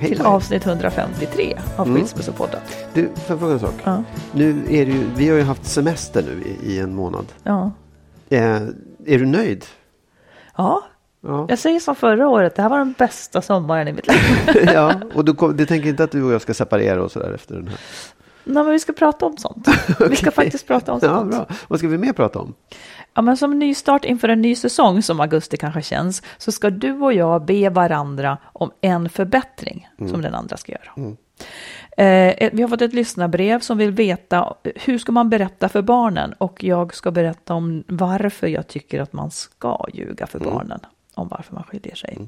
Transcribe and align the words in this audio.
Hej 0.00 0.10
till 0.10 0.22
avsnitt 0.22 0.66
153 0.66 1.58
av 1.76 1.86
Mm. 1.86 1.98
Skilsmässopodden. 2.00 2.60
Du, 2.94 3.02
får 3.06 3.14
jag 3.28 3.38
fråga 3.38 3.52
en 3.52 3.60
sak? 3.60 3.74
Ja. 3.84 4.02
Nu 4.32 4.50
är 4.68 4.86
det 4.86 4.92
ju, 4.92 5.04
vi 5.16 5.28
har 5.28 5.36
ju 5.36 5.42
haft 5.42 5.64
semester 5.64 6.22
nu 6.22 6.42
i, 6.42 6.72
i 6.74 6.78
en 6.78 6.94
månad. 6.94 7.26
Ja. 7.42 7.70
Eh, 8.28 8.40
är 9.06 9.18
du 9.18 9.26
nöjd? 9.26 9.64
ja, 10.56 10.82
Ja. 11.20 11.46
jag 11.48 11.58
säger 11.58 11.80
som 11.80 11.94
förra 11.94 12.28
året, 12.28 12.54
det 12.56 12.62
här 12.62 12.68
var 12.68 12.78
den 12.78 12.94
bästa 12.98 13.42
sommaren 13.42 13.88
i 13.88 13.92
mitt 13.92 14.06
liv. 14.06 14.16
ja, 14.74 14.94
och 15.14 15.24
du, 15.24 15.34
kom- 15.34 15.56
du 15.56 15.66
tänker 15.66 15.88
inte 15.88 16.04
att 16.04 16.10
du 16.10 16.22
och 16.22 16.32
jag 16.32 16.42
ska 16.42 16.54
separera 16.54 17.02
och 17.02 17.12
sådär 17.12 17.32
efter 17.34 17.54
den 17.54 17.68
här? 17.68 17.76
Nej, 18.44 18.62
men 18.64 18.72
vi 18.72 18.78
ska 18.80 18.92
prata 18.92 19.26
om 19.26 19.36
sånt. 19.36 19.68
Vi 20.10 20.16
ska 20.16 20.30
faktiskt 20.30 20.66
prata 20.66 20.92
om 20.92 20.98
Ja, 21.02 21.08
sånt. 21.08 21.30
bra. 21.30 21.46
Vad 21.68 21.78
ska 21.78 21.88
vi 21.88 21.98
mer 21.98 22.12
prata 22.12 22.38
om? 22.38 22.54
Ja, 23.18 23.22
men 23.22 23.36
som 23.36 23.58
nystart 23.58 24.04
inför 24.04 24.28
en 24.28 24.42
ny 24.42 24.54
säsong 24.54 25.02
som 25.02 25.20
augusti 25.20 25.56
kanske 25.56 25.82
känns 25.82 26.22
så 26.36 26.52
ska 26.52 26.70
du 26.70 26.92
och 26.92 27.12
jag 27.12 27.44
be 27.44 27.70
varandra 27.70 28.38
om 28.52 28.70
en 28.80 29.08
förbättring 29.08 29.88
som 30.10 30.22
den 30.22 30.34
andra 30.34 30.56
ska 30.56 30.72
göra. 30.72 31.14
Eh, 31.96 32.50
vi 32.52 32.62
har 32.62 32.68
fått 32.68 32.82
ett 32.82 32.94
lyssnarbrev 32.94 33.60
som 33.60 33.78
vill 33.78 33.90
veta 33.90 34.54
hur 34.74 34.98
ska 34.98 35.12
man 35.12 35.30
berätta 35.30 35.68
för 35.68 35.82
barnen 35.82 36.32
och 36.32 36.64
jag 36.64 36.94
ska 36.94 37.10
berätta 37.10 37.54
om 37.54 37.84
varför 37.88 38.46
jag 38.46 38.66
tycker 38.68 39.00
att 39.00 39.12
man 39.12 39.30
ska 39.30 39.86
ljuga 39.92 40.26
för 40.26 40.38
barnen 40.38 40.80
om 41.14 41.28
varför 41.28 41.54
man 41.54 41.64
skiljer 41.64 41.94
sig. 41.94 42.18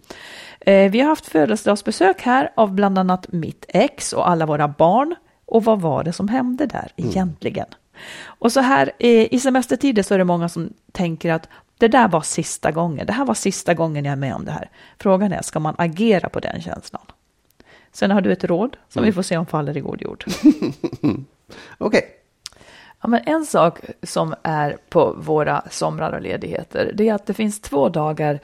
Eh, 0.61 0.91
vi 0.91 1.01
har 1.01 1.09
haft 1.09 1.27
födelsedagsbesök 1.27 2.23
här 2.23 2.51
av 2.55 2.73
bland 2.73 2.99
annat 2.99 3.33
mitt 3.33 3.65
ex 3.69 4.13
och 4.13 4.29
alla 4.29 4.47
våra 4.47 4.69
barn. 4.69 5.15
Och 5.47 5.65
vad 5.65 5.81
var 5.81 6.05
det 6.05 6.13
som 6.13 6.29
hände 6.29 6.67
där 6.67 6.93
egentligen? 6.97 7.67
Och 8.25 8.53
så 8.53 8.61
här 8.61 8.93
eh, 8.99 9.35
i 9.35 9.41
semestertider 9.41 10.03
så 10.03 10.15
är 10.15 10.19
det 10.19 10.25
många 10.25 10.49
som 10.49 10.73
tänker 10.93 11.33
att 11.33 11.49
det 11.79 11.89
där 11.89 12.09
var 12.09 12.21
sista 12.21 12.71
gången. 12.71 13.07
Det 13.07 13.13
här 13.13 13.25
var 13.25 13.35
sista 13.35 13.75
gången 13.75 14.05
jag 14.05 14.13
är 14.13 14.17
med 14.17 14.35
om 14.35 14.45
det 14.45 14.53
här. 14.53 14.71
Frågan 14.99 15.33
är, 15.33 15.43
ska 15.43 15.61
man 15.61 15.75
agera 15.79 16.29
på 16.29 16.41
den 16.41 16.61
känslan? 16.61 17.03
Sen 17.93 18.11
har 18.11 18.21
du 18.21 18.33
ett 18.33 18.45
råd 18.45 18.77
som 18.89 19.05
vi 19.05 19.13
får 19.13 19.23
se 19.23 19.37
om 19.37 19.47
faller 19.47 19.77
i 19.77 19.81
god 19.81 20.03
jord. 20.03 20.25
Okej. 21.79 22.03
Ja, 23.03 23.09
men 23.09 23.21
en 23.27 23.47
sak 23.47 23.79
som 24.03 24.35
är 24.43 24.77
på 24.89 25.13
våra 25.13 25.63
somrar 25.71 26.13
och 26.13 26.23
ledigheter, 26.23 26.93
det 26.95 27.09
är 27.09 27.15
att 27.15 27.27
det 27.27 27.35
finns 27.35 27.61
två 27.61 27.89
dagar 27.89 28.41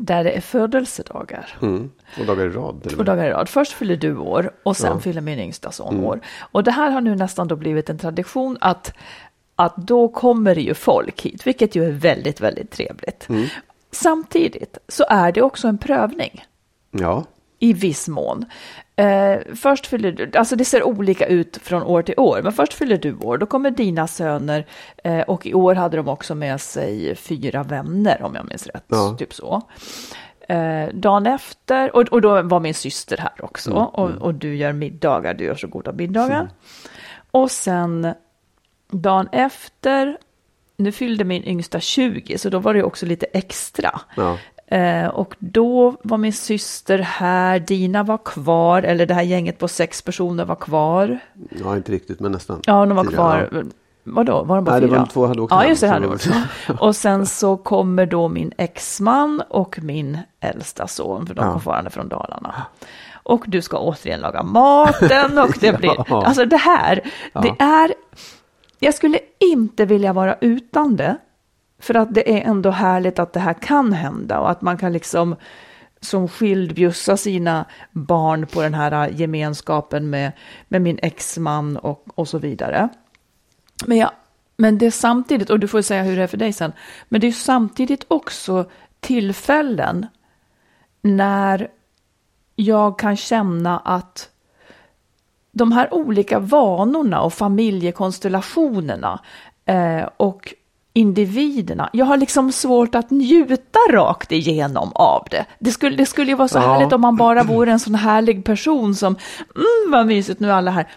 där 0.00 0.24
det 0.24 0.30
är 0.30 0.40
födelsedagar. 0.40 1.56
Mm. 1.62 1.90
Två 2.16 2.24
dagar 2.24 2.46
i 2.46 2.48
rad. 2.48 2.86
Två 2.96 3.02
dagar 3.02 3.26
i 3.26 3.30
rad. 3.30 3.48
Först 3.48 3.72
fyller 3.72 3.96
du 3.96 4.16
år 4.16 4.50
och 4.62 4.76
sen 4.76 4.92
Ja. 4.92 5.00
fyller 5.00 5.20
min 5.20 5.38
yngsta 5.38 5.72
son 5.72 6.04
år. 6.04 6.20
Och 6.40 6.64
det 6.64 6.70
här 6.70 6.90
har 6.90 7.00
nu 7.00 7.14
nästan 7.14 7.48
då 7.48 7.56
blivit 7.56 7.90
en 7.90 7.98
tradition 7.98 8.58
att, 8.60 8.92
att 9.56 9.76
då 9.76 10.08
kommer 10.08 10.54
det 10.54 10.60
ju 10.60 10.74
folk 10.74 11.22
hit, 11.22 11.46
vilket 11.46 11.74
ju 11.76 11.84
är 11.84 11.90
väldigt, 11.92 12.40
väldigt 12.40 12.70
trevligt. 12.70 13.28
Samtidigt 13.90 14.78
så 14.88 15.04
är 15.08 15.32
det 15.32 15.42
också 15.42 15.68
en 15.68 15.78
prövning 15.78 16.44
Ja. 16.90 17.24
i 17.58 17.72
viss 17.72 18.08
mån. 18.08 18.44
Eh, 18.98 19.38
först 19.54 19.86
fyller 19.86 20.12
du, 20.12 20.30
alltså 20.38 20.56
det 20.56 20.64
ser 20.64 20.82
olika 20.82 21.26
ut 21.26 21.58
från 21.62 21.82
år 21.82 22.02
till 22.02 22.14
år, 22.16 22.40
men 22.42 22.52
först 22.52 22.74
fyller 22.74 22.96
du 22.96 23.14
år, 23.16 23.38
då 23.38 23.46
kommer 23.46 23.70
dina 23.70 24.06
söner 24.06 24.66
eh, 25.04 25.20
och 25.20 25.46
i 25.46 25.54
år 25.54 25.74
hade 25.74 25.96
de 25.96 26.08
också 26.08 26.34
med 26.34 26.60
sig 26.60 27.14
fyra 27.16 27.62
vänner 27.62 28.22
om 28.22 28.34
jag 28.34 28.48
minns 28.48 28.66
rätt, 28.66 28.84
Ja. 28.88 29.16
typ 29.18 29.34
så. 29.34 29.62
Eh, 30.48 30.88
dagen 30.94 31.26
efter, 31.26 31.96
och, 31.96 32.02
och 32.02 32.20
då 32.20 32.42
var 32.42 32.60
min 32.60 32.74
syster 32.74 33.16
här 33.16 33.44
också, 33.44 33.70
och, 33.72 34.08
och 34.08 34.34
du 34.34 34.56
gör 34.56 34.72
middagar, 34.72 35.34
du 35.34 35.44
gör 35.44 35.54
så 35.54 35.66
goda 35.66 35.92
middagar. 35.92 36.48
Och 37.30 37.50
sen 37.50 38.14
dagen 38.90 39.28
efter, 39.32 40.18
nu 40.76 40.92
fyllde 40.92 41.24
min 41.24 41.44
yngsta 41.44 41.80
20, 41.80 42.38
så 42.38 42.48
då 42.48 42.58
var 42.58 42.74
det 42.74 42.82
också 42.82 43.06
lite 43.06 43.26
extra. 43.26 44.00
Ja. 44.16 44.38
Eh, 44.70 45.06
och 45.06 45.34
då 45.38 45.94
var 46.02 46.18
min 46.18 46.32
syster 46.32 46.98
här, 46.98 47.58
Dina 47.58 48.02
var 48.02 48.18
kvar, 48.18 48.82
eller 48.82 49.06
det 49.06 49.14
här 49.14 49.22
gänget 49.22 49.58
på 49.58 49.68
sex 49.68 50.02
personer 50.02 50.44
var 50.44 50.54
kvar. 50.56 51.18
ja, 51.64 51.76
inte 51.76 51.92
riktigt, 51.92 52.20
men 52.20 52.32
nästan. 52.32 52.60
Ja, 52.66 52.86
de 52.86 52.96
var 52.96 53.04
Fyra, 53.04 53.12
kvar. 53.14 53.64
Vadå, 54.04 54.42
var 54.42 54.56
de 54.56 54.64
bara 54.64 54.70
Nej, 54.72 54.80
det 54.80 54.88
fyra? 54.88 54.98
var 54.98 55.06
två 55.06 55.26
hade 55.26 55.40
åkt 55.42 55.50
Ja, 55.50 55.64
just 55.66 55.80
det, 55.80 55.88
hade 55.88 56.06
var- 56.06 56.18
Och 56.80 56.96
sen 56.96 57.26
så 57.26 57.56
kommer 57.56 58.06
då 58.06 58.28
min 58.28 58.52
exman 58.56 59.42
och 59.48 59.78
min 59.82 60.18
äldsta 60.40 60.86
son, 60.86 61.26
för 61.26 61.34
de 61.34 61.40
Ja. 61.44 61.52
kom 61.52 61.60
fortfarande 61.60 61.90
från 61.90 62.08
Dalarna. 62.08 62.54
Och 63.22 63.44
du 63.46 63.62
ska 63.62 63.78
återigen 63.78 64.20
laga 64.20 64.42
maten 64.42 65.38
och 65.38 65.50
det 65.60 65.78
blir, 65.78 65.90
Ja. 66.08 66.24
alltså 66.26 66.44
det 66.44 66.56
här, 66.56 67.00
det 67.42 67.54
är, 67.64 67.94
jag 68.78 68.94
skulle 68.94 69.18
inte 69.52 69.84
vilja 69.84 70.12
vara 70.12 70.36
utan 70.40 70.96
det, 70.96 71.16
för 71.78 71.94
att 71.94 72.14
det 72.14 72.38
är 72.38 72.50
ändå 72.50 72.70
härligt 72.70 73.18
att 73.18 73.32
det 73.32 73.40
här 73.40 73.54
kan 73.54 73.92
hända 73.92 74.40
och 74.40 74.50
att 74.50 74.62
man 74.62 74.78
kan 74.78 74.92
liksom 74.92 75.36
som 76.00 76.28
skild 76.28 76.74
bjussa 76.74 77.16
sina 77.16 77.64
barn 77.92 78.46
på 78.46 78.62
den 78.62 78.74
här 78.74 79.08
äh, 79.08 79.20
gemenskapen 79.20 80.10
med, 80.10 80.32
med 80.68 80.82
min 80.82 80.98
exman 81.02 81.76
och, 81.76 82.06
och 82.14 82.28
så 82.28 82.38
vidare. 82.38 82.88
Men, 83.86 83.96
jag, 83.96 84.10
men 84.56 84.78
det 84.78 84.86
är 84.86 84.90
samtidigt, 84.90 85.50
och 85.50 85.60
du 85.60 85.68
får 85.68 85.82
säga 85.82 86.02
hur 86.02 86.16
det 86.16 86.22
är 86.22 86.26
för 86.26 86.36
dig 86.36 86.52
sen, 86.52 86.72
men 87.08 87.20
det 87.20 87.26
är 87.26 87.32
samtidigt 87.32 88.04
också 88.08 88.70
tillfällen 89.00 90.06
när 91.02 91.68
jag 92.56 92.98
kan 92.98 93.16
känna 93.16 93.78
att 93.78 94.30
de 95.52 95.72
här 95.72 95.94
olika 95.94 96.38
vanorna 96.38 97.20
och 97.20 97.32
familjekonstellationerna 97.32 99.20
eh, 99.64 100.08
och 100.16 100.54
individerna, 100.98 101.90
jag 101.92 102.04
har 102.06 102.16
liksom 102.16 102.52
svårt 102.52 102.94
att 102.94 103.10
njuta 103.10 103.78
rakt 103.90 104.32
igenom 104.32 104.92
av 104.94 105.26
det. 105.30 105.46
Det 105.58 105.70
skulle, 105.70 105.96
det 105.96 106.06
skulle 106.06 106.30
ju 106.30 106.36
vara 106.36 106.48
så 106.48 106.58
Ja. 106.58 106.62
härligt 106.62 106.92
om 106.92 107.00
man 107.00 107.16
bara 107.16 107.42
vore 107.42 107.72
en 107.72 107.80
sån 107.80 107.94
härlig 107.94 108.44
person 108.44 108.94
som, 108.94 109.16
mm 109.56 109.92
vad 109.92 110.06
mysigt, 110.06 110.40
nu 110.40 110.48
är 110.48 110.52
alla 110.52 110.70
här. 110.70 110.88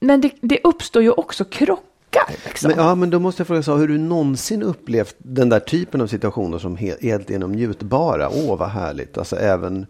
Men 0.00 0.20
det, 0.20 0.30
det 0.40 0.58
uppstår 0.64 1.02
ju 1.02 1.10
också 1.10 1.44
krockar. 1.44 2.34
Liksom. 2.44 2.68
Men, 2.68 2.78
ja, 2.86 2.94
men 2.94 3.10
då 3.10 3.18
måste 3.20 3.40
jag 3.40 3.46
fråga, 3.46 3.62
så, 3.62 3.76
har 3.76 3.86
du 3.86 3.98
någonsin 3.98 4.62
upplevt 4.62 5.14
den 5.18 5.48
där 5.48 5.60
typen 5.60 6.00
av 6.00 6.06
situationer 6.06 6.58
som 6.58 6.76
he- 6.76 7.02
helt 7.02 7.30
genom 7.30 7.52
njutbara? 7.52 8.28
Åh, 8.32 8.58
vad 8.58 8.68
härligt. 8.68 9.18
Alltså 9.18 9.36
även 9.36 9.86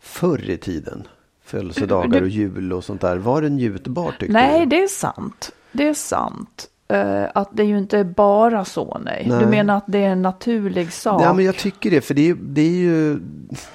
förr 0.00 0.50
i 0.50 0.56
tiden. 0.56 1.06
Födelsedagar 1.44 2.22
och 2.22 2.28
jul 2.28 2.72
och 2.72 2.84
sånt 2.84 3.00
där. 3.00 3.16
Var 3.16 3.42
det 3.42 3.48
njutbart 3.48 4.18
tyckte 4.20 4.32
Nej, 4.32 4.60
du? 4.60 4.66
det 4.66 4.82
är 4.82 4.88
sant. 4.88 5.50
Det 5.72 5.88
är 5.88 5.94
sant. 5.94 6.68
Eh, 6.92 7.24
att 7.34 7.48
det 7.52 7.64
ju 7.64 7.78
inte 7.78 7.98
är 7.98 8.04
bara 8.04 8.64
så, 8.64 9.00
nej. 9.04 9.26
Nej. 9.28 9.40
Du 9.40 9.46
menar 9.46 9.76
att 9.76 9.84
det 9.86 9.98
är 9.98 10.08
en 10.08 10.22
naturlig 10.22 10.92
sak? 10.92 11.22
Ja, 11.22 11.34
men 11.34 11.44
jag 11.44 11.56
tycker 11.56 11.90
det. 11.90 12.00
För 12.00 12.14
det 12.14 12.28
är, 12.28 12.34
det 12.34 12.60
är 12.60 12.70
ju 12.70 13.20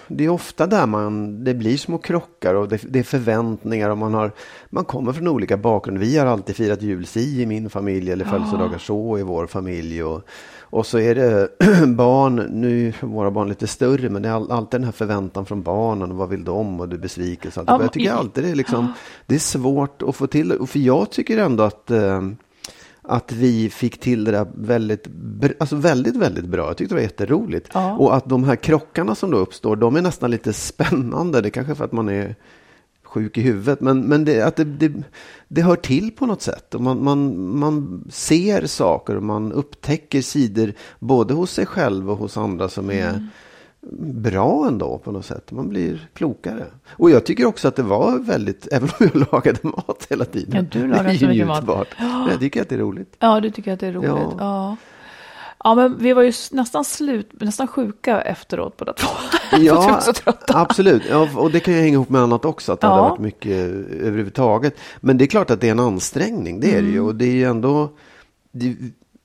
det 0.07 0.25
är 0.25 0.29
ofta 0.29 0.67
där 0.67 0.85
man, 0.85 1.43
det 1.43 1.53
blir 1.53 1.77
små 1.77 1.97
krockar 1.97 2.53
och 2.55 2.67
det, 2.67 2.81
det 2.89 2.99
är 2.99 3.03
förväntningar 3.03 3.89
och 3.89 3.97
man, 3.97 4.13
har, 4.13 4.31
man 4.69 4.85
kommer 4.85 5.13
från 5.13 5.27
olika 5.27 5.57
bakgrunder. 5.57 6.01
Vi 6.01 6.17
har 6.17 6.25
alltid 6.25 6.55
firat 6.55 6.81
jul 6.81 7.05
si 7.05 7.41
i 7.41 7.45
min 7.45 7.69
familj 7.69 8.11
eller 8.11 8.25
födelsedagar 8.25 8.77
så 8.77 9.19
i 9.19 9.23
vår 9.23 9.47
familj. 9.47 10.03
Och, 10.03 10.21
och 10.59 10.85
så 10.85 10.99
är 10.99 11.15
det 11.15 11.49
barn, 11.87 12.35
nu 12.35 12.87
är 12.87 13.05
våra 13.05 13.31
barn 13.31 13.49
lite 13.49 13.67
större, 13.67 14.09
men 14.09 14.21
det 14.21 14.29
är 14.29 14.33
all, 14.33 14.51
alltid 14.51 14.79
den 14.79 14.85
här 14.85 14.91
förväntan 14.91 15.45
från 15.45 15.61
barnen. 15.61 16.11
Och 16.11 16.17
vad 16.17 16.29
vill 16.29 16.43
de? 16.43 16.79
Och 16.79 16.93
är 16.93 16.97
besvikelse. 16.97 17.63
Ja, 17.67 17.81
jag 17.81 17.93
tycker 17.93 18.11
alltid 18.11 18.43
det 18.43 18.49
är, 18.49 18.55
liksom, 18.55 18.93
det 19.25 19.35
är 19.35 19.39
svårt 19.39 20.01
att 20.01 20.15
få 20.15 20.27
till. 20.27 20.51
och 20.51 20.69
För 20.69 20.79
jag 20.79 21.09
tycker 21.09 21.37
ändå 21.37 21.63
att 21.63 21.91
eh, 21.91 22.21
att 23.07 23.31
vi 23.31 23.69
fick 23.69 23.99
till 23.99 24.23
det 24.23 24.31
där 24.31 24.47
väldigt, 24.55 25.07
alltså 25.59 25.75
väldigt, 25.75 26.15
väldigt 26.15 26.45
bra. 26.45 26.67
Jag 26.67 26.77
tyckte 26.77 26.95
det 26.95 26.99
var 26.99 27.03
jätteroligt. 27.03 27.69
Ja. 27.73 27.97
Och 27.97 28.15
att 28.15 28.29
de 28.29 28.43
här 28.43 28.55
krockarna 28.55 29.15
som 29.15 29.31
då 29.31 29.37
uppstår, 29.37 29.75
de 29.75 29.95
är 29.95 30.01
nästan 30.01 30.31
lite 30.31 30.53
spännande. 30.53 31.41
Det 31.41 31.47
är 31.47 31.49
kanske 31.49 31.73
är 31.73 31.75
för 31.75 31.85
att 31.85 31.91
man 31.91 32.09
är 32.09 32.35
sjuk 33.03 33.37
i 33.37 33.41
huvudet, 33.41 33.81
men, 33.81 34.01
men 34.01 34.25
det, 34.25 34.41
att 34.41 34.55
det, 34.55 34.63
det, 34.63 34.93
det 35.47 35.61
hör 35.61 35.75
till 35.75 36.11
på 36.11 36.25
något 36.25 36.41
sätt. 36.41 36.75
Och 36.75 36.81
man, 36.81 37.03
man, 37.03 37.49
man 37.57 38.03
ser 38.09 38.65
saker 38.65 39.15
och 39.15 39.23
man 39.23 39.51
upptäcker 39.51 40.21
sidor 40.21 40.73
både 40.99 41.33
hos 41.33 41.51
sig 41.51 41.65
själv 41.65 42.11
och 42.11 42.17
hos 42.17 42.37
andra 42.37 42.69
som 42.69 42.91
är 42.91 43.27
bra 43.99 44.67
ändå 44.67 44.97
på 44.97 45.11
något 45.11 45.25
sätt. 45.25 45.51
Man 45.51 45.69
blir 45.69 46.09
klokare. 46.13 46.65
Och 46.89 47.11
jag 47.11 47.25
tycker 47.25 47.45
också 47.45 47.67
att 47.67 47.75
det 47.75 47.83
var 47.83 48.19
väldigt, 48.19 48.67
även 48.71 48.89
om 48.99 49.09
jag 49.13 49.27
lagade 49.31 49.59
mat 49.63 50.07
hela 50.09 50.25
tiden. 50.25 50.67
Ja, 50.73 50.79
du 50.79 50.93
är 50.93 51.17
så 51.17 51.27
mycket 51.27 51.47
mat. 51.47 51.87
Men 51.99 52.27
jag 52.29 52.39
tycker 52.39 52.61
att 52.61 52.69
det 52.69 52.75
är 52.75 52.79
roligt. 52.79 53.15
Ja, 53.19 53.39
du 53.39 53.49
tycker 53.51 53.73
att 53.73 53.79
det 53.79 53.87
är 53.87 53.91
roligt. 53.93 54.11
Ja. 54.11 54.35
Ja. 54.39 54.77
ja. 55.63 55.75
men 55.75 55.97
vi 55.99 56.13
var 56.13 56.21
ju 56.23 56.33
nästan 56.51 56.85
slut, 56.85 57.29
nästan 57.41 57.67
sjuka 57.67 58.21
efteråt 58.21 58.77
båda 58.77 58.93
två. 58.93 59.09
Ja, 59.57 60.01
absolut. 60.47 61.03
Ja, 61.09 61.29
och 61.35 61.51
det 61.51 61.59
kan 61.59 61.73
ju 61.73 61.79
hänga 61.79 61.93
ihop 61.93 62.09
med 62.09 62.21
annat 62.21 62.45
också, 62.45 62.71
att 62.71 62.81
det 62.81 62.87
Ja. 62.87 62.93
hade 62.93 63.09
varit 63.09 63.19
mycket 63.19 63.57
överhuvudtaget. 64.01 64.77
Men 64.99 65.17
det 65.17 65.23
är 65.25 65.27
klart 65.27 65.49
att 65.49 65.61
det 65.61 65.67
är 65.67 65.71
en 65.71 65.79
ansträngning, 65.79 66.59
det 66.59 66.75
är 66.75 66.81
det 66.81 66.87
ju. 66.87 66.93
Mm. 66.93 67.05
Och 67.05 67.15
det 67.15 67.25
är 67.25 67.31
ju 67.31 67.43
ändå, 67.43 67.89
det, 68.51 68.75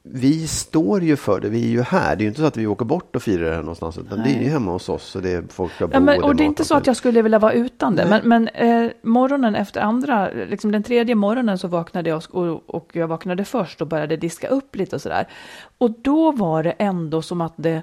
vi 0.05 0.47
står 0.47 1.03
ju 1.03 1.17
för 1.17 1.41
det, 1.41 1.49
vi 1.49 1.65
är 1.65 1.71
ju 1.71 1.83
här. 1.83 2.17
Det 2.17 2.21
är 2.21 2.25
ju 2.25 2.29
inte 2.29 2.41
så 2.41 2.47
att 2.47 2.57
vi 2.57 2.67
åker 2.67 2.85
bort 2.85 3.17
och 3.17 3.23
firar 3.23 3.45
det 3.45 3.55
här 3.55 3.63
någonstans, 3.63 3.99
utan 3.99 4.23
det 4.23 4.31
är 4.31 4.43
ju 4.43 4.49
hemma 4.49 4.73
hos 4.73 4.89
oss 4.89 5.17
och 5.17 5.23
det 5.23 5.31
är 5.31 5.45
folk 5.49 5.79
bo 5.79 5.89
Ja, 5.93 6.01
men, 6.01 6.23
och 6.23 6.37
det 6.37 6.45
är 6.45 6.47
inte 6.47 6.65
så 6.65 6.75
att 6.75 6.87
jag 6.87 6.97
skulle 6.97 7.23
vilja 7.23 7.39
vara 7.39 7.53
utan 7.53 7.97
det, 7.97 8.05
Nej. 8.05 8.21
men, 8.25 8.49
men 8.55 8.85
eh, 8.85 8.93
morgonen 9.03 9.55
efter 9.55 9.81
andra, 9.81 10.31
liksom 10.31 10.73
den 10.73 10.83
tredje 10.83 11.15
morgonen 11.15 11.59
så 11.59 11.69
vaknade 11.69 12.11
jag 12.11 12.23
och, 12.31 12.71
och 12.75 12.91
jag 12.93 13.09
vaknade 13.09 13.45
först 13.45 13.81
och 13.81 13.87
började 13.87 14.17
diska 14.17 14.49
upp 14.49 14.77
lite 14.77 14.97
och 14.97 15.03
sådär. 15.03 15.29
Och 15.79 15.91
då 15.91 16.33
var 16.33 16.63
det 16.63 16.71
ändå 16.71 17.23
som 17.23 17.41
att 17.41 17.55
det 17.57 17.83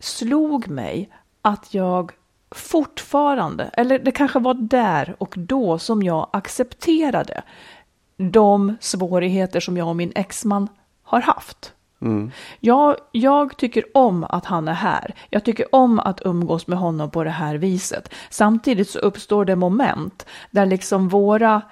slog 0.00 0.68
mig 0.68 1.10
att 1.42 1.74
jag 1.74 2.12
fortfarande, 2.50 3.70
eller 3.72 3.98
det 3.98 4.10
kanske 4.10 4.38
var 4.38 4.54
där 4.54 5.16
och 5.18 5.34
då 5.38 5.78
som 5.78 6.02
jag 6.02 6.28
accepterade 6.32 7.42
de 8.16 8.76
svårigheter 8.80 9.60
som 9.60 9.76
jag 9.76 9.88
och 9.88 9.96
min 9.96 10.12
exman 10.14 10.68
har 11.06 11.20
haft. 11.20 11.72
Jag, 12.60 12.96
jag 13.12 13.56
tycker 13.56 13.84
om 13.94 14.24
att 14.24 14.44
han 14.44 14.68
är 14.68 14.72
här. 14.72 15.14
Jag 15.30 15.44
tycker 15.44 15.74
om 15.74 15.98
att 15.98 16.20
umgås 16.24 16.66
med 16.66 16.78
honom 16.78 17.10
på 17.10 17.24
det 17.24 17.30
här 17.30 17.54
viset. 17.54 18.14
Samtidigt 18.30 18.90
så 18.90 18.98
uppstår 18.98 19.44
det 19.44 19.56
moment 19.56 20.26
där 20.50 20.66
liksom 20.66 21.08
våra 21.08 21.62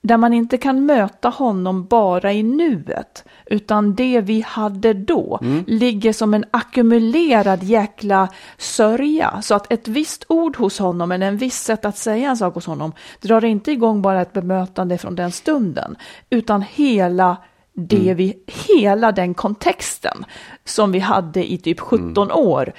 där 0.00 0.16
man 0.16 0.32
inte 0.32 0.58
kan 0.58 0.86
möta 0.86 1.28
honom 1.28 1.86
bara 1.86 2.32
i 2.32 2.42
nuet, 2.42 3.24
utan 3.46 3.94
det 3.94 4.20
vi 4.20 4.40
hade 4.40 4.92
då 4.92 5.38
ligger 5.66 6.12
som 6.12 6.34
en 6.34 6.44
ackumulerad 6.50 7.62
jäkla 7.62 8.28
sörja. 8.58 9.42
Så 9.42 9.54
att 9.54 9.72
ett 9.72 9.88
visst 9.88 10.24
ord 10.28 10.56
hos 10.56 10.78
honom, 10.78 11.12
eller 11.12 11.26
en 11.26 11.36
viss 11.36 11.60
sätt 11.60 11.84
att 11.84 11.98
säga 11.98 12.30
en 12.30 12.36
sak 12.36 12.54
hos 12.54 12.66
honom, 12.66 12.92
drar 13.20 13.44
inte 13.44 13.72
igång 13.72 14.02
bara 14.02 14.22
ett 14.22 14.32
bemötande 14.32 14.98
från 14.98 15.14
den 15.14 15.32
stunden, 15.32 15.96
utan 16.30 16.62
hela 16.62 17.36
det 17.78 18.14
vi, 18.14 18.38
hela 18.46 19.12
den 19.12 19.34
kontexten 19.34 20.24
som 20.64 20.92
vi 20.92 20.98
hade 20.98 21.52
i 21.52 21.58
typ 21.58 21.80
17 21.80 22.32
år 22.32 22.72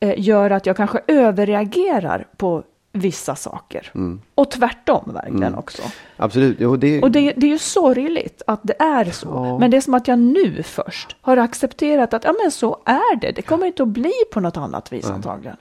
eh, 0.00 0.14
gör 0.16 0.50
att 0.50 0.66
jag 0.66 0.76
kanske 0.76 1.00
överreagerar 1.06 2.26
på 2.36 2.62
vissa 2.92 3.36
saker. 3.36 3.92
Och 4.34 4.50
tvärtom 4.50 5.10
verkligen 5.14 5.54
också. 5.54 5.82
Absolut. 6.16 6.56
Jo, 6.60 6.76
det, 6.76 7.02
Och 7.02 7.10
det, 7.10 7.32
det 7.36 7.46
är 7.46 7.50
ju 7.50 7.58
sorgligt 7.58 8.42
att 8.46 8.60
det 8.62 8.82
är 8.82 9.04
så. 9.04 9.28
Ja. 9.28 9.58
Men 9.58 9.70
det 9.70 9.76
är 9.76 9.80
som 9.80 9.94
att 9.94 10.08
jag 10.08 10.18
nu 10.18 10.62
först 10.62 11.16
har 11.20 11.36
accepterat 11.36 12.14
att 12.14 12.24
ja, 12.24 12.34
men 12.42 12.50
så 12.50 12.78
är 12.84 13.16
det. 13.16 13.32
Det 13.32 13.42
kommer 13.42 13.66
inte 13.66 13.82
att 13.82 13.88
bli 13.88 14.12
på 14.32 14.40
något 14.40 14.56
annat 14.56 14.92
vis 14.92 15.10
antagligen. 15.10 15.56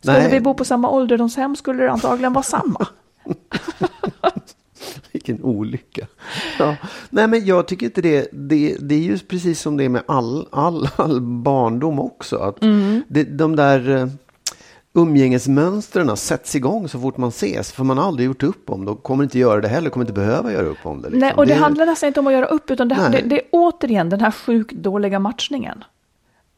Skulle 0.00 0.18
Nej. 0.18 0.30
vi 0.30 0.40
bo 0.40 0.54
på 0.54 0.64
samma 0.64 0.90
ålderdomshem 0.90 1.56
skulle 1.56 1.82
det 1.84 1.92
antagligen 1.92 2.32
vara 2.32 2.42
samma. 2.42 2.86
Vilken 5.26 5.44
olycka. 5.44 6.06
Ja. 6.58 6.76
Nej, 7.10 7.26
men 7.28 7.46
jag 7.46 7.68
tycker 7.68 7.86
inte 7.86 8.00
det. 8.02 8.28
Det, 8.32 8.76
det 8.80 8.94
är 8.94 8.98
ju 9.00 9.18
precis 9.18 9.60
som 9.60 9.76
det 9.76 9.84
är 9.84 9.88
med 9.88 10.02
all, 10.08 10.48
all, 10.52 10.88
all 10.96 11.20
barndom 11.20 12.00
också. 12.00 12.36
Att 12.36 12.62
Mm. 12.62 13.02
det, 13.08 13.22
de 13.24 13.56
där 13.56 13.96
eh, 13.96 14.06
umgängesmönstren 14.94 16.16
sätts 16.16 16.54
igång 16.56 16.88
så 16.88 17.00
fort 17.00 17.16
man 17.16 17.28
ses. 17.28 17.72
För 17.72 17.84
man 17.84 17.98
har 17.98 18.04
aldrig 18.04 18.26
gjort 18.26 18.42
upp 18.42 18.70
om 18.70 18.84
det 18.84 18.90
och 18.90 19.02
kommer 19.02 19.24
inte 19.24 19.38
göra 19.38 19.60
det 19.60 19.68
heller. 19.68 19.90
Kommer 19.90 20.04
inte 20.04 20.12
behöva 20.12 20.52
göra 20.52 20.66
upp 20.66 20.78
om 20.86 21.02
det. 21.02 21.08
Liksom. 21.08 21.20
Nej, 21.20 21.32
och 21.36 21.46
det, 21.46 21.52
är- 21.52 21.58
handlar 21.58 21.86
nästan 21.86 22.06
inte 22.06 22.20
om 22.20 22.26
att 22.26 22.32
göra 22.32 22.46
upp, 22.46 22.70
utan 22.70 22.88
det, 22.88 22.94
det, 23.12 23.22
det 23.28 23.36
är 23.36 23.42
återigen 23.52 24.08
den 24.08 24.20
här 24.20 24.30
sjukt 24.30 24.72
dåliga 24.76 25.18
matchningen. 25.18 25.84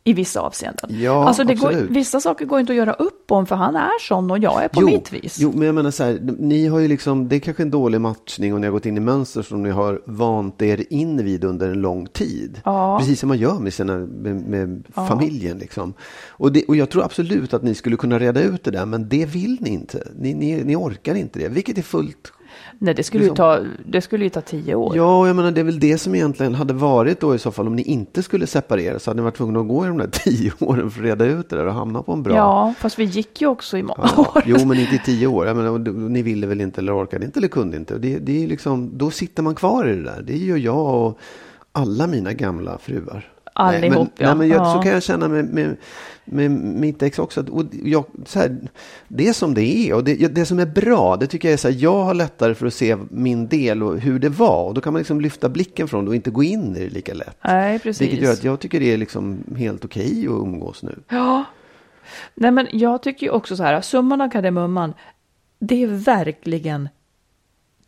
I 0.08 0.12
vissa 0.12 0.40
avseenden. 0.40 0.90
Ja, 1.00 1.24
alltså 1.24 1.44
det 1.44 1.54
går, 1.54 1.72
vissa 1.90 2.20
saker 2.20 2.44
går 2.44 2.60
inte 2.60 2.72
att 2.72 2.76
göra 2.76 2.92
upp 2.92 3.32
om, 3.32 3.46
för 3.46 3.56
han 3.56 3.76
är 3.76 4.08
sån 4.08 4.30
och 4.30 4.38
jag 4.38 4.64
är 4.64 4.68
på 4.68 4.80
jo, 4.80 4.86
mitt 4.86 5.12
vis. 5.12 5.38
Jo, 5.40 5.52
men 5.54 5.66
jag 5.66 5.74
menar 5.74 5.90
så 5.90 6.04
här, 6.04 6.18
ni 6.38 6.66
har 6.66 6.78
ju 6.78 6.88
liksom, 6.88 7.28
det 7.28 7.36
är 7.36 7.40
kanske 7.40 7.62
en 7.62 7.70
dålig 7.70 8.00
matchning 8.00 8.54
och 8.54 8.60
ni 8.60 8.66
har 8.66 8.72
gått 8.72 8.86
in 8.86 8.96
i 8.96 9.00
mönster 9.00 9.42
som 9.42 9.62
ni 9.62 9.70
har 9.70 10.02
vant 10.04 10.62
er 10.62 10.84
in 10.90 11.24
vid 11.24 11.44
under 11.44 11.68
en 11.68 11.80
lång 11.80 12.06
tid. 12.06 12.60
Ja. 12.64 12.98
Precis 12.98 13.20
som 13.20 13.28
man 13.28 13.38
gör 13.38 13.58
med, 13.58 13.74
sina, 13.74 13.98
med, 13.98 14.48
med 14.48 14.84
familjen. 14.92 15.58
Liksom. 15.58 15.94
Och, 16.28 16.52
det, 16.52 16.64
och 16.64 16.76
jag 16.76 16.90
tror 16.90 17.04
absolut 17.04 17.54
att 17.54 17.62
ni 17.62 17.74
skulle 17.74 17.96
kunna 17.96 18.18
reda 18.18 18.40
ut 18.40 18.64
det 18.64 18.70
där, 18.70 18.86
men 18.86 19.08
det 19.08 19.26
vill 19.26 19.56
ni 19.60 19.70
inte. 19.70 20.08
Ni, 20.18 20.34
ni, 20.34 20.64
ni 20.64 20.76
orkar 20.76 21.14
inte 21.14 21.38
det, 21.38 21.48
vilket 21.48 21.78
är 21.78 21.82
fullt 21.82 22.32
Nej, 22.78 22.94
det 22.94 23.02
skulle, 23.02 23.24
ju 23.24 23.30
liksom- 23.30 23.36
ta, 23.36 23.60
det 23.86 24.00
skulle 24.00 24.24
ju 24.24 24.30
ta 24.30 24.40
tio 24.40 24.74
år. 24.74 24.96
Ja, 24.96 25.26
jag 25.26 25.36
menar 25.36 25.50
det 25.50 25.60
är 25.60 25.64
väl 25.64 25.80
det 25.80 25.98
som 25.98 26.14
egentligen 26.14 26.54
hade 26.54 26.74
varit 26.74 27.20
då 27.20 27.34
i 27.34 27.38
så 27.38 27.50
fall 27.50 27.66
om 27.66 27.76
ni 27.76 27.82
inte 27.82 28.22
skulle 28.22 28.46
separera 28.46 28.98
så 28.98 29.10
hade 29.10 29.20
ni 29.20 29.24
varit 29.24 29.36
tvungna 29.36 29.60
att 29.60 29.68
gå 29.68 29.84
i 29.84 29.88
de 29.88 29.98
där 29.98 30.06
tio 30.12 30.52
åren 30.60 30.90
för 30.90 31.00
att 31.00 31.04
reda 31.06 31.24
ut 31.24 31.48
det 31.48 31.56
där 31.56 31.66
och 31.66 31.74
hamna 31.74 32.02
på 32.02 32.12
en 32.12 32.22
bra 32.22 32.34
Ja, 32.36 32.74
fast 32.78 32.98
vi 32.98 33.04
gick 33.04 33.40
ju 33.40 33.46
också 33.46 33.78
i 33.78 33.82
många 33.82 34.10
Ja, 34.16 34.20
år. 34.34 34.42
jo, 34.46 34.64
men 34.66 34.78
inte 34.80 34.94
i 34.94 35.00
tio 35.04 35.26
år. 35.26 35.46
Jag 35.46 35.56
menar, 35.56 35.78
ni 36.08 36.22
ville 36.22 36.46
väl 36.46 36.60
inte 36.60 36.80
eller 36.80 37.02
orkade 37.04 37.24
inte 37.24 37.38
eller 37.40 37.48
kunde 37.48 37.76
inte. 37.76 37.98
Det, 37.98 38.18
det 38.18 38.44
är 38.44 38.48
liksom, 38.48 38.90
då 38.98 39.10
sitter 39.10 39.42
man 39.42 39.54
kvar 39.54 39.88
i 39.88 39.96
det 39.96 40.02
där. 40.02 40.22
Det 40.26 40.36
gör 40.36 40.56
jag 40.56 40.94
och 41.06 41.18
alla 41.72 42.06
mina 42.06 42.32
gamla 42.32 42.78
fruar. 42.78 43.32
Allihop, 43.58 43.82
nej, 43.82 43.90
men, 43.90 44.08
ja. 44.16 44.26
Nej, 44.26 44.36
men 44.36 44.48
jag, 44.48 44.60
Ja. 44.60 44.74
Så 44.74 44.82
kan 44.82 44.92
jag 44.92 45.02
känna 45.02 45.28
med, 45.28 45.44
med, 45.44 45.76
med 46.24 46.50
mitt 46.50 47.02
ex 47.02 47.18
också. 47.18 47.44
Och 47.50 47.64
jag, 47.84 48.04
så 48.26 48.38
här, 48.38 48.56
det 49.08 49.28
är 49.28 49.32
som 49.32 49.54
det 49.54 49.62
är. 49.62 49.94
Och 49.94 50.04
det, 50.04 50.34
det 50.34 50.46
som 50.46 50.58
är 50.58 50.66
bra, 50.66 51.16
det 51.16 51.26
tycker 51.26 51.48
jag 51.48 51.52
är 51.52 51.56
så 51.56 51.68
här, 51.68 51.76
jag 51.78 52.04
har 52.04 52.14
lättare 52.14 52.54
för 52.54 52.66
att 52.66 52.74
se 52.74 52.96
min 53.10 53.48
del 53.48 53.82
och 53.82 53.98
hur 53.98 54.18
det 54.18 54.28
var. 54.28 54.64
Och 54.64 54.74
då 54.74 54.80
kan 54.80 54.92
man 54.92 55.00
liksom 55.00 55.20
lyfta 55.20 55.48
blicken 55.48 55.88
från 55.88 56.04
det 56.04 56.08
och 56.08 56.14
inte 56.14 56.30
gå 56.30 56.42
in 56.42 56.76
i 56.76 56.80
det 56.80 56.90
lika 56.90 57.14
lätt. 57.14 57.36
Nej, 57.44 57.78
precis. 57.78 58.02
Vilket 58.02 58.22
gör 58.22 58.32
att 58.32 58.44
jag 58.44 58.60
tycker 58.60 58.80
det 58.80 58.92
är 58.92 58.96
liksom 58.96 59.38
helt 59.56 59.84
okej 59.84 60.26
att 60.26 60.32
umgås 60.32 60.82
nu. 60.82 60.98
Ja. 61.08 61.44
Nej, 62.34 62.50
men 62.50 62.66
jag 62.72 63.02
tycker 63.02 63.26
ju 63.26 63.32
också 63.32 63.56
så 63.56 63.62
här, 63.62 63.80
summan 63.80 64.20
av 64.20 64.30
kardemumman, 64.30 64.94
det 65.58 65.82
är 65.82 65.86
verkligen 65.86 66.88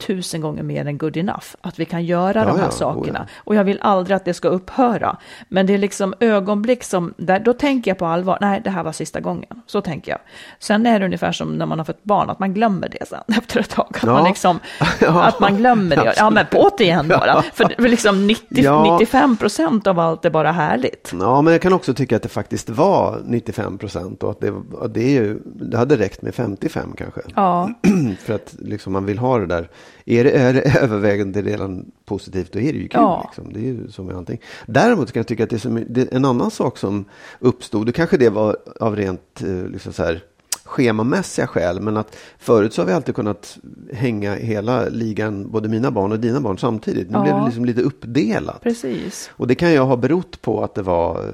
tusen 0.01 0.41
gånger 0.41 0.63
mer 0.63 0.87
än 0.87 0.99
good 0.99 1.17
enough 1.17 1.47
att 1.61 1.79
vi 1.79 1.85
kan 1.85 2.05
göra 2.05 2.39
Ja, 2.39 2.45
de 2.45 2.57
här 2.59 2.65
ja, 2.65 2.71
sakerna. 2.71 3.19
oh 3.19 3.25
ja. 3.29 3.41
Och 3.45 3.55
jag 3.55 3.65
vill 3.65 3.79
aldrig 3.83 4.17
att 4.17 4.25
det 4.25 4.35
ska 4.35 4.49
upphöra. 4.49 5.17
Men 5.49 5.67
det 5.67 5.75
är 5.75 5.79
liksom 5.79 6.15
ögonblick 6.21 6.85
som, 6.85 7.15
där, 7.17 7.41
då 7.41 7.53
tänker 7.53 7.91
jag 7.91 7.99
på 7.99 8.07
allvar, 8.07 8.39
nej 8.41 8.61
det 8.65 8.71
här 8.71 8.83
var 8.83 8.93
sista 8.93 9.21
gången. 9.21 9.63
Så 9.67 9.81
tänker 9.81 10.13
jag. 10.13 10.21
Sen 10.59 10.87
är 10.87 10.99
det 11.01 11.05
ungefär 11.07 11.33
som 11.33 11.55
när 11.59 11.67
man 11.67 11.79
har 11.79 11.85
fått 11.85 12.05
barn, 12.05 12.31
att 12.31 12.39
man 12.39 12.55
glömmer 12.55 12.89
det 12.89 13.07
sen 13.09 13.21
efter 13.39 13.61
ett 13.61 13.71
tag. 13.71 13.87
Att, 13.97 14.03
man, 14.03 14.25
liksom, 14.25 14.59
att 15.09 15.41
man 15.41 15.57
glömmer 15.57 15.97
det. 15.97 16.15
Ja 16.17 16.31
men 16.31 16.47
återigen 16.53 17.09
bara. 17.21 17.43
För 17.43 17.89
liksom 17.89 18.27
90, 18.27 18.47
Ja. 18.51 18.99
95 18.99 19.37
procent 19.37 19.87
av 19.87 19.99
allt 19.99 20.25
är 20.25 20.31
bara 20.31 20.53
härligt. 20.53 21.13
Ja, 21.21 21.43
men 21.43 21.53
jag 21.53 21.63
kan 21.63 21.73
också 21.73 21.95
tycka 21.95 22.17
att 22.17 22.23
det 22.23 22.29
faktiskt 22.29 22.71
var 22.71 23.21
95 23.25 23.79
procent 23.79 24.23
och 24.23 24.31
att 24.31 24.41
det, 24.41 24.53
det, 24.89 25.01
är 25.01 25.23
ju, 25.23 25.41
det 25.45 25.77
hade 25.79 25.97
räckt 25.97 26.23
med 26.23 26.35
55 26.35 26.93
kanske. 26.99 27.21
Ja. 27.35 27.71
För 28.25 28.35
att 28.35 28.55
liksom 28.59 28.93
man 28.93 29.07
vill 29.07 29.19
ha 29.19 29.39
det 29.39 29.47
där. 29.47 29.69
Är 30.05 30.25
det, 30.25 30.31
är 30.31 30.53
det 30.55 30.61
övervägande 30.81 31.43
redan 31.43 31.91
positivt, 32.05 32.53
då 32.53 32.59
är 32.59 32.73
det 32.73 32.79
ju 32.79 32.89
kul. 32.89 33.01
Ja. 33.01 33.25
Liksom. 33.29 33.53
Det 33.53 33.61
är 33.61 33.65
ju 33.65 33.89
som 33.91 34.07
med 34.07 34.17
allting. 34.17 34.41
Däremot 34.67 35.13
kan 35.13 35.21
jag 35.21 35.27
tycka 35.27 35.45
att 35.45 35.51
det 35.51 35.57
är, 35.57 35.61
som, 35.61 35.85
det 35.89 36.01
är 36.13 36.17
en 36.17 36.25
annan 36.25 36.51
sak 36.51 36.79
som 36.79 37.05
uppstod. 37.39 37.87
Det 37.87 37.93
kanske 37.93 38.17
det 38.17 38.29
var 38.31 38.57
av 38.81 38.97
rent 38.97 39.43
eh, 39.43 39.67
liksom 39.69 39.93
så 39.93 40.03
här, 40.03 40.23
schemamässiga 40.65 41.47
skäl. 41.47 41.81
Men 41.81 41.97
att 41.97 42.17
förut 42.39 42.75
så 42.75 42.83
har 42.83 42.87
vi 42.87 42.93
alltid 42.93 43.15
kunnat 43.15 43.59
hänga 43.93 44.35
hela 44.35 44.89
ligan, 44.89 45.51
både 45.51 45.69
mina 45.69 45.91
barn 45.91 46.13
och 46.13 46.21
dina 46.21 46.41
barn 46.41 46.59
samtidigt. 46.59 47.11
Nu 47.11 47.17
Ja. 47.19 47.23
blev 47.23 47.35
det 47.35 47.45
liksom 47.45 47.65
lite 47.65 47.83
uppdelat. 47.83 48.63
Precis. 48.63 49.31
Och 49.37 49.47
det 49.47 49.55
kan 49.55 49.73
ju 49.73 49.79
ha 49.79 49.97
berott 49.97 50.43
på 50.43 50.65
att 50.65 50.75
det 50.75 50.83
var 50.83 51.25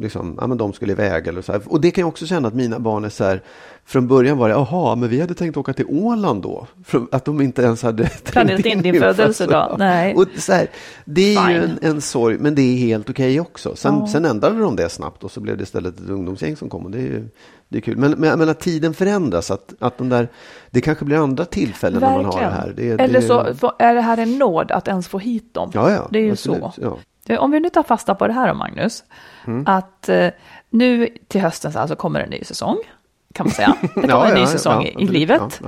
liksom, 0.00 0.38
ja 0.40 0.46
men 0.46 0.58
de 0.58 0.72
skulle 0.72 0.92
iväg 0.92 1.26
eller 1.26 1.42
så 1.42 1.52
här. 1.52 1.62
Och 1.66 1.80
det 1.80 1.90
kan 1.90 2.02
jag 2.02 2.08
också 2.08 2.26
känna 2.26 2.48
att 2.48 2.54
mina 2.54 2.78
barn 2.78 3.04
är 3.04 3.08
så 3.08 3.24
här, 3.24 3.42
från 3.84 4.08
början 4.08 4.38
var 4.38 4.48
det, 4.48 4.54
jaha, 4.54 4.96
men 4.96 5.08
vi 5.08 5.20
hade 5.20 5.34
tänkt 5.34 5.56
åka 5.56 5.72
till 5.72 5.86
Åland 5.88 6.42
då. 6.42 6.66
Att 7.12 7.24
de 7.24 7.40
inte 7.40 7.62
ens 7.62 7.82
hade 7.82 8.04
Planerat 8.24 8.66
in 8.66 8.82
din 8.82 8.92
min 8.92 9.00
födelsedag. 9.16 9.76
Nej. 9.78 10.14
Och 10.14 10.26
så 10.38 10.52
här, 10.52 10.66
det 11.04 11.34
är 11.36 11.50
ju 11.50 11.60
Fine. 11.60 11.78
en, 11.82 11.90
en 11.90 12.00
sorg, 12.00 12.38
men 12.38 12.54
det 12.54 12.62
är 12.62 12.76
helt 12.76 13.10
okej 13.10 13.40
också. 13.40 13.76
Sen, 13.76 13.94
Ja. 14.00 14.06
sen 14.06 14.24
ändrade 14.24 14.60
de 14.60 14.76
det 14.76 14.88
snabbt 14.88 15.24
och 15.24 15.30
så 15.30 15.40
blev 15.40 15.56
det 15.56 15.62
istället 15.62 16.00
ett 16.00 16.08
ungdomsgäng 16.10 16.56
som 16.56 16.68
kom 16.68 16.84
och 16.84 16.90
det 16.90 16.98
är 16.98 17.02
ju 17.02 17.28
det 17.68 17.78
är 17.78 17.82
kul. 17.82 17.96
Men, 17.96 18.10
men 18.10 18.28
jag 18.28 18.38
menar, 18.38 18.54
tiden 18.54 18.94
förändras, 18.94 19.50
att, 19.50 19.74
att 19.78 19.98
de 19.98 20.08
där, 20.08 20.28
det 20.70 20.80
kanske 20.80 21.04
blir 21.04 21.16
andra 21.16 21.44
tillfällen 21.44 22.00
när 22.00 22.12
man 22.12 22.24
har 22.24 22.40
det 22.40 22.46
här. 22.46 22.72
Det, 22.76 22.90
Eller 22.90 23.20
det, 23.20 23.54
så 23.58 23.72
är 23.78 23.94
det 23.94 24.00
här 24.00 24.18
en 24.18 24.38
nåd 24.38 24.70
att 24.72 24.88
ens 24.88 25.08
få 25.08 25.18
hit 25.18 25.54
dem. 25.54 25.70
Ja, 25.74 25.90
ja, 25.92 26.08
det 26.10 26.18
är 26.18 26.22
ju 26.22 26.32
absolut, 26.32 26.60
så. 26.60 26.72
Ja. 26.82 26.98
Om 27.36 27.50
vi 27.50 27.60
nu 27.60 27.68
tar 27.70 27.82
fasta 27.82 28.14
på 28.14 28.26
det 28.26 28.32
här 28.32 28.48
då, 28.48 28.54
Magnus, 28.54 29.04
Mm. 29.46 29.64
att 29.66 30.08
eh, 30.08 30.28
nu 30.70 31.08
till 31.28 31.40
hösten 31.40 31.72
så 31.72 31.78
alltså 31.78 31.96
kommer 31.96 32.20
en 32.20 32.30
ny 32.30 32.44
säsong, 32.44 32.76
kan 33.34 33.46
man 33.46 33.52
säga. 33.52 33.76
Det 33.82 33.88
kommer 33.88 34.08
Ja, 34.08 34.26
en 34.28 34.34
ny 34.34 34.40
ja, 34.40 34.46
säsong 34.46 34.82
ja, 34.84 34.90
i- 35.00 35.04
i 35.04 35.08
livet. 35.08 35.60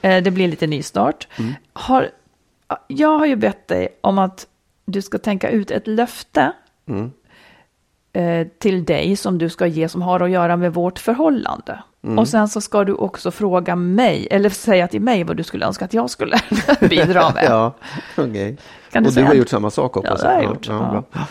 Eh, 0.00 0.22
Det 0.22 0.30
blir 0.30 0.48
lite 0.48 0.66
nystart. 0.66 1.28
Har, 1.72 2.10
jag 2.86 3.18
har 3.18 3.26
ju 3.26 3.36
bett 3.36 3.68
dig 3.68 3.88
om 4.00 4.18
att 4.18 4.46
du 4.84 5.02
ska 5.02 5.18
tänka 5.18 5.50
ut 5.50 5.70
ett 5.70 5.86
löfte 5.86 6.52
Mm. 6.88 7.10
Eh, 8.18 8.46
till 8.58 8.84
dig 8.84 9.16
som 9.16 9.38
du 9.38 9.48
ska 9.48 9.66
ge 9.66 9.88
som 9.88 10.02
har 10.02 10.20
att 10.20 10.30
göra 10.30 10.56
med 10.56 10.74
vårt 10.74 10.98
förhållande. 10.98 11.82
Mm. 12.04 12.18
Och 12.18 12.28
sen 12.28 12.48
så 12.48 12.60
ska 12.60 12.84
du 12.84 12.92
också 12.94 13.30
fråga 13.30 13.76
mig, 13.76 14.28
eller 14.30 14.50
säga 14.50 14.88
till 14.88 15.00
mig 15.00 15.24
vad 15.24 15.36
du 15.36 15.42
skulle 15.42 15.66
önska 15.66 15.84
att 15.84 15.94
jag 15.94 16.10
skulle 16.10 16.38
bidra 16.80 17.30
med. 17.34 17.44
Ja. 17.48 17.74
Kan 18.14 18.24
du 18.32 18.48
och 18.98 19.02
du 19.02 19.10
säga? 19.10 19.26
har 19.26 19.34
gjort 19.34 19.48
samma 19.48 19.70
sak 19.70 19.94
hoppas 19.94 20.20
Ja, 20.22 20.28
det 20.28 20.34
har 20.34 20.42
jag 20.42 20.44
jag. 20.44 20.50
gjort. 20.54 20.66
Ja, 20.68 21.04
bra. 21.12 21.26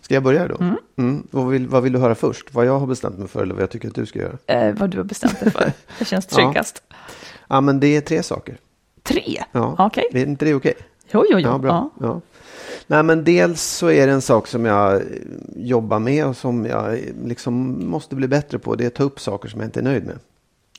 Ska 0.00 0.14
jag 0.14 0.22
börja 0.22 0.48
då? 0.48 0.56
Mm. 0.98 1.26
Och 1.32 1.52
vill, 1.52 1.68
vad 1.68 1.82
vill 1.82 1.92
du 1.92 1.98
höra 1.98 2.14
först? 2.14 2.54
Vad 2.54 2.66
jag 2.66 2.78
har 2.78 2.86
bestämt 2.86 3.18
mig 3.18 3.28
för 3.28 3.42
eller 3.42 3.54
vad 3.54 3.62
jag 3.62 3.70
tycker 3.70 3.88
att 3.88 3.94
du 3.94 4.06
ska 4.06 4.18
göra? 4.18 4.36
Eh, 4.46 4.74
vad 4.74 4.90
du 4.90 4.96
har 4.96 5.04
bestämt 5.04 5.40
dig 5.40 5.50
för. 5.50 5.72
Det 5.98 6.04
känns 6.04 6.26
Ja. 6.30 6.36
tryggast. 6.36 6.82
Ja, 7.48 7.60
men 7.60 7.80
det 7.80 7.96
är 7.96 8.00
tre 8.00 8.22
saker. 8.22 8.56
Tre? 9.02 9.42
Ja. 9.52 9.74
Okej. 9.78 10.04
Är 10.12 10.26
inte 10.26 10.44
det 10.44 10.54
okej? 10.54 10.74
Jo, 11.10 11.24
jo, 11.30 11.38
jo. 11.38 11.48
Ja, 11.48 11.58
bra. 11.58 11.90
Ja. 12.00 12.20
Nej, 12.86 13.02
men 13.02 13.24
dels 13.24 13.62
så 13.62 13.90
är 13.90 14.06
det 14.06 14.12
en 14.12 14.22
sak 14.22 14.46
som 14.46 14.64
jag 14.64 15.02
jobbar 15.56 15.98
med 15.98 16.26
och 16.26 16.36
som 16.36 16.66
jag 16.66 16.98
liksom 17.24 17.84
måste 17.90 18.16
bli 18.16 18.28
bättre 18.28 18.58
på. 18.58 18.74
Det 18.74 18.84
är 18.84 18.88
att 18.88 18.94
ta 18.94 19.02
upp 19.02 19.20
saker 19.20 19.48
som 19.48 19.60
jag 19.60 19.66
inte 19.66 19.80
är 19.80 19.84
nöjd 19.84 20.06
med. 20.06 20.18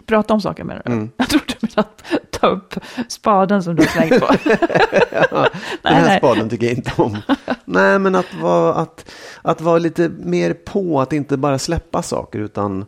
Prata 0.05 0.33
om 0.33 0.41
saker 0.41 0.63
med 0.63 0.75
dig. 0.75 0.83
Mm. 0.85 1.09
Jag 1.17 1.29
trodde 1.29 1.45
du 1.47 1.67
menade 1.67 1.89
att 1.89 2.31
ta 2.31 2.47
upp 2.47 2.73
spaden 3.07 3.63
som 3.63 3.75
du 3.75 3.83
har 3.83 3.89
slängt 3.89 4.21
på. 4.21 4.27
Den 5.81 5.93
här 5.93 6.07
nej. 6.07 6.17
spaden 6.17 6.49
tycker 6.49 6.65
jag 6.65 6.75
inte 6.75 6.91
om. 6.95 7.17
Nej, 7.65 7.99
men 7.99 8.15
att 8.15 8.33
vara, 8.41 8.73
att, 8.73 9.11
att 9.41 9.61
vara 9.61 9.77
lite 9.77 10.09
mer 10.09 10.53
på, 10.53 11.01
att 11.01 11.13
inte 11.13 11.37
bara 11.37 11.59
släppa 11.59 12.01
saker 12.01 12.39
utan 12.39 12.85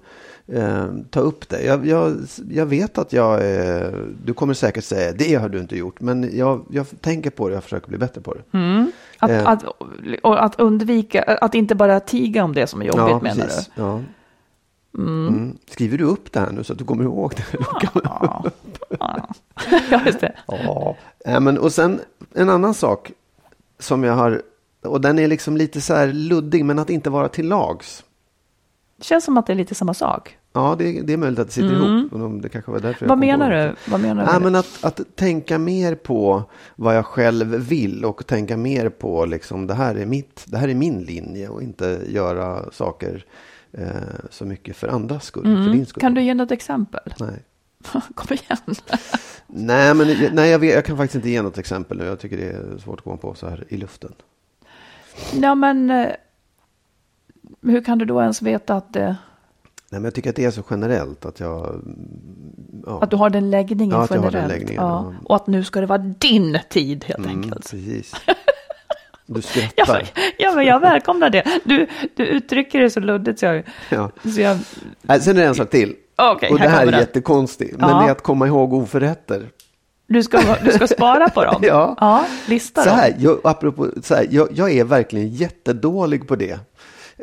eh, 0.53 0.87
ta 1.09 1.19
upp 1.19 1.49
det. 1.49 1.63
Jag, 1.63 1.87
jag, 1.87 2.17
jag 2.49 2.65
vet 2.65 2.97
att 2.97 3.13
jag, 3.13 3.33
eh, 3.33 3.91
du 4.25 4.33
kommer 4.33 4.53
säkert 4.53 4.83
säga 4.83 5.11
det 5.11 5.35
har 5.35 5.49
du 5.49 5.59
inte 5.59 5.77
gjort, 5.77 6.01
men 6.01 6.37
jag, 6.37 6.65
jag 6.69 6.85
tänker 7.01 7.29
på 7.29 7.47
det, 7.49 7.53
jag 7.53 7.63
försöker 7.63 7.87
bli 7.87 7.97
bättre 7.97 8.21
på 8.21 8.33
det. 8.33 8.57
Mm. 8.57 8.91
Att, 9.19 9.31
Eh. 9.31 9.47
att, 9.47 9.63
och 10.23 10.43
att 10.43 10.59
undvika, 10.59 11.23
att 11.23 11.55
inte 11.55 11.75
bara 11.75 11.99
tiga 11.99 12.43
om 12.43 12.55
det 12.55 12.67
som 12.67 12.81
är 12.81 12.85
jobbigt 12.85 13.21
menar 13.21 13.45
precis. 13.45 13.71
du? 13.75 13.81
Ja. 13.81 14.01
Mm. 14.97 15.57
Skriver 15.69 15.97
du 15.97 16.03
upp 16.03 16.31
det 16.31 16.39
här 16.39 16.51
nu 16.51 16.63
så 16.63 16.73
att 16.73 16.79
du 16.79 16.85
kommer 16.85 17.03
ihåg 17.03 17.33
det? 17.35 17.43
Ja, 18.03 18.43
ja. 18.99 19.29
ja 19.91 20.01
just 20.05 20.19
det. 20.19 20.35
Ja. 20.47 20.95
Äh, 21.25 21.39
men, 21.39 21.57
och 21.57 21.73
sen 21.73 21.99
en 22.33 22.49
annan 22.49 22.73
sak 22.73 23.11
som 23.79 24.03
jag 24.03 24.13
har, 24.13 24.41
och 24.83 25.01
den 25.01 25.19
är 25.19 25.27
liksom 25.27 25.57
lite 25.57 25.81
så 25.81 25.93
här 25.93 26.07
luddig, 26.07 26.65
men 26.65 26.79
att 26.79 26.89
inte 26.89 27.09
vara 27.09 27.27
till 27.29 27.47
lags. 27.47 28.03
Det 28.97 29.03
känns 29.03 29.25
som 29.25 29.37
att 29.37 29.47
det 29.47 29.53
är 29.53 29.57
lite 29.57 29.75
samma 29.75 29.93
sak. 29.93 30.37
Ja, 30.53 30.75
det, 30.79 31.01
det 31.01 31.13
är 31.13 31.17
möjligt 31.17 31.39
att 31.39 31.47
det 31.47 31.53
sitter 31.53 31.73
ihop. 31.73 32.13
Och 32.13 32.19
de- 32.19 32.41
Det 32.41 32.49
kanske 32.49 32.71
var 32.71 32.79
därför 32.79 33.05
Vad 33.07 33.17
menar 33.17 33.51
du? 33.51 33.75
Vad 33.91 33.99
menar 34.01 34.25
du? 34.25 34.31
Med 34.31 34.41
men 34.41 34.55
att, 34.55 34.83
att 34.83 35.01
tänka 35.15 35.57
mer 35.57 35.95
på 35.95 36.43
vad 36.75 36.95
jag 36.97 37.05
själv 37.05 37.47
vill 37.47 38.05
och 38.05 38.27
tänka 38.27 38.57
mer 38.57 38.89
på 38.89 39.25
liksom 39.25 39.67
det 39.67 39.73
här 39.73 39.95
är 39.95 40.05
mitt, 40.05 40.43
det 40.47 40.57
här 40.57 40.67
är 40.67 40.75
min 40.75 40.99
linje 41.01 41.49
och 41.49 41.63
inte 41.63 42.01
göra 42.07 42.71
saker 42.71 43.25
eh, 43.71 43.87
så 44.29 44.45
mycket 44.45 44.75
för 44.75 44.87
andras 44.87 45.25
skull. 45.25 45.43
För 45.43 45.49
din 45.51 45.67
Mm. 45.73 45.85
skull. 45.85 46.01
Kan 46.01 46.13
du 46.13 46.21
ge 46.21 46.33
något 46.33 46.51
exempel? 46.51 47.13
Nej. 47.19 47.43
Kom 48.15 48.37
igen. 48.37 48.75
Nej, 49.47 49.93
men 49.93 50.07
nej, 50.35 50.49
jag, 50.49 50.59
vet, 50.59 50.73
jag 50.75 50.85
kan 50.85 50.97
faktiskt 50.97 51.15
inte 51.15 51.29
ge 51.29 51.41
något 51.41 51.57
exempel 51.57 51.97
nu. 51.97 52.05
Jag 52.05 52.19
tycker 52.19 52.37
det 52.37 52.49
är 52.49 52.77
svårt 52.77 52.99
att 52.99 53.03
komma 53.03 53.17
på 53.17 53.33
så 53.33 53.49
här 53.49 53.63
i 53.69 53.77
luften. 53.77 54.13
Ja, 55.33 55.55
men 55.55 55.89
eh, 55.89 56.07
hur 57.61 57.83
kan 57.83 57.97
du 57.97 58.05
då 58.05 58.21
ens 58.21 58.41
veta 58.41 58.75
att, 58.75 58.93
det, 58.93 59.15
Nej, 59.91 59.99
men 60.01 60.03
jag 60.03 60.13
tycker 60.13 60.29
att 60.29 60.35
det 60.35 60.45
är 60.45 60.51
så 60.51 60.63
generellt 60.69 61.25
att 61.25 61.39
jag... 61.39 61.69
mm, 61.69 61.83
Ja, 62.85 62.99
att 63.03 63.09
du 63.11 63.15
har 63.15 63.29
den 63.29 63.49
läggningen 63.51 63.97
Ja, 63.97 64.03
att 64.03 64.09
jag 64.09 64.17
har 64.17 64.23
generellt? 64.31 64.49
den 64.49 64.59
läggningen, 64.59 64.83
ja. 64.83 65.13
ja. 65.13 65.25
Och 65.25 65.35
att 65.35 65.47
nu 65.47 65.63
ska 65.63 65.79
det 65.81 65.85
vara 65.85 65.97
din 65.97 66.59
tid 66.69 67.05
helt 67.05 67.19
mm, 67.19 67.29
enkelt. 67.43 67.55
precis. 67.71 68.13
Du 69.31 69.35
Ja, 69.35 69.41
skrattar. 69.85 69.93
men, 69.93 70.23
ja, 70.37 70.51
men 70.55 70.65
jag 70.65 70.79
välkomnar 70.79 71.29
det. 71.29 71.43
Du, 71.63 71.87
du 72.15 72.25
uttrycker 72.25 72.79
det 72.79 72.89
så 72.89 72.99
luddigt 72.99 73.39
så 73.39 73.45
jag... 73.45 73.63
Ja. 73.89 74.11
Så 74.35 74.41
jag 74.41 74.57
Nej, 75.01 75.19
sen 75.21 75.37
är 75.37 75.41
det 75.41 75.47
en 75.47 75.55
sak 75.55 75.69
till. 75.69 75.95
Okej, 76.15 76.49
och 76.51 76.59
här 76.59 76.65
det 76.65 76.71
här 76.71 76.79
kommer 76.79 76.87
är 76.87 76.91
den. 76.91 76.99
jättekonstigt. 76.99 77.77
Men 77.77 77.89
Ja. 77.89 77.99
det 78.01 78.07
är 78.07 78.11
att 78.11 78.21
komma 78.23 78.47
ihåg 78.47 78.73
oförrätter. 78.73 79.49
du, 80.07 80.23
ska, 80.23 80.39
du 80.63 80.71
ska 80.71 80.87
spara 80.87 81.29
på 81.29 81.43
dem? 81.45 81.61
Ja. 81.65 81.95
ja 81.99 82.25
lista 82.47 82.81
Så 82.83 82.89
dem. 82.89 82.97
här, 82.97 83.15
jag, 83.19 83.39
apropå, 83.43 83.87
så 84.03 84.15
här, 84.15 84.27
jag, 84.31 84.47
jag 84.53 84.71
är 84.71 84.83
verkligen 84.83 85.27
jättedålig 85.29 86.27
på 86.27 86.35
det. 86.35 86.59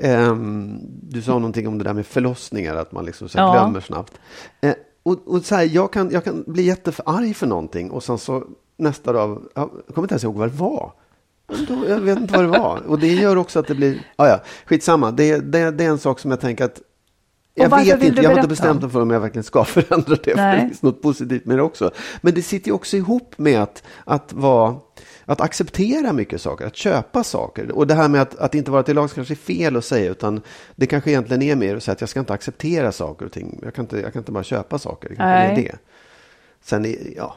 Ehm, 0.00 0.78
du 1.02 1.22
sa 1.22 1.32
någonting 1.32 1.68
om 1.68 1.78
det 1.78 1.84
där 1.84 1.92
med 1.94 2.06
förlossningar, 2.06 2.76
att 2.76 2.92
man 2.92 3.04
liksom 3.04 3.28
så 3.28 3.38
Ja. 3.38 3.52
glömmer 3.52 3.80
snabbt. 3.80 4.12
Eh, 4.60 4.74
och 5.02 5.18
och 5.28 5.44
så 5.44 5.54
här, 5.54 5.62
jag, 5.72 5.92
kan, 5.92 6.10
jag 6.10 6.24
kan 6.24 6.44
bli 6.46 6.62
jättearg 6.62 7.36
för 7.36 7.46
någonting 7.46 7.90
och 7.90 8.04
sen 8.04 8.18
så 8.18 8.44
nästa 8.76 9.12
dag, 9.12 9.42
jag 9.54 9.70
kommer 9.94 10.04
inte 10.04 10.12
ens 10.12 10.24
ihåg 10.24 10.34
vad 10.34 10.48
det 10.50 10.56
var. 10.56 10.92
Jag 11.88 12.00
vet 12.00 12.18
inte 12.18 12.34
vad 12.34 12.44
det 12.44 12.58
var. 12.58 12.82
Och 12.86 12.98
det 12.98 13.06
gör 13.14 13.36
också 13.36 13.58
att 13.58 13.66
det 13.66 13.74
blir, 13.74 14.06
ah, 14.16 14.28
ja, 14.28 14.40
skitsamma. 14.66 15.10
Det, 15.10 15.38
det, 15.38 15.70
det 15.70 15.84
är 15.84 15.88
en 15.88 15.98
sak 15.98 16.20
som 16.20 16.30
jag 16.30 16.40
tänker 16.40 16.64
att 16.64 16.80
jag 17.54 17.70
vet 17.70 18.02
inte, 18.02 18.06
jag 18.06 18.06
har 18.06 18.06
inte 18.16 18.22
berätta? 18.34 18.48
bestämt 18.48 18.82
mig 18.82 18.90
för 18.90 19.02
om 19.02 19.10
jag 19.10 19.20
verkligen 19.20 19.44
ska 19.44 19.64
förändra 19.64 20.16
det. 20.24 20.30
För 20.30 20.36
Nej. 20.36 20.60
det 20.60 20.68
finns 20.68 20.82
något 20.82 21.02
positivt 21.02 21.44
med 21.46 21.58
det 21.58 21.62
också. 21.62 21.90
Men 22.20 22.34
det 22.34 22.42
sitter 22.42 22.68
ju 22.68 22.72
också 22.74 22.96
ihop 22.96 23.34
med 23.38 23.62
att, 23.62 23.82
att, 24.04 24.32
vara, 24.32 24.76
att 25.26 25.40
acceptera 25.40 26.12
mycket 26.12 26.40
saker, 26.40 26.66
att 26.66 26.76
köpa 26.76 27.24
saker. 27.24 27.70
Och 27.72 27.86
det 27.86 27.94
här 27.94 28.08
med 28.08 28.22
att, 28.22 28.38
att 28.38 28.54
inte 28.54 28.70
vara 28.70 28.82
till 28.82 28.94
lags 28.94 29.12
kanske 29.12 29.34
är 29.34 29.36
fel 29.36 29.76
att 29.76 29.84
säga, 29.84 30.10
utan 30.10 30.40
det 30.76 30.86
kanske 30.86 31.10
egentligen 31.10 31.42
är 31.42 31.56
mer 31.56 31.76
att 31.76 31.82
säga 31.82 31.92
att 31.92 32.00
jag 32.00 32.10
ska 32.10 32.20
inte 32.20 32.32
acceptera 32.32 32.92
saker 32.92 33.26
och 33.26 33.32
ting. 33.32 33.60
Jag 33.62 33.74
kan 33.74 33.84
inte, 33.84 34.00
jag 34.00 34.12
kan 34.12 34.20
inte 34.20 34.32
bara 34.32 34.44
köpa 34.44 34.78
saker. 34.78 35.08
Det 35.08 35.16
kanske 35.16 35.52
är 35.52 35.56
det. 35.56 35.76
Sen, 36.62 36.96
ja, 37.16 37.34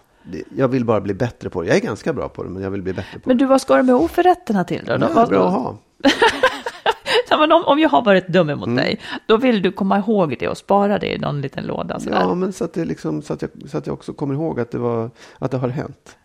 jag 0.57 0.67
vill 0.67 0.85
bara 0.85 1.01
bli 1.01 1.13
bättre 1.13 1.49
på 1.49 1.61
det. 1.61 1.67
Jag 1.67 1.77
är 1.77 1.81
ganska 1.81 2.13
bra 2.13 2.29
på 2.29 2.43
det, 2.43 2.49
men 2.49 2.63
jag 2.63 2.71
vill 2.71 2.81
bli 2.81 2.93
bättre 2.93 3.19
på 3.19 3.29
Men 3.29 3.37
det. 3.37 3.43
du, 3.43 3.47
vad 3.47 3.61
ska 3.61 3.77
du 3.77 3.83
med 3.83 3.95
oförrätterna 3.95 4.63
till 4.63 4.85
då? 4.85 4.97
Det 4.97 5.05
är 5.05 5.25
bra 5.27 5.47
att 5.47 5.53
ha. 5.53 5.77
Men 7.39 7.51
om, 7.51 7.63
om 7.65 7.79
jag 7.79 7.89
har 7.89 8.01
varit 8.01 8.27
dum 8.27 8.49
Mm. 8.49 8.59
mot 8.69 8.77
dig, 8.77 8.99
då 9.25 9.37
vill 9.37 9.61
du 9.61 9.71
komma 9.71 9.97
ihåg 9.97 10.35
det 10.39 10.47
och 10.47 10.57
spara 10.57 10.99
det 10.99 11.15
i 11.15 11.17
någon 11.17 11.41
liten 11.41 11.63
låda. 11.63 11.99
Sådär. 11.99 12.19
Ja, 12.21 12.35
men 12.35 12.53
så 12.53 12.63
att, 12.63 12.73
det 12.73 12.85
liksom, 12.85 13.21
så, 13.21 13.33
att 13.33 13.41
jag, 13.41 13.51
så 13.69 13.77
att 13.77 13.87
jag 13.87 13.93
också 13.93 14.13
kommer 14.13 14.33
ihåg 14.33 14.59
att 14.59 14.71
det, 14.71 14.77
var, 14.77 15.11
att 15.39 15.51
det 15.51 15.57
har 15.57 15.69
hänt. 15.69 16.17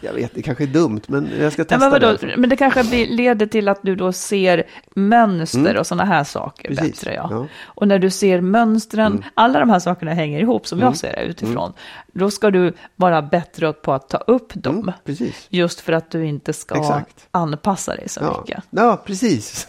Jag 0.00 0.12
vet, 0.12 0.34
det 0.34 0.42
kanske 0.42 0.64
är 0.64 0.68
dumt, 0.68 1.00
men 1.06 1.30
jag 1.40 1.52
ska 1.52 1.64
testa 1.64 1.78
men, 1.78 1.90
vadå? 1.90 2.16
det. 2.20 2.36
men 2.36 2.50
det 2.50 2.56
kanske 2.56 2.82
leder 3.06 3.46
till 3.46 3.68
att 3.68 3.78
du 3.82 3.96
då 3.96 4.12
ser 4.12 4.64
mönster 4.94 5.76
och 5.76 5.86
sådana 5.86 6.04
här 6.04 6.24
saker 6.24 6.68
Mm. 6.70 6.76
Precis, 6.76 7.00
bättre. 7.04 7.14
Ja. 7.14 7.26
ja. 7.30 7.36
Mm. 7.36 7.48
Och 7.64 7.88
när 7.88 7.98
du 7.98 8.10
ser 8.10 8.40
mönstren, 8.40 9.24
alla 9.34 9.60
de 9.60 9.70
här 9.70 9.78
sakerna 9.78 10.14
hänger 10.14 10.40
ihop 10.40 10.66
som 10.66 10.80
jag 10.80 10.96
ser 10.96 11.12
det 11.12 11.22
utifrån. 11.22 11.72
Då 12.12 12.30
ska 12.30 12.50
du 12.50 12.72
vara 12.96 13.22
bättre 13.22 13.72
på 13.72 13.92
att 13.92 14.08
ta 14.08 14.16
upp 14.16 14.52
dem. 14.54 14.78
Mm, 14.78 14.92
precis. 15.04 15.46
Just 15.48 15.80
för 15.80 15.92
att 15.92 16.10
du 16.10 16.24
inte 16.26 16.52
ska 16.52 16.78
Exakt. 16.78 17.26
anpassa 17.30 17.94
dig 17.96 18.08
så 18.08 18.20
Ja. 18.20 18.40
mycket. 18.40 18.64
ja, 18.70 19.02
precis. 19.06 19.66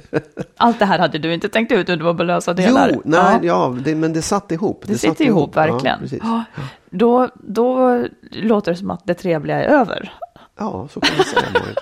Allt 0.56 0.78
det 0.78 0.84
här 0.84 0.98
hade 0.98 1.18
du 1.18 1.34
inte 1.34 1.48
tänkt 1.48 1.72
ut, 1.72 1.78
utan 1.78 1.98
det 1.98 2.04
var 2.04 2.14
bara 2.14 2.24
lösa 2.24 2.54
delar. 2.54 2.90
Jo, 2.94 3.02
nej, 3.04 3.38
ja. 3.42 3.76
det, 3.84 3.94
men 3.94 4.12
det 4.12 4.22
satt 4.22 4.52
ihop. 4.52 4.84
Det, 4.86 4.92
satt 4.92 5.00
sitter 5.00 5.24
ihop, 5.24 5.56
verkligen. 5.56 5.86
Ja, 5.86 6.00
precis. 6.00 6.20
Ja, 6.22 6.44
då, 6.90 7.28
då 7.34 7.98
låter 8.30 8.72
det 8.72 8.78
som 8.78 8.90
att 8.90 9.06
det 9.06 9.14
trevliga 9.14 9.64
är 9.64 9.68
över. 9.68 10.12
ja, 10.58 10.88
så 10.90 11.00
kan 11.00 11.16
man 11.16 11.26
säga. 11.26 11.42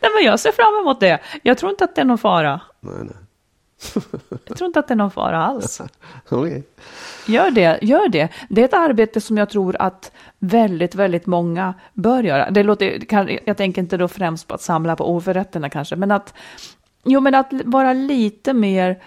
Nej, 0.00 0.10
men 0.16 0.24
jag 0.24 0.40
ser 0.40 0.52
fram 0.52 0.80
emot 0.80 1.00
det. 1.00 1.20
Jag 1.42 1.58
tror 1.58 1.70
inte 1.70 1.84
att 1.84 1.94
det 1.94 2.00
är 2.00 2.04
någon 2.04 2.18
fara. 2.18 2.60
nej, 2.80 2.94
nej. 3.00 3.16
Jag 4.44 4.56
tror 4.56 4.66
inte 4.66 4.78
att 4.78 4.88
det 4.88 4.94
är 4.94 4.96
någon 4.96 5.10
fara 5.10 5.44
alls. 5.44 5.80
Okej. 6.28 6.64
Gör 7.26 7.50
det, 7.50 7.78
gör 7.82 8.08
det. 8.08 8.28
Det 8.48 8.60
är 8.60 8.64
ett 8.64 8.74
arbete 8.74 9.20
som 9.20 9.38
jag 9.38 9.50
tror 9.50 9.76
att 9.78 10.12
väldigt, 10.38 10.94
väldigt 10.94 11.26
många 11.26 11.74
bör 11.92 12.22
göra. 12.22 12.50
Det 12.50 12.62
låter, 12.62 13.14
jag 13.44 13.56
tänker 13.56 13.82
inte 13.82 13.96
då 13.96 14.08
främst 14.08 14.48
på 14.48 14.54
att 14.54 14.62
samla 14.62 14.96
på 14.96 15.16
oförrätterna 15.16 15.70
kanske, 15.70 15.96
men 15.96 16.10
att, 16.10 16.34
jo, 17.04 17.20
men 17.20 17.34
att 17.34 17.52
vara 17.64 17.92
lite 17.92 18.52
mer 18.52 19.02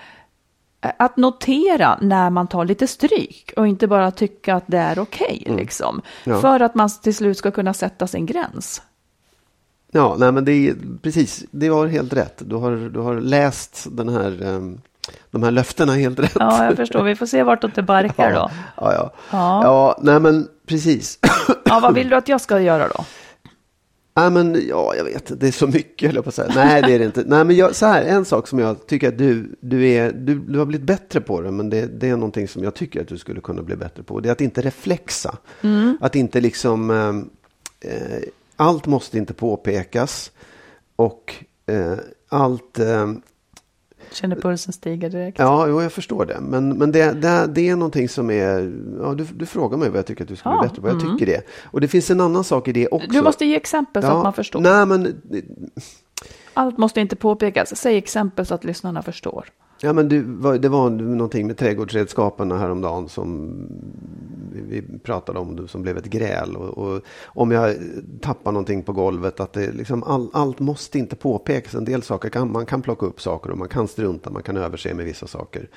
att 0.99 1.17
notera 1.17 1.97
när 2.01 2.29
man 2.29 2.47
tar 2.47 2.65
lite 2.65 2.87
stryk 2.87 3.53
och 3.57 3.67
inte 3.67 3.87
bara 3.87 4.11
tycka 4.11 4.55
att 4.55 4.63
det 4.67 4.77
är 4.77 4.99
okej. 4.99 5.25
Okay, 5.25 5.43
mm. 5.45 5.57
liksom. 5.57 6.01
Ja. 6.23 6.41
För 6.41 6.59
att 6.59 6.75
man 6.75 6.89
till 6.89 7.15
slut 7.15 7.37
ska 7.37 7.51
kunna 7.51 7.73
sätta 7.73 8.07
sin 8.07 8.25
gräns. 8.25 8.81
Ja, 9.91 10.15
nej 10.19 10.31
men 10.31 10.45
det 10.45 10.51
är 10.51 10.75
precis, 11.01 11.43
det 11.51 11.69
var 11.69 11.87
helt 11.87 12.13
rätt. 12.13 12.41
Du 12.45 12.55
har, 12.55 12.89
du 12.89 12.99
har 12.99 13.15
läst 13.15 13.87
den 13.91 14.09
här, 14.09 14.43
um, 14.43 14.81
de 15.31 15.43
här 15.43 15.51
löftena 15.51 15.93
helt 15.93 16.19
rätt. 16.19 16.35
Ja, 16.39 16.65
jag 16.65 16.75
förstår. 16.75 17.03
Vi 17.03 17.15
får 17.15 17.25
se 17.25 17.43
vartåt 17.43 17.75
det 17.75 17.83
barkar 17.83 18.33
då. 18.33 18.49
Ja, 18.75 18.93
ja. 18.93 19.11
Ja, 19.31 19.63
ja 19.63 19.99
nej 20.01 20.19
men 20.19 20.47
precis. 20.65 21.19
Ja, 21.65 21.79
vad 21.79 21.93
vill 21.93 22.09
du 22.09 22.15
att 22.15 22.27
jag 22.27 22.41
ska 22.41 22.59
göra 22.59 22.87
då? 22.87 23.05
Nej, 24.17 24.31
men 24.31 24.67
ja, 24.67 24.95
jag 24.95 25.03
vet, 25.03 25.39
det 25.39 25.47
är 25.47 25.51
så 25.51 25.67
mycket, 25.67 26.07
höll 26.07 26.15
jag 26.15 26.23
på 26.23 26.29
att 26.29 26.35
säga. 26.35 26.51
Nej, 26.55 26.81
det 26.81 26.93
är 26.93 26.99
det 26.99 27.05
inte. 27.05 27.23
Nej, 27.27 27.45
men 27.45 27.55
jag, 27.55 27.75
så 27.75 27.85
här, 27.85 28.03
en 28.03 28.25
sak 28.25 28.47
som 28.47 28.59
jag 28.59 28.87
tycker 28.87 29.07
att 29.07 29.17
du, 29.17 29.55
du, 29.59 29.87
är, 29.87 30.11
du, 30.11 30.39
du 30.39 30.59
har 30.59 30.65
blivit 30.65 30.87
bättre 30.87 31.21
på 31.21 31.41
det, 31.41 31.51
men 31.51 31.69
det, 31.69 31.85
det 31.85 32.09
är 32.09 32.15
någonting 32.15 32.47
som 32.47 32.63
jag 32.63 32.75
tycker 32.75 33.01
att 33.01 33.07
du 33.07 33.17
skulle 33.17 33.41
kunna 33.41 33.61
bli 33.61 33.75
bättre 33.75 34.03
på. 34.03 34.19
Det 34.19 34.29
är 34.29 34.31
att 34.31 34.41
inte 34.41 34.61
reflexa. 34.61 35.37
Mm. 35.61 35.97
Att 36.01 36.15
inte 36.15 36.41
liksom, 36.41 36.89
eh, 36.89 37.91
eh 37.91 38.23
allt 38.55 38.85
måste 38.85 39.17
inte 39.17 39.33
påpekas. 39.33 40.31
Och 40.95 41.35
eh, 41.65 41.93
allt, 42.29 42.79
eh, 42.79 43.11
Känner 44.15 44.35
pulsen 44.35 44.73
stiga 44.73 45.09
direkt. 45.09 45.39
Ja, 45.39 45.67
jo, 45.67 45.81
jag 45.81 45.91
förstår 45.91 46.25
det. 46.25 46.37
Men, 46.41 46.69
men 46.69 46.91
det, 46.91 47.11
det, 47.11 47.47
det 47.47 47.69
är 47.69 47.75
någonting 47.75 48.09
som 48.09 48.29
är... 48.29 48.73
Ja, 49.01 49.13
du, 49.13 49.23
du 49.23 49.45
frågar 49.45 49.77
mig 49.77 49.89
vad 49.89 49.97
jag 49.97 50.05
tycker 50.05 50.23
att 50.23 50.27
du 50.27 50.35
skulle 50.35 50.55
ja, 50.55 50.59
bli 50.59 50.69
bättre 50.69 50.81
på. 50.81 50.87
Jag 50.87 51.01
mm. 51.01 51.17
tycker 51.17 51.25
det. 51.25 51.41
Och 51.63 51.81
det 51.81 51.87
finns 51.87 52.11
en 52.11 52.21
annan 52.21 52.43
sak 52.43 52.67
i 52.67 52.71
det 52.71 52.87
också. 52.87 53.07
Du 53.11 53.21
måste 53.21 53.45
ge 53.45 53.55
exempel 53.55 54.03
så 54.03 54.07
ja, 54.07 54.17
att 54.17 54.23
man 54.23 54.33
förstår. 54.33 54.59
Nej, 54.59 54.85
men... 54.85 55.21
Allt 56.55 56.77
måste 56.77 57.01
inte 57.01 57.15
påpekas. 57.15 57.75
Säg 57.75 57.97
exempel 57.97 58.45
så 58.45 58.55
att 58.55 58.63
lyssnarna 58.63 59.01
förstår. 59.01 59.45
Ja, 59.81 59.93
men 59.93 60.09
du, 60.09 60.23
det 60.57 60.69
var 60.69 60.89
någonting 60.89 61.47
med 61.47 61.57
trädgårdsredskapen 61.57 62.51
häromdagen 62.51 63.09
som 63.09 63.53
vi 64.51 64.81
pratade 65.03 65.39
om, 65.39 65.67
som 65.67 65.81
blev 65.81 65.97
ett 65.97 66.05
gräl. 66.05 66.55
Och, 66.55 66.77
och 66.77 67.01
om 67.23 67.51
jag 67.51 67.75
tappar 68.21 68.51
någonting 68.51 68.83
på 68.83 68.93
golvet, 68.93 69.39
att 69.39 69.53
det 69.53 69.71
liksom 69.71 70.03
all, 70.03 70.29
allt 70.33 70.59
måste 70.59 70.99
inte 70.99 71.15
påpekas. 71.15 71.75
En 71.75 71.85
del 71.85 72.01
saker 72.01 72.29
kan 72.29 72.51
man 72.51 72.65
kan 72.65 72.81
plocka 72.81 73.05
upp 73.05 73.21
saker 73.21 73.51
och 73.51 73.57
man 73.57 73.67
kan 73.67 73.87
strunta, 73.87 74.29
man 74.29 74.43
kan 74.43 74.57
överse 74.57 74.93
med 74.93 75.05
vissa 75.05 75.27
saker. 75.27 75.69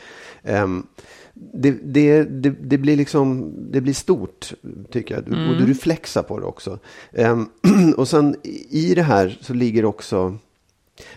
Um, 0.42 0.86
det, 1.34 1.70
det, 1.70 2.24
det, 2.24 2.50
det, 2.50 2.78
blir 2.78 2.96
liksom, 2.96 3.54
det 3.72 3.80
blir 3.80 3.94
stort, 3.94 4.52
tycker 4.90 5.14
jag. 5.14 5.28
Mm. 5.28 5.50
Och 5.50 5.56
du 5.56 5.66
reflexar 5.66 6.22
på 6.22 6.38
det 6.40 6.46
också. 6.46 6.78
Um, 7.12 7.50
och 7.96 8.08
sen 8.08 8.36
i 8.70 8.94
det 8.94 9.02
här 9.02 9.38
så 9.40 9.54
ligger 9.54 9.84
också... 9.84 10.38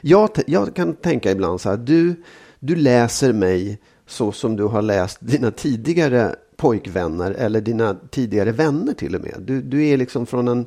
Jag, 0.01 0.29
jag 0.47 0.75
kan 0.75 0.95
tänka 0.95 1.31
ibland 1.31 1.61
så 1.61 1.69
här, 1.69 1.77
du 1.77 2.15
du 2.63 2.75
läser 2.75 3.33
mig 3.33 3.79
så 4.07 4.31
som 4.31 4.55
du 4.55 4.63
har 4.63 4.81
läst 4.81 5.17
dina 5.21 5.51
tidigare 5.51 6.35
pojkvänner 6.57 7.31
eller 7.31 7.61
dina 7.61 7.95
tidigare 8.11 8.51
vänner 8.51 8.93
till 8.93 9.15
och 9.15 9.21
med. 9.21 9.35
Du, 9.39 9.61
du 9.61 9.87
är 9.87 9.97
liksom 9.97 10.25
från 10.25 10.47
en... 10.47 10.65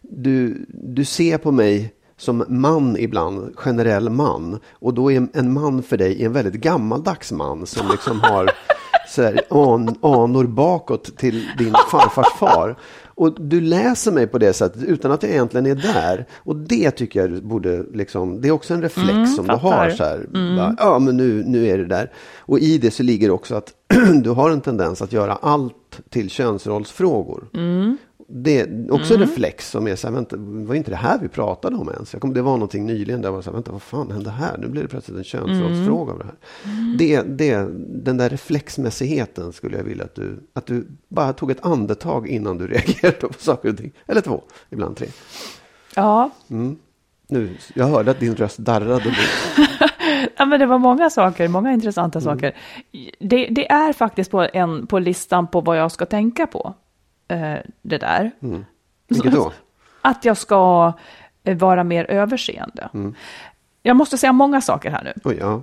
Du, 0.00 0.66
du 0.68 1.04
ser 1.04 1.38
på 1.38 1.50
mig 1.52 1.94
som 2.16 2.44
man 2.48 2.96
ibland, 2.96 3.56
generell 3.56 4.10
man. 4.10 4.60
Och 4.72 4.94
då 4.94 5.12
är 5.12 5.28
en 5.32 5.52
man 5.52 5.82
för 5.82 5.96
dig 5.96 6.24
en 6.24 6.32
väldigt 6.32 6.54
gammaldags 6.54 7.32
man 7.32 7.66
som 7.66 7.88
liksom 7.90 8.20
har 8.20 8.50
så 9.08 9.22
här, 9.22 9.40
an, 9.50 9.94
anor 10.02 10.44
bakåt 10.44 11.16
till 11.16 11.48
din 11.58 11.74
farfars 11.90 12.38
far. 12.38 12.76
Och 13.14 13.40
du 13.40 13.60
läser 13.60 14.12
mig 14.12 14.26
på 14.26 14.38
det 14.38 14.52
sättet 14.52 14.82
utan 14.82 15.12
att 15.12 15.22
jag 15.22 15.32
egentligen 15.32 15.66
är 15.66 15.74
där. 15.74 16.26
Och 16.34 16.56
det 16.56 16.90
tycker 16.90 17.20
jag 17.20 17.44
borde, 17.44 17.84
liksom, 17.92 18.40
det 18.40 18.48
är 18.48 18.52
också 18.52 18.74
en 18.74 18.82
reflex 18.82 19.10
mm, 19.10 19.26
som 19.26 19.46
fattar. 19.46 19.62
du 19.62 19.68
har. 19.68 19.90
Så 19.90 20.04
här, 20.04 20.26
mm. 20.34 20.56
bara, 20.56 20.76
ja, 20.78 20.98
men 20.98 21.16
nu, 21.16 21.44
nu 21.46 21.66
är 21.66 21.78
det 21.78 21.86
där. 21.86 22.12
Och 22.38 22.58
i 22.58 22.78
det 22.78 22.90
så 22.90 23.02
ligger 23.02 23.30
också 23.30 23.54
att 23.54 23.72
du 24.22 24.30
har 24.30 24.50
en 24.50 24.60
tendens 24.60 25.02
att 25.02 25.12
göra 25.12 25.32
allt 25.34 26.00
till 26.10 26.30
könsrollsfrågor. 26.30 27.48
Mm 27.54 27.96
det 28.28 28.60
är 28.60 28.92
också 28.92 29.14
mm. 29.14 29.28
reflex 29.28 29.70
som 29.70 29.86
är 29.86 29.96
så 29.96 30.06
här, 30.06 30.14
vänta, 30.14 30.36
var 30.38 30.74
inte 30.74 30.90
det 30.90 30.96
här 30.96 31.18
vi 31.18 31.28
pratade 31.28 31.76
om 31.76 31.88
ens? 31.88 32.12
Jag 32.12 32.22
kom, 32.22 32.34
det 32.34 32.42
var 32.42 32.52
någonting 32.52 32.86
nyligen 32.86 33.22
där 33.22 33.28
jag 33.28 33.32
var 33.32 33.42
så 33.42 33.50
här, 33.50 33.54
vänta, 33.54 33.72
vad 33.72 33.82
fan 33.82 34.10
hände 34.10 34.30
här? 34.30 34.58
Nu 34.58 34.68
blir 34.68 34.82
det 34.82 34.88
plötsligt 34.88 35.18
en 35.18 35.24
könsrollsfråga 35.24 36.12
mm. 36.12 36.14
av 36.14 36.18
det 36.18 36.24
här. 36.24 36.34
Mm. 36.72 36.96
Det, 36.98 37.22
det, 37.22 37.68
den 38.04 38.16
där 38.16 38.28
reflexmässigheten 38.28 39.52
skulle 39.52 39.76
jag 39.76 39.84
vilja 39.84 40.04
att 40.04 40.14
du, 40.14 40.46
att 40.52 40.66
du 40.66 40.86
bara 41.08 41.32
tog 41.32 41.50
ett 41.50 41.64
andetag 41.64 42.28
innan 42.28 42.58
du 42.58 42.66
reagerade 42.68 43.16
på 43.18 43.32
saker 43.38 43.68
och 43.68 43.76
ting. 43.76 43.92
Eller 44.06 44.20
två, 44.20 44.42
ibland 44.70 44.96
tre. 44.96 45.06
Ja. 45.94 46.30
Mm. 46.50 46.76
Nu, 47.28 47.56
jag 47.74 47.86
hörde 47.86 48.10
att 48.10 48.20
din 48.20 48.36
röst 48.36 48.58
darrade. 48.58 49.04
ja, 50.36 50.44
men 50.44 50.60
det 50.60 50.66
var 50.66 50.78
många 50.78 51.10
saker, 51.10 51.48
många 51.48 51.72
intressanta 51.72 52.18
mm. 52.18 52.34
saker. 52.34 52.56
Det, 53.18 53.46
det, 53.46 53.70
är 53.70 53.92
faktiskt 53.92 54.30
på, 54.30 54.48
en, 54.52 54.86
på 54.86 54.98
listan 54.98 55.46
på 55.46 55.60
vad 55.60 55.78
jag 55.78 55.92
ska 55.92 56.06
tänka 56.06 56.46
på 56.46 56.74
eh, 57.28 57.56
det 57.82 57.98
där. 57.98 58.30
Mm. 58.42 58.64
Vilket 59.08 59.32
då? 59.32 59.52
Att 60.02 60.24
jag 60.24 60.36
ska 60.36 60.92
eh, 61.44 61.56
vara 61.56 61.84
mer 61.84 62.04
överseende. 62.10 62.88
Mm. 62.94 63.14
Jag 63.82 63.96
måste 63.96 64.18
säga 64.18 64.32
många 64.32 64.60
saker 64.60 64.90
här 64.90 65.04
nu. 65.04 65.12
Oj, 65.24 65.36
ja. 65.40 65.62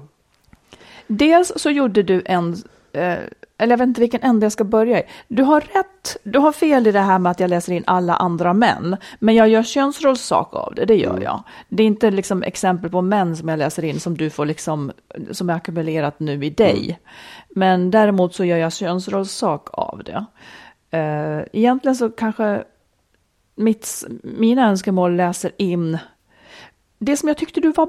Dels 1.07 1.51
så 1.55 1.69
gjorde 1.69 2.03
du 2.03 2.21
en, 2.25 2.53
eh, 2.93 3.17
eller 3.57 3.73
jag 3.73 3.77
vet 3.77 3.88
inte 3.88 4.01
vilken 4.01 4.21
ände 4.21 4.45
jag 4.45 4.51
ska 4.51 4.63
börja 4.63 4.99
i. 4.99 5.03
Du 5.27 5.43
har 5.43 5.62
rätt, 5.62 6.17
du 6.23 6.39
har 6.39 6.51
fel 6.51 6.88
i 6.88 6.91
det 6.91 6.99
här 6.99 7.19
med 7.19 7.29
att 7.29 7.39
jag 7.39 7.49
läser 7.49 7.73
in 7.73 7.83
alla 7.88 8.15
andra 8.15 8.53
män. 8.53 8.97
Men 9.19 9.36
jag 9.36 9.49
gör 9.49 9.63
könsrollssak 9.63 10.55
av 10.55 10.75
det, 10.75 10.86
det 10.86 10.95
gör 10.95 11.09
mm. 11.09 11.23
jag. 11.23 11.43
Det 11.69 11.83
är 11.83 11.88
inte 11.88 12.12
liksom 12.12 12.43
exempel 12.43 12.89
på 12.91 13.01
män 13.01 13.38
som 13.38 13.49
jag 13.49 13.59
läser 13.59 13.86
in 13.86 13.99
som 13.99 14.17
du 14.17 14.29
får 14.29 14.45
liksom, 14.45 14.91
som 15.31 15.49
är 15.49 15.53
ackumulerat 15.53 16.19
nu 16.19 16.45
i 16.45 16.49
dig. 16.49 16.83
Mm. 16.83 16.95
Men 17.55 17.91
däremot 17.91 18.36
så 18.36 18.45
gör 18.45 18.57
jag 18.57 18.73
könsrollssak 18.73 19.67
av 19.71 20.01
det. 20.05 20.25
Uh, 20.93 21.43
egentligen 21.54 21.95
så 21.95 22.10
kanske 22.10 22.63
mitt, 23.56 24.04
mina 24.23 24.69
önskemål 24.69 25.15
läser 25.15 25.51
in 25.58 25.97
det 26.99 27.17
som 27.17 27.27
jag 27.27 27.38
tyckte 27.38 27.60
du, 27.60 27.71
var, 27.71 27.88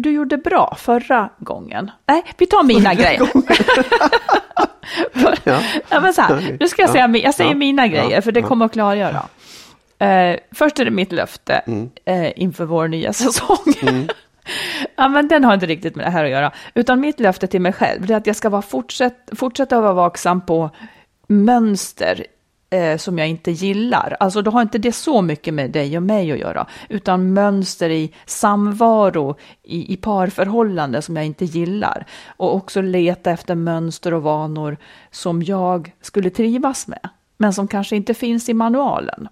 du, 0.00 0.10
gjorde 0.10 0.36
bra 0.36 0.76
förra 0.78 1.28
gången. 1.38 1.90
Nej, 2.06 2.24
vi 2.38 2.46
tar 2.46 2.62
mina 2.62 2.94
grejer. 2.94 3.20
ja. 5.44 5.60
ja, 5.88 6.00
men 6.00 6.14
så 6.14 6.22
här, 6.22 6.56
nu 6.60 6.68
ska 6.68 6.82
jag 6.82 6.90
säga, 6.90 7.16
jag 7.16 7.34
säger 7.34 7.50
ja. 7.50 7.56
mina 7.56 7.88
grejer, 7.88 8.20
för 8.20 8.32
det 8.32 8.42
kommer 8.42 8.64
att 8.64 8.72
klargöra. 8.72 9.22
Uh, 10.02 10.38
först 10.52 10.78
är 10.78 10.84
det 10.84 10.90
mitt 10.90 11.12
löfte 11.12 11.54
mm. 11.54 11.90
uh, 12.08 12.30
inför 12.36 12.64
vår 12.64 12.88
nya 12.88 13.12
säsong. 13.12 13.74
Mm. 13.82 14.08
ja, 14.96 15.08
men 15.08 15.28
den 15.28 15.44
har 15.44 15.54
inte 15.54 15.66
riktigt 15.66 15.96
med 15.96 16.06
det 16.06 16.10
här 16.10 16.24
att 16.24 16.30
göra, 16.30 16.52
utan 16.74 17.00
mitt 17.00 17.20
löfte 17.20 17.46
till 17.46 17.60
mig 17.60 17.72
själv 17.72 18.10
är 18.10 18.16
att 18.16 18.26
jag 18.26 18.36
ska 18.36 18.48
vara 18.48 18.62
fortsätt, 18.62 19.30
fortsätta 19.32 19.80
vara 19.80 19.92
vaksam 19.92 20.40
på 20.40 20.70
mönster 21.30 22.26
eh, 22.70 22.96
som 22.96 23.18
jag 23.18 23.28
inte 23.28 23.50
gillar. 23.50 24.16
Alltså 24.20 24.42
då 24.42 24.50
har 24.50 24.62
inte 24.62 24.78
det 24.78 24.92
så 24.92 25.22
mycket 25.22 25.54
med 25.54 25.70
dig 25.70 25.96
och 25.96 26.02
mig 26.02 26.32
att 26.32 26.38
göra, 26.38 26.66
utan 26.88 27.32
mönster 27.32 27.90
i 27.90 28.12
samvaro, 28.26 29.36
i, 29.62 29.92
i 29.92 29.96
parförhållande 29.96 31.02
som 31.02 31.16
jag 31.16 31.26
inte 31.26 31.44
gillar. 31.44 32.06
Och 32.26 32.54
också 32.54 32.80
leta 32.80 33.30
efter 33.30 33.54
mönster 33.54 34.14
och 34.14 34.22
vanor 34.22 34.76
som 35.10 35.42
jag 35.42 35.92
skulle 36.02 36.30
trivas 36.30 36.88
med, 36.88 37.08
men 37.36 37.52
som 37.52 37.68
kanske 37.68 37.96
inte 37.96 38.14
finns 38.14 38.48
i 38.48 38.54
manualen. 38.54 39.28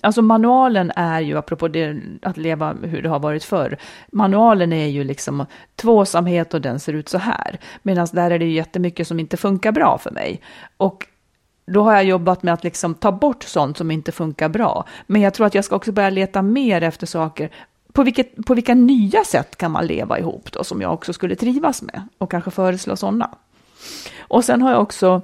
Alltså 0.00 0.22
manualen 0.22 0.92
är 0.96 1.20
ju, 1.20 1.38
apropå 1.38 1.68
det, 1.68 1.96
att 2.22 2.36
leva 2.36 2.76
hur 2.82 3.02
det 3.02 3.08
har 3.08 3.18
varit 3.18 3.44
förr, 3.44 3.76
manualen 4.12 4.72
är 4.72 4.86
ju 4.86 5.04
liksom 5.04 5.46
tvåsamhet 5.76 6.54
och 6.54 6.60
den 6.60 6.80
ser 6.80 6.92
ut 6.92 7.08
så 7.08 7.18
här. 7.18 7.58
Medan 7.82 8.08
där 8.12 8.30
är 8.30 8.38
det 8.38 8.44
ju 8.44 8.52
jättemycket 8.52 9.08
som 9.08 9.20
inte 9.20 9.36
funkar 9.36 9.72
bra 9.72 9.98
för 9.98 10.10
mig. 10.10 10.40
Och 10.76 11.06
då 11.66 11.82
har 11.82 11.92
jag 11.92 12.04
jobbat 12.04 12.42
med 12.42 12.54
att 12.54 12.64
liksom 12.64 12.94
ta 12.94 13.12
bort 13.12 13.42
sånt 13.42 13.78
som 13.78 13.90
inte 13.90 14.12
funkar 14.12 14.48
bra. 14.48 14.84
Men 15.06 15.22
jag 15.22 15.34
tror 15.34 15.46
att 15.46 15.54
jag 15.54 15.64
ska 15.64 15.76
också 15.76 15.92
börja 15.92 16.10
leta 16.10 16.42
mer 16.42 16.82
efter 16.82 17.06
saker. 17.06 17.50
På, 17.92 18.02
vilket, 18.02 18.46
på 18.46 18.54
vilka 18.54 18.74
nya 18.74 19.24
sätt 19.24 19.56
kan 19.56 19.70
man 19.70 19.86
leva 19.86 20.18
ihop 20.18 20.52
då, 20.52 20.64
som 20.64 20.80
jag 20.82 20.92
också 20.92 21.12
skulle 21.12 21.36
trivas 21.36 21.82
med? 21.82 22.08
Och 22.18 22.30
kanske 22.30 22.50
föreslå 22.50 22.96
sådana. 22.96 23.30
Och 24.18 24.44
sen 24.44 24.62
har 24.62 24.70
jag 24.70 24.82
också, 24.82 25.22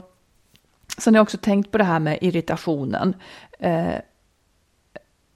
sen 0.99 1.15
har 1.15 1.19
jag 1.19 1.23
också 1.23 1.39
tänkt 1.39 1.71
på 1.71 1.79
det 1.79 1.85
här 1.85 2.01
med 2.01 2.19
irritationen. 2.21 3.17
Eh, 3.59 3.95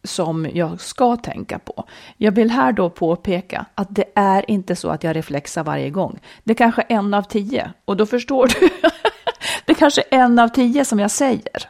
som 0.06 0.48
jag 0.54 0.80
ska 0.80 1.16
tänka 1.16 1.58
på. 1.58 1.84
Jag 2.16 2.32
vill 2.32 2.50
här 2.50 2.72
då 2.72 2.90
påpeka 2.90 3.66
att 3.74 3.88
det 3.90 4.04
är 4.14 4.50
inte 4.50 4.76
så 4.76 4.88
att 4.88 5.04
jag 5.04 5.16
reflexar 5.16 5.64
varje 5.64 5.90
gång. 5.90 6.18
Det 6.44 6.52
är 6.52 6.56
kanske 6.56 6.82
en 6.82 7.14
av 7.14 7.22
tio 7.22 7.72
och 7.84 7.96
då 7.96 8.06
förstår 8.06 8.46
du 8.46 8.68
det 9.66 9.72
är 9.72 9.76
kanske 9.76 10.00
en 10.00 10.38
av 10.38 10.48
tio 10.48 10.84
som 10.84 10.98
jag 10.98 11.10
säger. 11.10 11.68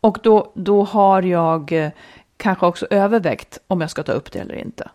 Och 0.00 0.18
då, 0.22 0.52
då 0.54 0.84
har 0.84 1.22
jag 1.22 1.72
eh, 1.72 1.90
kanske 2.36 2.66
också 2.66 2.86
övervägt 2.90 3.58
om 3.66 3.80
jag 3.80 3.90
ska 3.90 4.02
ta 4.02 4.12
upp 4.12 4.32
det 4.32 4.38
eller 4.38 4.54
inte. 4.54 4.90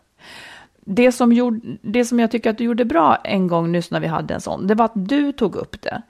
Det 0.85 1.11
som, 1.11 1.31
gjorde, 1.31 1.59
det 1.81 2.05
som 2.05 2.19
jag 2.19 2.31
tycker 2.31 2.49
att 2.49 2.57
du 2.57 2.63
gjorde 2.63 2.85
bra 2.85 3.15
en 3.15 3.47
gång 3.47 3.71
nyss 3.71 3.91
när 3.91 3.99
vi 3.99 4.07
hade 4.07 4.33
en 4.33 4.41
sån, 4.41 4.67
det 4.67 4.75
var 4.75 4.85
att 4.85 4.91
du 4.95 5.31
tog 5.31 5.55
upp 5.55 5.81
det. 5.81 6.01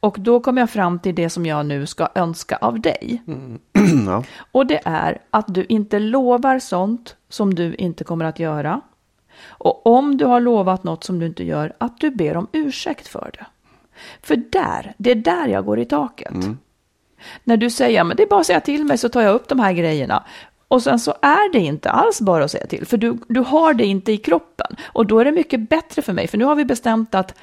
Och 0.00 0.16
då 0.20 0.40
kom 0.40 0.56
jag 0.56 0.70
fram 0.70 0.98
till 0.98 1.14
det 1.14 1.30
som 1.30 1.46
jag 1.46 1.66
nu 1.66 1.86
ska 1.86 2.08
önska 2.14 2.56
av 2.56 2.80
dig. 2.80 3.22
Mm. 3.26 3.58
ja. 4.06 4.24
Och 4.52 4.66
det 4.66 4.80
är 4.84 5.18
att 5.30 5.54
du 5.54 5.64
inte 5.64 5.98
lovar 5.98 6.58
sånt 6.58 7.16
som 7.28 7.54
du 7.54 7.74
inte 7.74 8.04
kommer 8.04 8.24
att 8.24 8.38
göra. 8.38 8.80
Och 9.46 9.86
om 9.86 10.16
du 10.16 10.24
har 10.24 10.40
lovat 10.40 10.84
något 10.84 11.04
som 11.04 11.18
du 11.18 11.26
inte 11.26 11.44
gör, 11.44 11.72
att 11.78 12.00
du 12.00 12.10
ber 12.10 12.36
om 12.36 12.46
ursäkt 12.52 13.08
för 13.08 13.30
det. 13.38 13.46
För 14.22 14.36
där, 14.36 14.94
det 14.98 15.10
är 15.10 15.14
där 15.14 15.48
jag 15.48 15.64
går 15.64 15.78
i 15.78 15.84
taket. 15.84 16.32
När 17.44 17.56
du 17.56 17.70
säger, 17.70 18.04
men 18.04 18.16
det 18.16 18.22
är 18.22 18.26
bara 18.26 18.40
att 18.40 18.46
säga 18.46 18.60
till 18.60 18.84
mig 18.84 18.98
så 18.98 19.08
tar 19.08 19.22
jag 19.22 19.34
upp 19.34 19.48
de 19.48 19.60
här 19.60 19.72
grejerna. 19.72 20.24
Och 20.68 20.82
sen 20.82 20.98
så 20.98 21.14
är 21.22 21.52
det 21.52 21.58
inte 21.58 21.90
alls 21.90 22.20
bara 22.20 22.44
att 22.44 22.50
säga 22.50 22.66
till, 22.66 22.86
för 22.86 22.96
du, 22.96 23.18
du 23.28 23.40
har 23.40 23.74
det 23.74 23.84
inte 23.84 24.12
i 24.12 24.16
kroppen. 24.16 24.76
Och 24.86 25.06
då 25.06 25.18
är 25.18 25.24
det 25.24 25.32
mycket 25.32 25.68
bättre 25.68 26.02
för 26.02 26.12
mig, 26.12 26.26
för 26.26 26.38
nu 26.38 26.44
har 26.44 26.54
vi 26.54 26.64
bestämt 26.64 27.14
att 27.14 27.34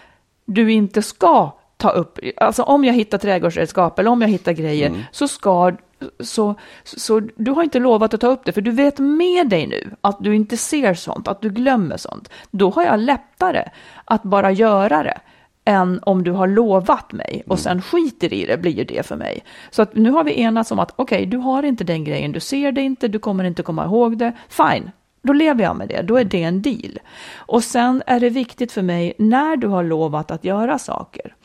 du 0.45 0.71
inte 0.71 1.01
ska 1.01 1.51
ta 1.77 1.89
upp, 1.89 2.19
alltså 2.37 2.63
om 2.63 2.83
jag 2.85 2.93
hittar 2.93 3.17
trädgårdsredskap 3.17 3.99
eller 3.99 4.11
om 4.11 4.21
jag 4.21 4.29
hittar 4.29 4.51
grejer, 4.51 4.87
Mm. 4.89 5.01
så 5.11 5.27
ska, 5.27 5.71
så, 6.19 6.55
så 6.83 7.19
du 7.19 7.51
har 7.51 7.63
inte 7.63 7.79
lovat 7.79 8.13
att 8.13 8.21
ta 8.21 8.27
upp 8.27 8.45
det, 8.45 8.51
för 8.51 8.61
du 8.61 8.71
vet 8.71 8.99
med 8.99 9.49
dig 9.49 9.67
nu 9.67 9.95
att 10.01 10.17
du 10.19 10.35
inte 10.35 10.57
ser 10.57 10.93
sånt, 10.93 11.27
att 11.27 11.41
du 11.41 11.49
glömmer 11.49 11.97
sånt. 11.97 12.29
Då 12.51 12.69
har 12.69 12.83
jag 12.83 12.99
lättare 12.99 13.63
att 14.05 14.23
bara 14.23 14.51
göra 14.51 15.03
det 15.03 15.19
än 15.65 15.99
om 16.03 16.23
du 16.23 16.31
har 16.31 16.47
lovat 16.47 17.13
mig 17.13 17.43
och 17.47 17.59
sen 17.59 17.81
skiter 17.81 18.33
i 18.33 18.45
det, 18.45 18.57
blir 18.57 18.85
det 18.85 19.05
för 19.05 19.15
mig. 19.15 19.43
Så 19.69 19.81
att 19.81 19.95
nu 19.95 20.11
har 20.11 20.23
vi 20.23 20.41
enats 20.41 20.71
om 20.71 20.79
att 20.79 20.93
okej, 20.95 21.25
du 21.25 21.37
har 21.37 21.63
inte 21.63 21.83
den 21.83 22.03
grejen, 22.03 22.31
du 22.31 22.39
ser 22.39 22.71
det 22.71 22.81
inte, 22.81 23.07
du 23.07 23.19
kommer 23.19 23.43
inte 23.43 23.63
komma 23.63 23.85
ihåg 23.85 24.17
det, 24.17 24.33
fine. 24.49 24.91
Då 25.21 25.33
lever 25.33 25.63
jag 25.63 25.75
med 25.75 25.87
det, 25.87 26.01
då 26.01 26.17
är 26.17 26.23
det 26.23 26.43
en 26.43 26.61
deal. 26.61 26.99
Och 27.35 27.63
sen 27.63 28.03
är 28.05 28.19
det 28.19 28.29
viktigt 28.29 28.71
för 28.71 28.81
mig 28.81 29.13
när 29.17 29.57
du 29.57 29.67
har 29.67 29.83
lovat 29.83 30.31
att 30.31 30.43
göra 30.43 30.79
saker, 30.79 31.35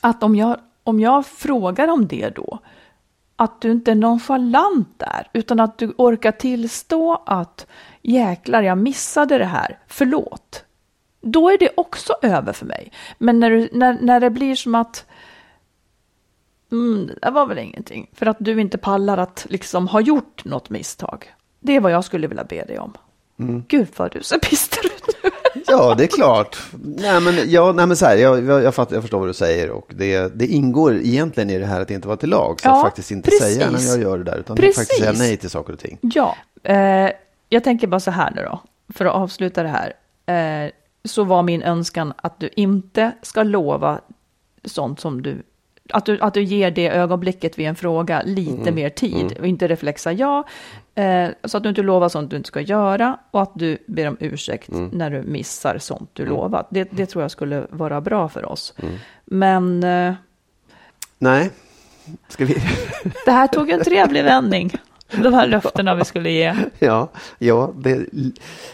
att 0.00 0.22
om 0.22 0.36
jag, 0.36 0.56
om 0.84 1.00
jag 1.00 1.26
frågar 1.26 1.88
om 1.88 2.06
det 2.06 2.28
då, 2.36 2.58
att 3.36 3.60
du 3.60 3.70
inte 3.70 3.90
är 3.90 3.94
nonchalant 3.94 4.88
där, 4.96 5.30
utan 5.32 5.60
att 5.60 5.78
du 5.78 5.94
orkar 5.96 6.32
tillstå 6.32 7.22
att 7.26 7.66
jäklar, 8.02 8.62
jag 8.62 8.78
missade 8.78 9.38
det 9.38 9.44
här, 9.44 9.78
förlåt. 9.86 10.64
Då 11.20 11.50
är 11.50 11.58
det 11.58 11.70
också 11.76 12.12
över 12.22 12.52
för 12.52 12.66
mig. 12.66 12.92
Men 13.18 13.40
när, 13.40 13.50
du, 13.50 13.68
när, 13.72 13.98
när 14.00 14.20
det 14.20 14.30
blir 14.30 14.54
som 14.54 14.74
att 14.74 15.04
mm, 16.72 17.10
det 17.22 17.30
var 17.30 17.46
väl 17.46 17.58
ingenting, 17.58 18.10
för 18.14 18.26
att 18.26 18.36
du 18.40 18.60
inte 18.60 18.78
pallar 18.78 19.18
att 19.18 19.46
liksom 19.48 19.88
ha 19.88 20.00
gjort 20.00 20.44
något 20.44 20.70
misstag. 20.70 21.34
Det 21.60 21.76
är 21.76 21.80
vad 21.80 21.92
jag 21.92 22.04
skulle 22.04 22.26
vilja 22.26 22.44
be 22.44 22.64
dig 22.64 22.78
om. 22.78 22.92
Gud 23.68 23.88
vad 23.96 24.12
du 24.12 24.22
ser 24.22 24.38
bister 24.50 24.86
ut 24.86 25.04
nu. 25.24 25.30
Ja, 25.66 25.94
det 25.94 26.04
är 26.04 26.08
klart. 26.08 26.58
Nej, 26.84 27.20
men, 27.20 27.34
ja, 27.46 27.72
nej, 27.72 27.86
men 27.86 27.96
så 27.96 28.06
här, 28.06 28.16
jag, 28.16 28.44
jag, 28.44 28.62
jag, 28.62 28.74
fattar, 28.74 28.94
jag 28.96 29.02
förstår 29.02 29.18
vad 29.18 29.28
du 29.28 29.32
säger 29.34 29.70
och 29.70 29.92
det, 29.94 30.38
det 30.38 30.46
ingår 30.46 30.94
egentligen 30.96 31.50
i 31.50 31.58
det 31.58 31.66
här 31.66 31.80
att 31.80 31.90
inte 31.90 32.08
vara 32.08 32.16
till 32.16 32.28
lag. 32.28 32.60
Så 32.60 32.68
Ja, 32.68 32.76
att 32.76 32.82
faktiskt 32.82 33.10
inte 33.10 33.30
precis. 33.30 33.54
säga 33.54 33.70
när 33.70 33.80
jag 33.80 34.00
gör 34.00 34.18
det 34.18 34.24
där, 34.24 34.38
utan 34.38 34.58
är 34.58 34.62
faktiskt 34.62 34.90
säga 34.98 35.10
Precis. 35.10 35.18
nej 35.28 35.36
till 35.36 35.50
saker 35.50 35.72
och 35.72 35.78
ting. 35.78 35.98
Ja, 36.02 36.36
eh, 36.62 37.10
jag 37.48 37.64
tänker 37.64 37.86
bara 37.86 38.00
så 38.00 38.10
här 38.10 38.30
nu 38.36 38.42
då, 38.42 38.60
för 38.94 39.04
att 39.04 39.14
avsluta 39.14 39.62
det 39.62 39.68
här. 39.68 39.92
Eh, 40.64 40.70
så 41.04 41.24
var 41.24 41.42
min 41.42 41.62
önskan 41.62 42.12
att 42.16 42.40
du 42.40 42.50
inte 42.56 43.12
ska 43.22 43.42
lova 43.42 44.00
sånt 44.64 45.00
som 45.00 45.22
du 45.22 45.42
att 45.92 46.06
du, 46.06 46.20
att 46.20 46.34
du 46.34 46.42
ger 46.42 46.70
det 46.70 46.88
ögonblicket 46.88 47.58
vid 47.58 47.66
en 47.66 47.76
fråga 47.76 48.22
lite 48.22 48.72
mer 48.72 48.88
tid 48.88 49.38
och 49.38 49.46
inte 49.46 49.68
reflexa 49.68 50.12
ja. 50.12 50.44
Eh, 50.94 51.28
så 51.44 51.56
att 51.56 51.62
du 51.62 51.68
inte 51.68 51.82
lovar 51.82 52.08
sånt 52.08 52.30
du 52.30 52.36
inte 52.36 52.46
ska 52.46 52.60
göra 52.60 53.18
och 53.30 53.42
att 53.42 53.52
du 53.54 53.78
ber 53.86 54.08
om 54.08 54.16
ursäkt 54.20 54.68
när 54.92 55.10
du 55.10 55.22
missar 55.22 55.78
sånt 55.78 56.10
du 56.12 56.26
lovat. 56.26 56.66
Det, 56.70 56.88
det 56.90 57.06
tror 57.06 57.22
jag 57.22 57.30
skulle 57.30 57.66
vara 57.70 58.00
bra 58.00 58.28
för 58.28 58.44
oss. 58.44 58.74
Men 59.24 59.84
eh, 59.84 60.14
Nej, 61.18 61.50
ska 62.28 62.44
vi? 62.44 62.54
det 63.24 63.30
här 63.30 63.46
tog 63.46 63.70
en 63.70 63.84
trevlig 63.84 64.24
vändning. 64.24 64.72
De 65.22 65.34
här 65.34 65.46
löftena 65.46 65.94
vi 65.94 66.04
skulle 66.04 66.30
ge. 66.30 66.54
ja, 66.78 67.08
ja 67.38 67.70
det, 67.78 68.06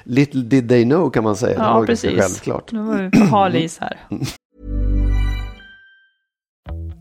little 0.05 0.43
did 0.43 0.69
they 0.69 0.85
know 0.85 1.11
kan 1.11 1.25
man 1.25 1.37
säga. 1.37 1.59
det 1.59 1.65
Ja, 1.65 1.75
var 1.75 1.87
ganska 1.87 2.09
precis. 2.09 2.21
självklart. 2.23 2.73
Nu 2.73 2.81
var 2.81 2.97
vi 3.03 3.11
på 3.11 3.25
hal 3.37 3.55
is 3.57 3.79
här. 3.79 3.99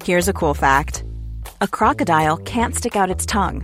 Here's 0.06 0.30
a 0.30 0.34
cool 0.34 0.54
fact 0.56 1.04
a 1.62 1.68
crocodile 1.68 2.38
can't 2.38 2.76
stick 2.76 2.96
out 2.96 3.16
its 3.16 3.26
tongue. 3.26 3.62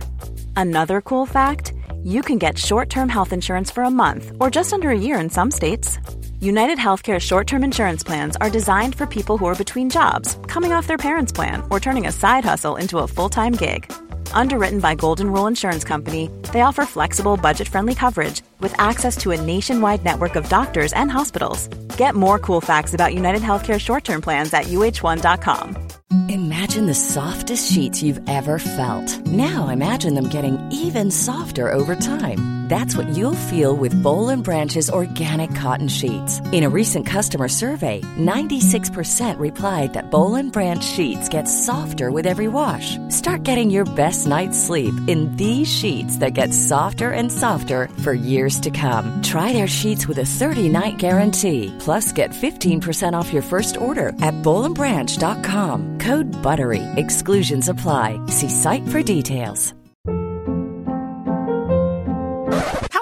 Another 0.56 1.00
cool 1.00 1.26
fact 1.26 1.72
you 2.04 2.22
can 2.22 2.38
get 2.38 2.58
short 2.58 2.88
term 2.90 3.08
health 3.08 3.32
insurance 3.32 3.70
for 3.74 3.84
a 3.84 3.90
month 3.90 4.32
or 4.40 4.50
just 4.50 4.72
under 4.72 4.88
a 4.90 4.98
year 4.98 5.20
in 5.20 5.30
some 5.30 5.50
states. 5.50 5.98
United 6.40 6.78
Healthcare 6.78 7.20
short 7.20 7.46
term 7.46 7.62
insurance 7.64 8.02
plans 8.06 8.36
are 8.40 8.50
designed 8.50 8.94
for 8.94 9.06
people 9.06 9.36
who 9.38 9.46
are 9.46 9.54
between 9.54 9.88
jobs, 9.90 10.36
coming 10.48 10.72
off 10.72 10.86
their 10.88 10.98
parents' 10.98 11.32
plan, 11.32 11.62
or 11.70 11.78
turning 11.80 12.06
a 12.08 12.12
side 12.12 12.44
hustle 12.44 12.76
into 12.80 12.98
a 12.98 13.06
full 13.06 13.28
time 13.28 13.52
gig. 13.52 13.90
Underwritten 14.34 14.80
by 14.80 14.94
Golden 14.94 15.32
Rule 15.32 15.46
Insurance 15.46 15.84
Company, 15.84 16.28
they 16.52 16.62
offer 16.62 16.84
flexible, 16.84 17.36
budget 17.36 17.68
friendly 17.68 17.94
coverage 17.94 18.42
with 18.62 18.74
access 18.78 19.16
to 19.18 19.32
a 19.32 19.40
nationwide 19.40 20.04
network 20.04 20.36
of 20.36 20.48
doctors 20.48 20.92
and 20.92 21.10
hospitals. 21.10 21.68
Get 21.96 22.14
more 22.14 22.38
cool 22.38 22.60
facts 22.60 22.94
about 22.94 23.14
United 23.14 23.42
Healthcare 23.42 23.80
short 23.80 24.04
term 24.04 24.20
plans 24.22 24.52
at 24.54 24.64
uh1.com. 24.64 25.76
Imagine 26.28 26.86
the 26.86 26.94
softest 26.94 27.72
sheets 27.72 28.02
you've 28.02 28.20
ever 28.28 28.58
felt. 28.58 29.26
Now 29.26 29.68
imagine 29.68 30.14
them 30.14 30.28
getting 30.28 30.58
even 30.70 31.10
softer 31.10 31.70
over 31.70 31.96
time. 31.96 32.62
That's 32.72 32.96
what 32.96 33.08
you'll 33.08 33.46
feel 33.50 33.76
with 33.76 34.02
Bowl 34.02 34.30
and 34.30 34.42
Branch's 34.42 34.88
organic 34.88 35.54
cotton 35.54 35.88
sheets. 35.88 36.40
In 36.52 36.64
a 36.64 36.70
recent 36.70 37.06
customer 37.06 37.48
survey, 37.48 38.00
96% 38.18 39.38
replied 39.38 39.92
that 39.92 40.10
Bowl 40.10 40.36
and 40.36 40.50
Branch 40.50 40.82
sheets 40.82 41.28
get 41.28 41.48
softer 41.48 42.10
with 42.10 42.26
every 42.26 42.48
wash. 42.48 42.96
Start 43.10 43.42
getting 43.42 43.68
your 43.68 43.84
best 43.84 44.26
night's 44.26 44.58
sleep 44.58 44.94
in 45.06 45.36
these 45.36 45.68
sheets 45.68 46.16
that 46.18 46.32
get 46.32 46.54
softer 46.54 47.10
and 47.10 47.30
softer 47.30 47.88
for 48.04 48.14
years 48.14 48.51
to 48.60 48.70
come. 48.70 49.20
Try 49.22 49.52
their 49.52 49.66
sheets 49.66 50.08
with 50.08 50.16
a 50.16 50.30
30-night 50.40 50.96
guarantee. 50.96 51.76
Plus, 51.78 52.10
get 52.12 52.30
15% 52.30 53.12
off 53.12 53.34
your 53.34 53.42
first 53.42 53.76
order 53.76 54.08
at 54.22 54.34
bowlandbranch.com. 54.42 55.98
Code 55.98 56.32
BUTTERY. 56.42 56.82
Exclusions 56.96 57.68
apply. 57.68 58.18
See 58.28 58.48
site 58.48 58.88
for 58.88 59.02
details. 59.02 59.74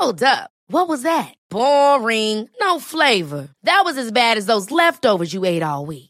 Hold 0.00 0.22
up. 0.22 0.50
What 0.68 0.88
was 0.88 1.02
that? 1.02 1.34
Boring. 1.50 2.48
No 2.60 2.80
flavor. 2.80 3.48
That 3.64 3.82
was 3.84 3.98
as 3.98 4.10
bad 4.10 4.38
as 4.38 4.46
those 4.46 4.70
leftovers 4.70 5.34
you 5.34 5.44
ate 5.44 5.62
all 5.62 5.84
week. 5.84 6.09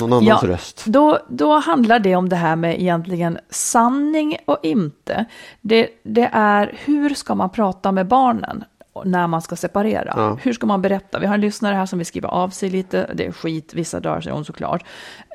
Någon 0.00 0.12
annans 0.12 0.42
Ja, 0.42 0.48
röst. 0.48 0.84
Då, 0.86 1.18
då 1.28 1.58
handlar 1.58 1.98
det 1.98 2.16
om 2.16 2.28
det 2.28 2.36
här 2.36 2.56
med 2.56 2.80
egentligen 2.80 3.38
sanning 3.50 4.38
och 4.44 4.58
inte. 4.62 5.24
Det, 5.60 5.88
det 6.02 6.30
är 6.32 6.74
hur 6.84 7.14
ska 7.14 7.34
man 7.34 7.50
prata 7.50 7.92
med 7.92 8.06
barnen 8.06 8.64
när 9.06 9.26
man 9.26 9.42
ska 9.42 9.56
separera? 9.56 10.12
Ja. 10.16 10.38
Hur 10.42 10.52
ska 10.52 10.66
man 10.66 10.82
berätta? 10.82 11.18
Vi 11.18 11.26
har 11.26 11.34
en 11.34 11.40
lyssnare 11.40 11.74
här 11.74 11.86
som 11.86 11.98
vill 11.98 12.06
skriva 12.06 12.28
av 12.28 12.48
sig 12.48 12.70
lite. 12.70 13.10
Det 13.14 13.26
är 13.26 13.32
skit 13.32 13.74
vissa 13.74 14.00
dagar, 14.00 14.20
säger 14.20 14.34
hon 14.34 14.44
såklart. 14.44 14.84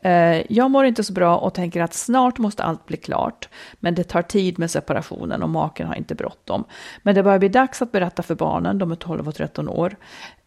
Eh, 0.03 0.51
jag 0.51 0.71
mår 0.71 0.85
inte 0.85 1.03
så 1.03 1.13
bra 1.13 1.37
och 1.37 1.53
tänker 1.53 1.81
att 1.81 1.93
snart 1.93 2.37
måste 2.37 2.63
allt 2.63 2.85
bli 2.85 2.97
klart. 2.97 3.49
Men 3.79 3.95
det 3.95 4.03
tar 4.03 4.21
tid 4.21 4.59
med 4.59 4.71
separationen 4.71 5.43
och 5.43 5.49
maken 5.49 5.87
har 5.87 5.95
inte 5.95 6.15
bråttom. 6.15 6.63
Men 7.01 7.15
det 7.15 7.23
börjar 7.23 7.39
bli 7.39 7.49
dags 7.49 7.81
att 7.81 7.91
berätta 7.91 8.23
för 8.23 8.35
barnen, 8.35 8.77
de 8.77 8.91
är 8.91 8.95
12 8.95 9.27
och 9.27 9.35
13 9.35 9.69
år. 9.69 9.95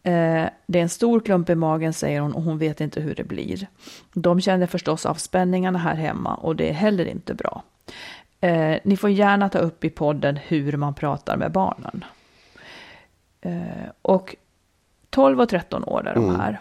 Eh, 0.03 0.45
det 0.67 0.79
är 0.79 0.83
en 0.83 0.89
stor 0.89 1.19
klump 1.19 1.49
i 1.49 1.55
magen, 1.55 1.93
säger 1.93 2.21
hon, 2.21 2.33
och 2.33 2.43
hon 2.43 2.57
vet 2.57 2.81
inte 2.81 3.01
hur 3.01 3.15
det 3.15 3.23
blir. 3.23 3.67
De 4.13 4.41
känner 4.41 4.67
förstås 4.67 5.05
av 5.05 5.13
spänningarna 5.13 5.79
här 5.79 5.95
hemma 5.95 6.35
och 6.35 6.55
det 6.55 6.69
är 6.69 6.73
heller 6.73 7.05
inte 7.05 7.33
bra. 7.33 7.63
Eh, 8.41 8.77
ni 8.83 8.97
får 8.97 9.09
gärna 9.09 9.49
ta 9.49 9.59
upp 9.59 9.83
i 9.83 9.89
podden 9.89 10.39
hur 10.47 10.77
man 10.77 10.93
pratar 10.93 11.37
med 11.37 11.51
barnen. 11.51 12.05
Eh, 13.47 13.89
och 14.01 14.35
12 15.09 15.41
och 15.41 15.49
13 15.49 15.83
år 15.83 16.07
är 16.07 16.15
de 16.15 16.35
här. 16.35 16.59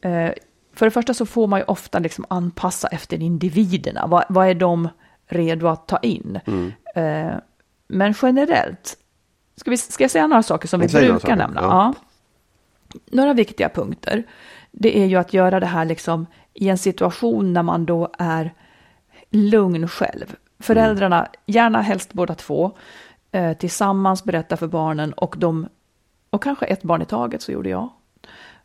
Eh, 0.00 0.32
för 0.74 0.86
det 0.86 0.90
första 0.90 1.14
så 1.14 1.26
får 1.26 1.46
man 1.46 1.60
ju 1.60 1.64
ofta 1.64 1.98
liksom 1.98 2.24
anpassa 2.28 2.88
efter 2.88 3.22
individerna. 3.22 4.06
Vad, 4.06 4.24
vad 4.28 4.48
är 4.48 4.54
de 4.54 4.88
redo 5.26 5.66
att 5.66 5.88
ta 5.88 5.98
in? 5.98 6.40
Eh, 6.94 7.32
men 7.88 8.14
generellt, 8.22 8.96
ska, 9.56 9.70
vi, 9.70 9.76
ska 9.76 10.04
jag 10.04 10.10
säga 10.10 10.26
några 10.26 10.42
saker 10.42 10.68
som 10.68 10.80
vi 10.80 10.88
brukar 10.88 11.18
saker, 11.18 11.36
nämna? 11.36 11.60
ja. 11.60 11.68
Ja. 11.70 11.94
Några 13.12 13.32
viktiga 13.32 13.68
punkter, 13.68 14.22
det 14.70 14.98
är 14.98 15.06
ju 15.06 15.16
att 15.16 15.34
göra 15.34 15.60
det 15.60 15.66
här 15.66 15.84
liksom 15.84 16.26
i 16.54 16.68
en 16.68 16.78
situation 16.78 17.52
när 17.52 17.62
man 17.62 17.86
då 17.86 18.10
är 18.18 18.54
lugn 19.30 19.88
själv. 19.88 20.36
Föräldrarna, 20.58 21.28
gärna 21.46 21.82
helst 21.82 22.12
båda 22.12 22.34
två, 22.34 22.72
eh, 23.32 23.52
tillsammans 23.52 24.24
berätta 24.24 24.56
för 24.56 24.66
barnen 24.66 25.12
och 25.12 25.34
de, 25.38 25.68
och 26.30 26.42
kanske 26.42 26.66
ett 26.66 26.82
barn 26.82 27.02
i 27.02 27.06
taget, 27.06 27.42
så 27.42 27.52
gjorde 27.52 27.68
jag 27.68 27.88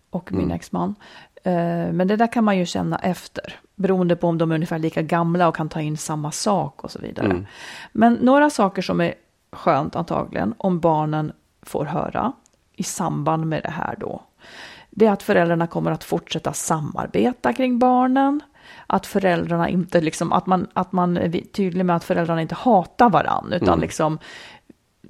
och 0.09 0.33
min 0.33 0.51
exman. 0.51 0.95
Eh, 1.43 1.93
men 1.93 2.07
det 2.07 2.15
där 2.15 2.31
kan 2.33 2.43
man 2.43 2.57
ju 2.57 2.65
känna 2.65 2.97
efter, 2.97 3.59
beroende 3.75 4.15
på 4.15 4.27
om 4.27 4.37
de 4.37 4.51
är 4.51 4.55
ungefär 4.55 4.79
lika 4.79 5.01
gamla 5.01 5.47
och 5.47 5.55
kan 5.55 5.69
ta 5.69 5.81
in 5.81 5.97
samma 5.97 6.31
sak 6.31 6.83
och 6.83 6.91
så 6.91 6.99
vidare. 6.99 7.25
Mm. 7.25 7.45
Men 7.91 8.13
några 8.13 8.49
saker 8.49 8.81
som 8.81 9.01
är 9.01 9.13
skönt 9.51 9.95
antagligen, 9.95 10.53
om 10.57 10.79
barnen 10.79 11.31
får 11.61 11.85
höra 11.85 12.33
i 12.73 12.83
samband 12.83 13.45
med 13.45 13.63
det 13.63 13.71
här 13.71 13.95
då, 13.99 14.21
det 14.89 15.05
är 15.05 15.11
att 15.11 15.23
föräldrarna 15.23 15.67
kommer 15.67 15.91
att 15.91 16.03
fortsätta 16.03 16.53
samarbeta 16.53 17.53
kring 17.53 17.79
barnen. 17.79 18.41
Att 18.87 19.05
föräldrarna 19.05 19.69
inte 19.69 20.01
liksom, 20.01 20.33
att 20.33 20.45
man, 20.45 20.67
att 20.73 20.91
man 20.91 21.17
är 21.17 21.41
tydlig 21.41 21.85
med 21.85 21.95
att 21.95 22.03
föräldrarna 22.03 22.41
inte 22.41 22.55
hatar 22.55 23.09
varann, 23.09 23.53
utan 23.53 23.67
mm. 23.67 23.79
liksom 23.79 24.19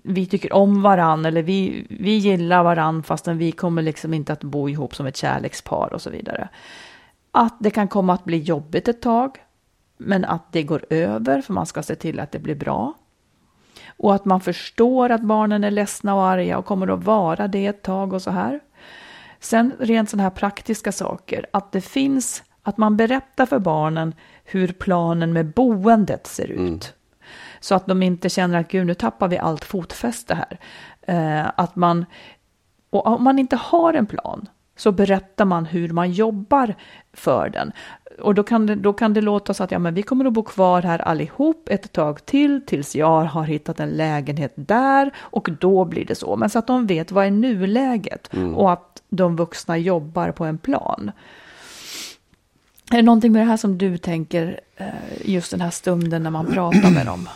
vi 0.08 0.26
tycker 0.26 0.54
om 0.54 0.82
varann 0.82 1.26
eller 1.26 1.44
vi, 1.44 1.88
vi 1.90 2.18
gillar 2.18 2.64
varann 2.64 3.04
fastän 3.04 3.38
vi 3.38 3.52
kommer 3.52 3.82
liksom 3.82 4.14
inte 4.14 4.34
att 4.34 4.44
bo 4.44 4.70
ihop 4.70 4.96
som 4.96 5.06
ett 5.06 5.18
kärlekspar 5.18 5.94
och 5.94 6.02
så 6.02 6.10
vidare. 6.10 6.50
Att 7.32 7.56
det 7.60 7.70
kan 7.70 7.88
komma 7.88 8.14
att 8.14 8.24
bli 8.24 8.38
jobbigt 8.38 8.88
ett 8.88 9.02
tag, 9.02 9.38
men 9.98 10.26
att 10.26 10.52
det 10.52 10.64
går 10.64 10.86
över 10.90 11.42
för 11.42 11.54
man 11.54 11.66
ska 11.66 11.84
se 11.84 11.96
till 11.96 12.20
att 12.20 12.32
det 12.32 12.40
blir 12.40 12.56
bra. 12.56 12.94
Och 13.98 14.16
att 14.16 14.26
man 14.26 14.42
förstår 14.42 15.10
att 15.10 15.22
barnen 15.22 15.64
är 15.64 15.72
ledsna 15.72 16.16
och 16.16 16.26
arga 16.26 16.58
och 16.58 16.66
kommer 16.66 16.88
att 16.88 17.04
vara 17.04 17.48
det 17.48 17.66
ett 17.66 17.82
tag 17.82 18.14
och 18.14 18.22
så 18.22 18.32
här. 18.32 18.60
Sen 19.40 19.74
rent 19.80 20.10
sådana 20.10 20.24
här 20.24 20.30
praktiska 20.30 20.92
saker, 20.92 21.46
att 21.54 21.72
det 21.72 21.82
finns, 21.82 22.44
att 22.64 22.78
man 22.78 22.98
berättar 22.98 23.46
för 23.46 23.60
barnen 23.60 24.14
hur 24.44 24.68
planen 24.68 25.34
med 25.34 25.54
boendet 25.54 26.28
ser 26.28 26.48
ut. 26.48 26.60
Mm. 26.60 26.80
Så 27.68 27.76
att 27.76 27.88
de 27.88 28.04
inte 28.04 28.30
känner 28.30 28.60
att 28.60 28.68
gud, 28.68 28.88
nu 28.88 28.94
tappar 28.94 29.28
vi 29.28 29.38
allt 29.38 29.66
fotfäste 29.66 30.36
här. 30.36 30.60
Eh, 31.02 31.52
att 31.56 31.76
man, 31.76 32.06
och 32.90 33.08
om 33.08 33.24
man 33.24 33.40
inte 33.40 33.56
har 33.56 33.94
en 33.94 34.06
plan 34.06 34.50
så 34.76 34.92
berättar 34.92 35.46
man 35.46 35.66
hur 35.66 35.90
man 35.90 36.12
jobbar 36.12 36.76
för 37.14 37.50
den. 37.50 37.72
Och 38.20 38.36
då 38.36 38.44
kan 38.44 38.66
det, 38.66 38.76
då 38.76 38.94
kan 38.94 39.14
det 39.14 39.22
låta 39.22 39.54
så 39.54 39.64
att 39.64 39.72
ja, 39.72 39.80
men 39.80 39.94
vi 39.94 40.04
kommer 40.04 40.26
att 40.26 40.34
bo 40.34 40.44
kvar 40.44 40.82
här 40.82 41.00
allihop 41.00 41.70
ett 41.70 41.92
tag 41.92 42.26
till 42.26 42.66
tills 42.66 42.96
jag 42.96 43.24
har 43.24 43.44
hittat 43.44 43.80
en 43.80 43.90
lägenhet 43.90 44.54
där 44.56 45.12
och 45.18 45.50
då 45.60 45.86
blir 45.86 46.06
det 46.06 46.16
så. 46.16 46.36
Men 46.36 46.50
så 46.50 46.60
att 46.60 46.68
de 46.68 46.88
vet 46.88 47.12
vad 47.12 47.26
är 47.26 47.32
nuläget 47.32 48.34
mm. 48.34 48.56
och 48.56 48.72
att 48.72 49.04
de 49.10 49.36
vuxna 49.36 49.78
jobbar 49.78 50.32
på 50.32 50.46
en 50.46 50.58
plan. 50.58 51.12
Är 52.92 52.96
det 52.96 53.02
någonting 53.02 53.32
med 53.32 53.42
det 53.42 53.46
här 53.46 53.58
som 53.58 53.78
du 53.78 53.98
tänker 53.98 54.60
eh, 54.76 54.88
just 55.26 55.52
den 55.52 55.62
här 55.62 55.70
stunden 55.70 56.24
när 56.24 56.32
man 56.32 56.46
pratar 56.46 56.92
med 56.92 57.06
dem? 57.06 57.30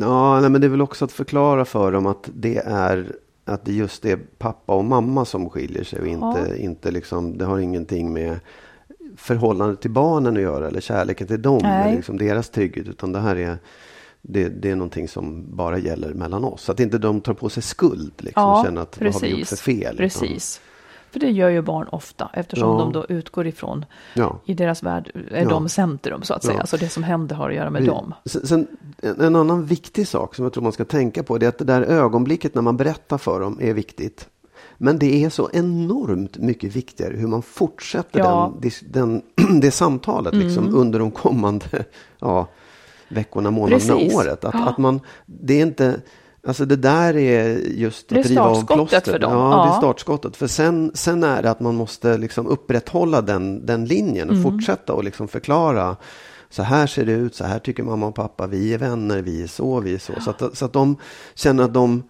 Ja, 0.00 0.40
nej, 0.40 0.50
men 0.50 0.60
det 0.60 0.66
är 0.66 0.68
väl 0.68 0.82
också 0.82 1.04
att 1.04 1.12
förklara 1.12 1.64
för 1.64 1.92
dem 1.92 2.06
att 2.06 2.30
det 2.34 2.56
är 2.56 3.16
att 3.44 3.64
det 3.64 3.72
just 3.72 4.04
är 4.04 4.16
pappa 4.38 4.74
och 4.74 4.84
mamma 4.84 5.24
som 5.24 5.50
skiljer 5.50 5.84
sig 5.84 6.00
och 6.00 6.06
inte, 6.06 6.46
ja. 6.48 6.56
inte 6.56 6.90
liksom, 6.90 7.38
det 7.38 7.44
har 7.44 7.58
ingenting 7.58 8.12
med 8.12 8.40
förhållandet 9.16 9.80
till 9.80 9.90
barnen 9.90 10.36
att 10.36 10.42
göra 10.42 10.68
eller 10.68 10.80
kärleken 10.80 11.26
till 11.26 11.42
dem 11.42 11.60
nej. 11.62 11.82
eller 11.82 11.96
liksom 11.96 12.18
deras 12.18 12.50
trygghet 12.50 12.88
utan 12.88 13.12
det 13.12 13.18
här 13.20 13.36
är 13.36 13.58
det, 14.22 14.48
det 14.48 14.70
är 14.70 14.76
någonting 14.76 15.08
som 15.08 15.56
bara 15.56 15.78
gäller 15.78 16.14
mellan 16.14 16.44
oss. 16.44 16.70
Att 16.70 16.80
inte 16.80 16.98
de 16.98 17.20
tar 17.20 17.34
på 17.34 17.48
sig 17.48 17.62
skuld 17.62 18.12
liksom, 18.16 18.42
ja, 18.42 18.58
och 18.58 18.64
känner 18.64 18.82
att 18.82 18.98
precis, 18.98 19.22
vad 19.22 19.30
har 19.30 19.34
vi 19.34 19.40
gjort 19.40 19.48
för 19.48 19.56
fel. 19.56 19.96
Precis. 19.96 20.60
Utan, 20.62 20.71
för 21.12 21.20
det 21.20 21.30
gör 21.30 21.48
ju 21.48 21.62
barn 21.62 21.88
ofta 21.88 22.30
eftersom 22.32 22.68
ja. 22.68 22.78
de 22.78 22.92
då 22.92 23.06
utgår 23.08 23.46
ifrån, 23.46 23.84
ja. 24.14 24.40
i 24.44 24.54
deras 24.54 24.82
värld 24.82 25.10
är 25.30 25.42
ja. 25.42 25.48
de 25.48 25.68
centrum 25.68 26.22
så 26.22 26.34
att 26.34 26.44
säga. 26.44 26.66
Så 26.66 26.76
det 26.76 26.88
som 26.88 27.02
händer 27.02 27.36
har 27.36 27.50
att 27.50 27.56
göra 27.56 27.70
med 27.70 27.84
dem. 27.84 28.14
Sen, 28.24 28.66
en 29.02 29.36
annan 29.36 29.64
viktig 29.64 30.08
sak 30.08 30.34
som 30.34 30.42
jag 30.44 30.52
tror 30.52 30.62
man 30.62 30.72
ska 30.72 30.84
tänka 30.84 31.22
på 31.22 31.38
det 31.38 31.46
är 31.46 31.48
att 31.48 31.58
det 31.58 31.64
där 31.64 31.82
ögonblicket 31.82 32.54
när 32.54 32.62
man 32.62 32.76
berättar 32.76 33.18
för 33.18 33.40
dem 33.40 33.58
är 33.60 33.74
viktigt. 33.74 34.28
Men 34.78 34.98
det 34.98 35.24
är 35.24 35.30
så 35.30 35.50
enormt 35.52 36.38
mycket 36.38 36.76
viktigare 36.76 37.16
hur 37.16 37.26
man 37.26 37.42
fortsätter 37.42 38.20
ja. 38.20 38.54
den, 38.60 39.22
den, 39.36 39.60
det 39.60 39.70
samtalet 39.70 40.34
liksom, 40.34 40.64
mm. 40.64 40.76
under 40.76 40.98
de 40.98 41.10
kommande 41.10 41.84
ja, 42.18 42.48
veckorna, 43.08 43.50
månaderna, 43.50 43.94
Precis. 43.94 44.14
året. 44.14 44.44
Att, 44.44 44.68
att 44.68 44.78
man, 44.78 45.00
det 45.26 45.60
är 45.60 45.62
inte 45.62 46.00
Alltså 46.46 46.64
det 46.64 46.76
där 46.76 47.16
är 47.16 47.58
just 47.58 48.08
det 48.08 48.20
att 48.20 48.26
riva 48.26 48.42
av 48.42 48.66
plåstret. 48.66 49.04
för 49.04 49.18
dem. 49.18 49.32
Ja, 49.32 49.50
ja, 49.50 49.64
det 49.64 49.76
är 49.76 49.78
startskottet. 49.78 50.36
För 50.36 50.46
sen, 50.46 50.90
sen 50.94 51.24
är 51.24 51.42
det 51.42 51.50
att 51.50 51.60
man 51.60 51.74
måste 51.74 52.18
liksom 52.18 52.46
upprätthålla 52.46 53.20
den, 53.20 53.66
den 53.66 53.84
linjen 53.84 54.28
och 54.28 54.36
mm. 54.36 54.52
fortsätta 54.52 54.92
och 54.92 55.04
liksom 55.04 55.28
förklara. 55.28 55.96
Så 56.50 56.62
här 56.62 56.86
ser 56.86 57.06
det 57.06 57.12
ut, 57.12 57.34
så 57.34 57.44
här 57.44 57.58
tycker 57.58 57.82
mamma 57.82 58.06
och 58.06 58.14
pappa, 58.14 58.46
vi 58.46 58.74
är 58.74 58.78
vänner, 58.78 59.22
vi 59.22 59.42
är 59.42 59.46
så, 59.46 59.80
vi 59.80 59.94
är 59.94 59.98
så. 59.98 60.12
Så 60.20 60.30
att, 60.30 60.56
så 60.58 60.64
att 60.64 60.72
de 60.72 60.96
känner 61.34 61.64
att 61.64 61.74
de 61.74 62.02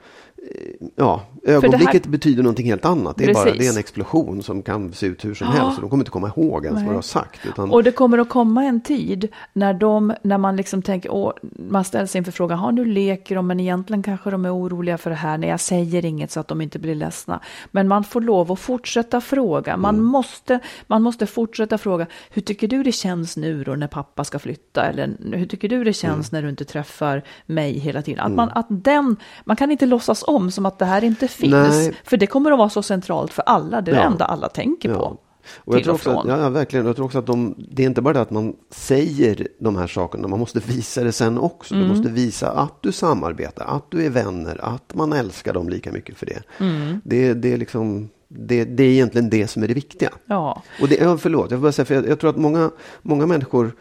ja, 0.97 1.23
ögonblicket 1.44 2.05
här... 2.05 2.11
betyder 2.11 2.42
någonting 2.42 2.66
helt 2.66 2.85
annat. 2.85 3.16
Det 3.16 3.24
är, 3.24 3.35
bara, 3.35 3.52
det 3.52 3.66
är 3.66 3.72
en 3.72 3.78
explosion 3.78 4.42
som 4.42 4.62
kan 4.62 4.92
se 4.92 5.07
ut 5.07 5.24
hur 5.24 5.35
som 5.35 5.46
ja. 5.46 5.52
helst. 5.52 5.76
Och 5.76 5.81
de 5.83 5.90
kommer 5.90 6.02
inte 6.02 6.11
komma 6.11 6.33
ihåg 6.37 6.64
ens 6.64 6.76
Nej. 6.76 6.85
vad 6.85 6.92
du 6.92 6.96
har 6.96 7.02
sagt. 7.02 7.46
Utan... 7.46 7.70
Och 7.70 7.85
det 7.85 7.92
kommer 7.92 8.18
att 8.18 8.28
komma 8.28 8.64
en 8.64 8.81
tid 8.81 9.28
när, 9.52 9.74
de, 9.74 10.14
när 10.22 10.38
man 10.38 10.57
liksom 10.57 10.83
tänker, 10.83 11.12
åh, 11.12 11.33
man 11.57 11.85
ställs 11.85 12.16
inför 12.16 12.33
frågan, 12.33 12.59
har 12.59 12.72
nu 12.72 12.85
leker 12.85 13.35
de, 13.35 13.46
men 13.46 13.61
egentligen 13.61 14.02
kanske 14.02 14.31
de 14.31 14.44
är 14.44 14.57
oroliga 14.57 14.98
för 14.98 15.11
det 15.11 15.16
här 15.16 15.38
när 15.38 15.48
jag 15.48 15.61
säger 15.61 16.05
inget 16.05 16.31
så 16.31 16.40
att 16.40 16.48
de 16.48 16.61
inte 16.61 16.78
blir 16.78 16.94
ledsna. 16.94 17.40
Men 17.70 17.88
man 17.88 18.05
får 18.05 18.20
lov 18.20 18.52
att 18.52 18.61
fortsätta 18.61 19.20
fråga. 19.20 19.76
Man, 19.76 19.94
mm. 19.94 20.07
måste, 20.07 20.61
man 20.87 21.02
måste 21.02 21.26
fortsätta 21.26 21.78
fråga, 21.78 22.07
hur 22.31 22.42
tycker 22.42 22.68
du 22.68 22.83
det 22.83 22.92
känns 22.92 23.37
nu 23.37 23.64
då 23.64 23.74
när 23.74 23.88
pappa 23.88 24.24
ska 24.24 24.38
flytta? 24.38 24.85
Eller 24.85 25.16
hur 25.33 25.46
tycker 25.46 25.68
du 25.68 25.85
det 25.85 25.92
känns 25.92 26.33
mm. 26.33 26.38
när 26.38 26.42
du 26.42 26.50
inte 26.50 26.64
träffar 26.64 27.22
mig 27.46 27.78
hela 27.78 28.02
tiden? 28.02 28.20
Att, 28.20 28.26
mm. 28.26 28.37
man, 28.37 28.50
att 28.55 28.66
den, 28.68 29.16
man 29.44 29.57
kan 29.57 29.70
inte 29.70 29.87
låtsas 29.87 30.24
om 30.26 30.50
som 30.50 30.66
att 30.66 30.78
det 30.78 30.85
här 30.85 31.05
inte 31.05 31.28
finns. 31.33 31.53
Nej. 31.53 31.95
För 32.05 32.16
det 32.16 32.27
kommer 32.27 32.53
att 32.53 32.59
vara 32.59 32.68
så 32.68 32.83
centralt 32.83 33.33
för 33.33 33.42
alla. 33.42 33.81
Det 33.81 33.90
är 33.90 33.95
ja. 33.95 34.01
det 34.01 34.07
enda 34.07 34.25
alla 34.25 34.49
tänker 34.49 34.88
ja. 34.88 34.95
på. 34.95 35.18
Och 35.57 35.77
jag 35.77 35.85
tror 35.85 35.95
också, 35.95 36.11
att, 36.11 36.29
ja, 36.29 36.49
verkligen. 36.49 36.87
Jag 36.87 36.97
tror 36.97 37.07
också 37.07 37.18
att 37.18 37.27
de, 37.27 37.55
det 37.71 37.83
är 37.83 37.87
inte 37.87 38.03
bara 38.03 38.14
det 38.14 38.21
att 38.21 38.31
man 38.31 38.57
säger 38.71 39.49
de 39.59 39.77
här 39.77 39.87
sakerna, 39.87 40.29
man 40.29 40.38
måste 40.38 40.61
visa 40.61 41.05
det 41.05 41.12
sen 41.12 41.38
också. 41.38 41.75
Mm. 41.75 41.88
Du 41.88 41.95
måste 41.95 42.11
visa 42.12 42.51
att 42.51 42.83
du 42.83 42.92
samarbetar, 42.92 43.64
att 43.64 43.90
du 43.90 44.07
är 44.07 44.11
vänner, 44.11 44.64
att 44.64 44.95
man 44.95 45.12
älskar 45.12 45.53
dem 45.53 45.68
lika 45.68 45.92
mycket 45.92 46.16
för 46.16 46.27
det. 46.27 46.42
Mm. 46.59 47.01
Det, 47.05 47.35
det, 47.35 47.53
är 47.53 47.57
liksom, 47.57 48.09
det, 48.29 48.64
det 48.64 48.83
är 48.83 48.90
egentligen 48.90 49.31
det 49.31 49.47
som 49.47 49.62
är 49.62 49.68
det 49.68 49.75
viktiga. 49.75 50.11
Ja. 50.27 50.62
Och 50.81 50.88
det, 50.88 51.21
förlåt, 51.21 51.51
jag 51.51 51.59
får 51.61 51.62
bara 51.62 51.73
säga, 51.73 51.87
för 51.87 51.95
jag, 51.95 52.09
jag 52.09 52.21
tror 52.21 52.31
att 52.31 52.37
många, 52.37 52.71
många 53.03 53.27
människor 53.27 53.73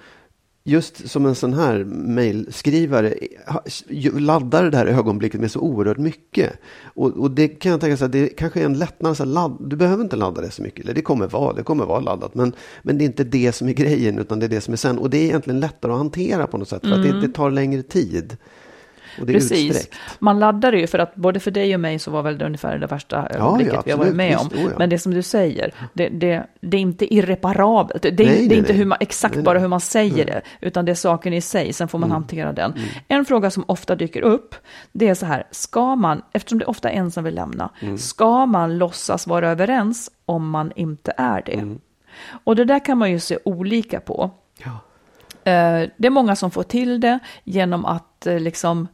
just 0.64 1.10
som 1.10 1.26
en 1.26 1.36
sån 1.36 1.54
här 1.54 1.84
mejlskrivare 1.94 3.14
laddar 4.14 4.72
det 4.72 4.78
här 4.78 4.86
ögonblicket 4.86 5.42
med 5.42 5.52
så 5.52 5.60
oerhört 5.60 5.98
mycket. 5.98 6.54
Och, 6.84 7.10
och 7.10 7.32
det 7.32 7.48
kan 7.48 7.72
jag 7.72 7.82
tänka 7.82 7.98
sig, 7.98 8.10
det 8.10 8.28
kanske 8.28 8.62
är 8.62 8.66
en 8.66 8.80
lättnad. 8.80 9.18
Så 9.18 9.26
ladd, 9.26 9.58
du 9.60 9.76
behöver 9.76 10.04
inte 10.04 10.16
ladda 10.16 10.42
det 10.42 10.52
så 10.52 10.62
mycket. 10.62 10.86
Eller 10.86 10.94
det 10.94 11.02
kommer 11.02 11.28
vara, 11.28 11.54
det 11.54 11.64
kommer 11.64 11.86
vara 11.86 12.00
laddat. 12.00 12.36
Men, 12.36 12.54
men 12.82 12.98
det 12.98 13.04
är 13.04 13.06
inte 13.06 13.24
det 13.24 13.52
som 13.52 13.70
är 13.70 13.74
grejen, 13.74 14.20
utan 14.20 14.40
det 14.40 14.46
är 14.46 14.50
det 14.50 14.62
som 14.62 14.74
är 14.74 14.78
sen. 14.78 14.98
Och 14.98 15.10
det 15.10 15.18
är 15.18 15.24
egentligen 15.24 15.60
lättare 15.60 15.92
att 15.92 15.98
hantera 15.98 16.48
på 16.48 16.58
något 16.58 16.70
sätt. 16.70 16.82
För 16.82 16.88
mm. 16.88 17.00
att 17.00 17.06
det, 17.06 17.10
mm. 17.10 17.22
det 17.22 17.34
tar 17.34 17.52
längre 17.52 17.84
tid. 17.84 18.38
Och 19.20 19.26
det 19.26 19.32
är 19.32 19.34
Precis. 19.34 19.72
Utsträckt. 19.72 19.96
Man 20.20 20.40
laddar 20.40 20.74
ju 20.74 20.88
för 20.88 21.00
att 21.00 21.16
både 21.16 21.40
för 21.40 21.52
dig 21.52 21.74
och 21.74 21.80
mig 21.80 22.00
så 22.00 22.12
var 22.12 22.22
väl 22.22 22.38
det 22.38 22.46
ungefär 22.46 22.78
det 22.78 22.88
värsta 22.88 23.28
ögonblicket 23.28 23.74
ja, 23.74 23.82
vi 23.86 23.92
har 23.92 23.98
varit 23.98 24.16
med 24.16 24.38
om. 24.38 24.48
Oh, 24.48 24.62
ja. 24.62 24.70
Men 24.78 24.90
det 24.90 25.00
som 25.00 25.14
du 25.14 25.22
säger, 25.22 25.74
det, 25.94 26.10
det, 26.10 26.44
det 26.62 26.78
är 26.78 26.82
inte 26.82 27.14
irreparabelt. 27.14 28.02
Det, 28.02 28.10
är, 28.10 28.26
nej, 28.26 28.48
det 28.48 28.56
är 28.56 28.60
inte 28.60 28.74
hur 28.74 28.86
man, 28.86 28.98
exakt 29.02 29.36
nej, 29.36 29.44
bara 29.44 29.60
hur 29.60 29.68
man 29.68 29.82
säger 29.82 30.26
det, 30.26 30.42
utan 30.62 30.86
det 30.86 30.92
är 30.92 30.96
saken 30.96 31.34
i 31.34 31.42
sig, 31.42 31.74
sen 31.74 31.88
får 31.88 32.00
man 32.00 32.10
mm. 32.10 32.14
hantera 32.14 32.54
den. 32.54 32.72
Mm. 32.72 32.88
En 33.08 33.26
fråga 33.26 33.52
som 33.52 33.64
ofta 33.68 33.96
dyker 33.96 34.22
upp, 34.22 34.56
det 34.92 35.08
är 35.08 35.16
så 35.16 35.26
här, 35.26 35.44
ska 35.52 35.96
man, 35.96 36.22
eftersom 36.32 36.60
det 36.60 36.66
ofta 36.66 36.90
är 36.90 36.94
en 36.94 37.12
som 37.12 37.24
vill 37.24 37.36
lämna, 37.36 37.70
mm. 37.80 37.98
ska 37.98 38.46
man 38.46 38.78
låtsas 38.78 39.28
vara 39.28 39.50
överens 39.50 40.12
om 40.26 40.50
man 40.50 40.72
inte 40.76 41.14
är 41.18 41.42
det? 41.46 41.54
Mm. 41.54 41.80
Och 42.44 42.56
det 42.56 42.66
där 42.66 42.86
kan 42.86 42.98
man 42.98 43.12
ju 43.12 43.20
se 43.20 43.38
olika 43.46 44.00
på. 44.00 44.32
Ja. 44.58 44.72
Eh, 45.44 45.90
det 45.98 46.08
är 46.08 46.10
många 46.10 46.36
som 46.36 46.52
får 46.52 46.64
till 46.64 47.00
det 47.00 47.20
genom 47.44 47.86
att 47.86 48.28
eh, 48.28 48.40
liksom 48.40 48.88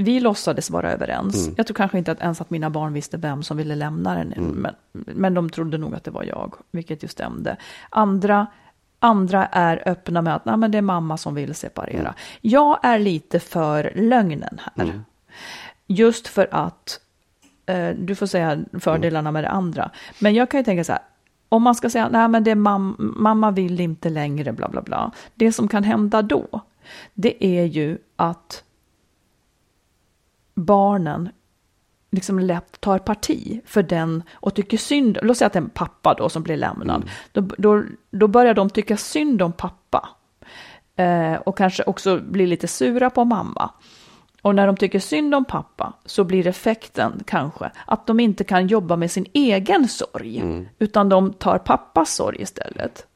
vi 0.00 0.20
låtsades 0.20 0.70
vara 0.70 0.92
överens. 0.92 1.44
Mm. 1.44 1.54
Jag 1.56 1.66
tror 1.66 1.74
kanske 1.74 1.98
inte 1.98 2.12
att 2.12 2.20
ens 2.20 2.40
att 2.40 2.50
mina 2.50 2.70
barn 2.70 2.92
visste 2.92 3.16
vem 3.16 3.42
som 3.42 3.56
ville 3.56 3.74
lämna 3.74 4.14
den. 4.14 4.32
Mm. 4.32 4.50
Men, 4.50 4.74
men 4.92 5.34
de 5.34 5.50
trodde 5.50 5.78
nog 5.78 5.94
att 5.94 6.04
det 6.04 6.10
var 6.10 6.24
jag, 6.24 6.54
vilket 6.70 7.04
ju 7.04 7.08
stämde. 7.08 7.56
Andra, 7.90 8.46
andra 8.98 9.46
är 9.46 9.88
öppna 9.88 10.22
med 10.22 10.36
att 10.36 10.44
Nej, 10.44 10.56
men 10.56 10.70
det 10.70 10.78
är 10.78 10.82
mamma 10.82 11.16
som 11.16 11.34
vill 11.34 11.54
separera. 11.54 12.00
Mm. 12.00 12.14
Jag 12.40 12.78
är 12.82 12.98
lite 12.98 13.40
för 13.40 13.92
lögnen 13.94 14.60
här. 14.60 14.84
Mm. 14.84 15.04
Just 15.86 16.28
för 16.28 16.48
att, 16.50 17.00
eh, 17.66 17.88
du 17.88 18.14
får 18.14 18.26
säga 18.26 18.58
fördelarna 18.80 19.32
med 19.32 19.44
det 19.44 19.50
andra. 19.50 19.90
Men 20.18 20.34
jag 20.34 20.50
kan 20.50 20.60
ju 20.60 20.64
tänka 20.64 20.84
så 20.84 20.92
här, 20.92 21.02
om 21.48 21.62
man 21.62 21.74
ska 21.74 21.90
säga 21.90 22.08
nej 22.08 22.28
men 22.28 22.44
det 22.44 22.50
är 22.50 22.54
mam 22.54 23.14
mamma 23.16 23.50
vill 23.50 23.80
inte 23.80 24.10
längre, 24.10 24.52
bla 24.52 24.68
bla 24.68 24.82
bla. 24.82 25.10
Det 25.34 25.52
som 25.52 25.68
kan 25.68 25.84
hända 25.84 26.22
då, 26.22 26.60
det 27.14 27.44
är 27.44 27.64
ju 27.64 27.98
att 28.16 28.64
barnen 30.64 31.28
liksom 32.10 32.38
lätt 32.38 32.80
tar 32.80 32.98
parti 32.98 33.60
för 33.64 33.82
den 33.82 34.22
och 34.32 34.54
tycker 34.54 34.78
synd, 34.78 35.18
låt 35.22 35.36
säga 35.36 35.46
att 35.46 35.52
det 35.52 35.58
är 35.58 35.62
en 35.62 35.70
pappa 35.70 36.14
då 36.14 36.28
som 36.28 36.42
blir 36.42 36.56
lämnad, 36.56 37.02
mm. 37.02 37.08
då, 37.32 37.54
då, 37.58 37.84
då 38.10 38.28
börjar 38.28 38.54
de 38.54 38.70
tycka 38.70 38.96
synd 38.96 39.42
om 39.42 39.52
pappa. 39.52 40.08
Eh, 40.96 41.34
och 41.34 41.58
kanske 41.58 41.82
också 41.82 42.18
bli 42.18 42.46
lite 42.46 42.68
sura 42.68 43.10
på 43.10 43.24
mamma. 43.24 43.70
Och 44.42 44.54
när 44.54 44.66
de 44.66 44.76
tycker 44.76 44.98
synd 44.98 45.34
om 45.34 45.44
pappa 45.44 45.92
så 46.04 46.24
blir 46.24 46.46
effekten 46.46 47.22
kanske 47.26 47.70
att 47.86 48.06
de 48.06 48.20
inte 48.20 48.44
kan 48.44 48.66
jobba 48.66 48.96
med 48.96 49.10
sin 49.10 49.26
egen 49.32 49.88
sorg, 49.88 50.38
mm. 50.38 50.68
utan 50.78 51.08
de 51.08 51.32
tar 51.32 51.58
pappas 51.58 52.14
sorg 52.14 52.42
istället. 52.42 53.06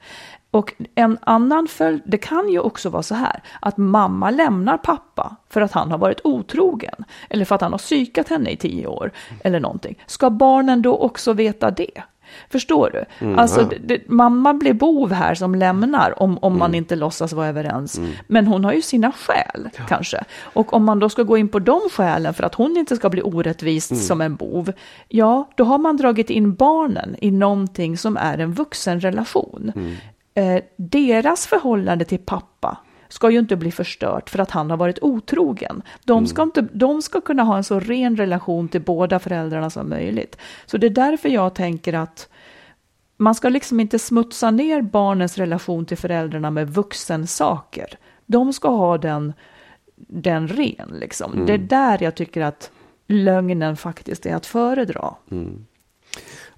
Och 0.55 0.75
en 0.95 1.19
annan 1.21 1.69
följd, 1.69 2.03
det 2.05 2.19
kan 2.19 2.49
ju 2.49 2.59
också 2.59 2.91
vara 2.91 3.03
så 3.03 3.15
här, 3.15 3.43
att 3.61 3.77
mamma 3.77 4.31
lämnar 4.31 4.79
pappa 4.79 5.37
för 5.49 5.61
att 5.61 5.73
han 5.73 5.91
har 5.91 5.99
varit 5.99 6.21
otrogen, 6.25 7.05
eller 7.29 7.45
för 7.45 7.55
att 7.55 7.61
han 7.61 7.73
har 7.73 7.79
psykat 7.79 8.29
henne 8.29 8.51
i 8.51 8.57
tio 8.57 8.87
år, 8.87 9.11
eller 9.45 9.61
någonting. 9.61 9.99
Ska 10.07 10.31
barnen 10.31 10.83
då 10.83 10.97
också 10.97 11.33
veta 11.33 11.71
det? 11.71 12.03
Förstår 12.51 12.91
du? 12.93 13.27
Mm, 13.27 13.39
alltså, 13.39 13.71
det, 13.81 14.09
mamma 14.09 14.55
blir 14.55 14.73
bov 14.73 15.13
här 15.13 15.35
som 15.35 15.55
lämnar 15.55 16.23
om, 16.23 16.39
om 16.39 16.53
mm. 16.53 16.59
man 16.59 16.75
inte 16.75 16.97
låtsas 16.97 17.33
vara 17.33 17.47
överens. 17.47 17.99
Mm. 17.99 18.11
Men 18.27 18.47
hon 18.47 18.65
har 18.65 18.73
ju 18.73 18.83
sina 18.83 19.13
skäl 19.13 19.69
ja. 19.79 19.85
kanske. 19.89 20.25
Och 20.43 20.73
om 20.73 20.85
man 20.85 20.99
då 20.99 21.09
ska 21.09 21.23
gå 21.23 21.39
in 21.39 21.49
på 21.49 21.59
de 21.59 21.81
skälen 21.93 22.35
för 22.35 22.45
att 22.45 22.55
hon 22.55 22.77
inte 22.77 22.97
ska 22.97 23.11
bli 23.11 23.23
orättvist 23.23 23.91
mm. 23.91 24.03
som 24.03 24.21
en 24.21 24.37
bov. 24.37 24.73
Ja, 25.09 25.51
då 25.57 25.65
har 25.65 25.79
man 25.79 25.97
dragit 25.97 26.31
in 26.31 26.55
barnen 26.55 27.17
i 27.21 27.31
någonting 27.31 27.99
som 27.99 28.17
är 28.17 28.39
en 28.39 28.53
vuxenrelation. 28.53 29.73
Mm. 30.35 30.57
Eh, 30.57 30.63
deras 30.77 31.47
förhållande 31.47 32.05
till 32.05 32.19
pappa 32.19 32.79
ska 33.09 33.31
ju 33.31 33.39
inte 33.39 33.57
bli 33.57 33.73
förstört 33.73 34.31
för 34.31 34.39
att 34.39 34.51
han 34.51 34.71
har 34.71 34.77
varit 34.77 34.99
otrogen. 35.03 35.83
De 36.05 36.27
ska, 36.27 36.43
mm. 36.43 36.49
inte, 36.49 36.75
de 36.77 37.03
ska 37.03 37.21
kunna 37.21 37.43
ha 37.43 37.57
en 37.57 37.65
så 37.65 37.81
ren 37.81 38.17
relation 38.17 38.69
till 38.69 38.81
båda 38.81 39.19
föräldrarna 39.19 39.71
som 39.71 39.89
möjligt. 39.89 40.37
Så 40.67 40.79
det 40.79 40.87
är 40.87 40.91
därför 40.91 41.29
jag 41.29 41.55
tänker 41.55 41.93
att 41.93 42.29
man 43.17 43.35
ska 43.35 43.49
liksom 43.49 43.81
inte 43.81 43.99
smutsa 43.99 44.51
ner 44.51 44.83
barnens 44.83 45.39
relation 45.39 45.87
till 45.87 45.97
föräldrarna 45.97 46.51
med 46.51 46.71
vuxensaker. 46.71 47.99
De 48.27 48.53
ska 48.53 48.69
ha 48.69 48.99
den, 48.99 49.33
den 49.97 50.49
ren, 50.49 50.97
liksom. 51.01 51.33
Mm. 51.33 51.47
Det 51.47 51.53
är 51.53 51.59
där 51.59 52.03
jag 52.03 52.15
tycker 52.15 52.41
att 52.41 52.71
lögnen 53.07 53.77
faktiskt 53.77 54.27
är 54.27 54.35
att 54.35 54.47
föredra. 54.47 55.15
Mm. 55.31 55.67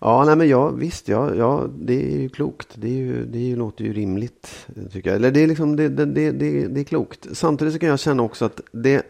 Ja, 0.01 0.25
nej 0.25 0.37
men 0.37 0.49
ja, 0.49 0.71
visst, 0.71 1.09
ja, 1.09 1.35
ja, 1.35 1.67
det 1.79 2.15
är 2.15 2.19
ju 2.21 2.29
klokt. 2.29 2.69
Det, 2.75 2.89
är 2.89 2.93
ju, 2.93 3.25
det 3.25 3.57
låter 3.57 3.85
ju 3.85 3.93
rimligt, 3.93 4.67
tycker 4.93 5.11
jag. 5.11 5.17
Eller 5.17 5.31
det 5.31 5.41
är, 5.41 5.47
liksom, 5.47 5.77
det, 5.77 5.89
det, 5.89 6.05
det, 6.05 6.31
det, 6.31 6.67
det 6.67 6.81
är 6.81 6.85
klokt. 6.85 7.27
Samtidigt 7.33 7.75
så 7.75 7.81
kan 7.81 7.89
jag 7.89 8.01
känna 8.01 8.23
också 8.23 8.45
att 8.45 8.61
det, 8.73 9.07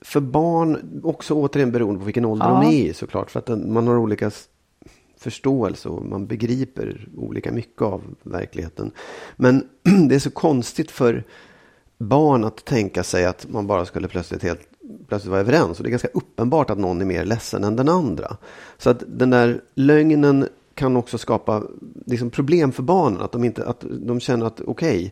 för 0.00 0.20
barn, 0.20 1.00
också 1.04 1.34
återigen 1.34 1.72
beroende 1.72 1.98
på 1.98 2.04
vilken 2.04 2.24
ålder 2.24 2.46
ja. 2.46 2.60
de 2.60 2.68
är 2.68 2.90
i 2.90 2.94
såklart. 2.94 3.30
För 3.30 3.38
att 3.38 3.48
man 3.48 3.86
har 3.86 3.98
olika 3.98 4.30
förståelse 5.18 5.88
och 5.88 6.04
man 6.04 6.26
begriper 6.26 7.08
olika 7.16 7.52
mycket 7.52 7.82
av 7.82 8.02
verkligheten. 8.22 8.90
Men 9.36 9.68
det 10.08 10.14
är 10.14 10.18
så 10.18 10.30
konstigt 10.30 10.90
för 10.90 11.24
barn 11.98 12.44
att 12.44 12.64
tänka 12.64 13.02
sig 13.02 13.24
att 13.24 13.46
man 13.50 13.66
bara 13.66 13.84
skulle 13.84 14.08
plötsligt 14.08 14.42
helt 14.42 14.69
plötsligt 15.08 15.30
vara 15.30 15.40
överens. 15.40 15.78
Och 15.78 15.84
det 15.84 15.88
är 15.88 15.90
ganska 15.90 16.08
uppenbart 16.14 16.70
att 16.70 16.78
någon 16.78 17.00
är 17.00 17.04
mer 17.04 17.24
ledsen 17.24 17.64
än 17.64 17.76
den 17.76 17.88
andra. 17.88 18.36
Så 18.78 18.90
att 18.90 19.02
den 19.06 19.30
där 19.30 19.60
lögnen 19.74 20.48
kan 20.74 20.96
också 20.96 21.18
skapa 21.18 21.62
liksom 22.06 22.30
problem 22.30 22.72
för 22.72 22.82
barnen. 22.82 23.20
Att 23.20 23.32
de, 23.32 23.44
inte, 23.44 23.66
att 23.66 23.84
de 23.88 24.20
känner 24.20 24.46
att 24.46 24.60
okej, 24.60 24.98
okay, 24.98 25.10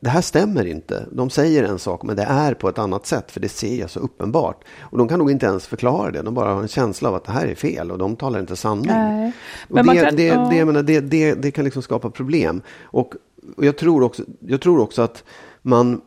det 0.00 0.08
här 0.08 0.20
stämmer 0.20 0.66
inte. 0.66 1.06
De 1.12 1.30
säger 1.30 1.64
en 1.64 1.78
sak 1.78 2.02
men 2.02 2.16
det 2.16 2.22
är 2.22 2.54
på 2.54 2.68
ett 2.68 2.78
annat 2.78 3.06
sätt 3.06 3.30
för 3.30 3.40
det 3.40 3.48
ser 3.48 3.80
jag 3.80 3.90
så 3.90 4.00
uppenbart. 4.00 4.64
Och 4.80 4.98
de 4.98 5.08
kan 5.08 5.18
nog 5.18 5.30
inte 5.30 5.46
ens 5.46 5.66
förklara 5.66 6.10
det. 6.10 6.22
De 6.22 6.34
bara 6.34 6.54
har 6.54 6.62
en 6.62 6.68
känsla 6.68 7.08
av 7.08 7.14
att 7.14 7.24
det 7.24 7.32
här 7.32 7.46
är 7.46 7.54
fel 7.54 7.90
och 7.90 7.98
de 7.98 8.16
talar 8.16 8.40
inte 8.40 8.56
sanning. 8.56 8.86
Nej, 8.86 9.32
och 9.68 9.76
det, 9.76 9.84
kan, 9.84 10.16
det, 10.16 10.30
det, 10.50 10.64
menar, 10.64 10.82
det, 10.82 11.00
det, 11.00 11.34
det 11.34 11.50
kan 11.50 11.64
liksom 11.64 11.82
skapa 11.82 12.10
problem. 12.10 12.62
Och, 12.82 13.14
och 13.56 13.64
jag, 13.64 13.78
tror 13.78 14.02
också, 14.02 14.22
jag 14.40 14.60
tror 14.60 14.80
också 14.80 15.02
att 15.02 15.24
man, 15.62 16.00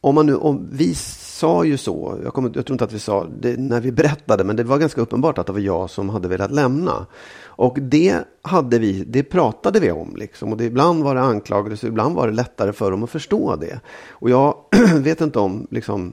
om 0.00 0.14
man 0.14 0.26
nu, 0.26 0.36
om 0.36 0.68
vi 0.72 0.94
sa 1.36 1.64
ju 1.64 1.76
så, 1.76 2.18
jag, 2.24 2.34
kommer, 2.34 2.52
jag 2.54 2.66
tror 2.66 2.74
inte 2.74 2.84
att 2.84 2.92
vi 2.92 2.98
sa 2.98 3.26
det 3.40 3.56
när 3.60 3.80
vi 3.80 3.92
berättade, 3.92 4.44
men 4.44 4.56
det 4.56 4.64
var 4.64 4.78
ganska 4.78 5.00
uppenbart 5.00 5.38
att 5.38 5.46
det 5.46 5.52
var 5.52 5.60
jag 5.60 5.90
som 5.90 6.08
hade 6.08 6.28
velat 6.28 6.50
lämna. 6.50 7.06
Och 7.44 7.78
det, 7.80 8.18
hade 8.42 8.78
vi, 8.78 9.04
det 9.04 9.22
pratade 9.22 9.80
vi 9.80 9.90
om. 9.90 10.16
Liksom. 10.16 10.52
Och 10.52 10.58
det, 10.58 10.64
ibland 10.64 11.04
var 11.04 11.14
det 11.14 11.20
anklagelser, 11.20 11.88
ibland 11.88 12.14
var 12.14 12.26
det 12.26 12.32
lättare 12.32 12.72
för 12.72 12.90
dem 12.90 13.02
att 13.02 13.10
förstå 13.10 13.56
det. 13.56 13.80
Och 14.10 14.30
jag 14.30 14.54
vet 14.94 15.20
inte 15.20 15.38
om 15.38 15.66
liksom, 15.70 16.12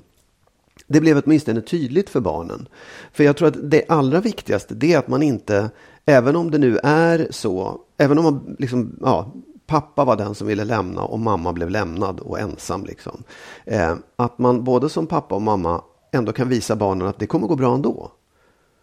det 0.88 1.02
blev 1.02 1.22
åtminstone 1.26 1.62
tydligt 1.62 2.10
för 2.10 2.20
barnen. 2.20 2.68
För 3.12 3.24
jag 3.24 3.38
tror 3.38 3.48
att 3.48 3.72
det 3.72 3.84
allra 3.88 4.20
viktigaste 4.20 4.74
det 4.74 4.94
är 4.94 4.98
att 4.98 5.08
man 5.08 5.24
inte, 5.24 5.70
även 6.06 6.36
om 6.36 6.52
det 6.52 6.58
nu 6.58 6.80
är 6.84 7.28
så, 7.30 7.80
även 7.98 8.18
om 8.18 8.24
man 8.24 8.56
liksom, 8.60 8.96
ja, 9.02 9.32
pappa 9.67 10.06
var 10.06 10.15
den 10.15 10.36
som 10.36 10.47
ville 10.47 10.63
lämna 10.63 11.02
och 11.02 11.19
mamma 11.19 11.54
blev 11.54 11.69
lämnad 11.69 12.19
och 12.19 12.39
ensam. 12.39 12.86
Liksom. 12.86 13.23
Eh, 13.65 13.95
att 14.15 14.39
man 14.39 14.63
både 14.63 14.89
som 14.89 15.08
pappa 15.08 15.36
och 15.36 15.41
mamma 15.41 15.82
ändå 16.12 16.32
kan 16.32 16.49
visa 16.49 16.76
barnen 16.76 17.08
att 17.08 17.19
det 17.19 17.28
kommer 17.28 17.47
gå 17.47 17.56
bra 17.56 17.76
ändå. 17.76 18.12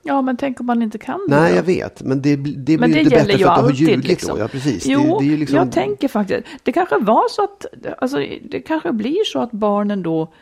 Ja, 0.02 0.22
men 0.22 0.36
tänk 0.36 0.60
om 0.60 0.66
man 0.66 0.82
inte 0.82 0.98
kan 0.98 1.20
det. 1.28 1.40
Nej, 1.40 1.54
jag 1.54 1.62
vet. 1.62 2.02
Men 2.02 2.22
det, 2.22 2.36
det 2.36 2.78
blir 2.78 2.96
inte 2.96 3.10
bättre 3.10 3.38
för 3.38 3.48
att 3.48 3.58
du 3.58 3.62
har 3.62 3.70
ljugit 3.70 4.06
liksom. 4.06 4.36
då. 4.36 4.42
Ja, 4.42 4.48
precis. 4.48 4.86
Jo, 4.86 5.18
det, 5.20 5.30
det 5.30 5.36
liksom... 5.36 5.56
jag 5.56 5.72
tänker 5.72 6.08
faktiskt. 6.08 6.46
Det 6.62 6.72
kanske 6.72 6.98
var 6.98 7.28
så 7.28 7.44
att, 7.44 7.66
alltså, 7.98 8.18
det 8.42 8.60
kanske 8.60 8.92
blir 8.92 9.24
så 9.24 9.40
att 9.40 9.52
barnen 9.52 10.02
då 10.02 10.32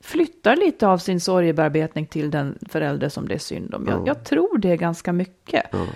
flyttar 0.00 0.56
lite 0.56 0.88
av 0.88 0.98
sin 0.98 1.20
sorgebearbetning 1.20 2.06
till 2.06 2.30
den 2.30 2.58
förälder 2.68 3.08
som 3.08 3.28
det 3.28 3.34
är 3.34 3.38
synd 3.38 3.74
om. 3.74 3.86
Jag, 3.88 4.00
ja. 4.00 4.02
jag 4.06 4.24
tror 4.24 4.58
det 4.58 4.76
ganska 4.76 5.12
mycket. 5.12 5.64
Ja. 5.72 5.86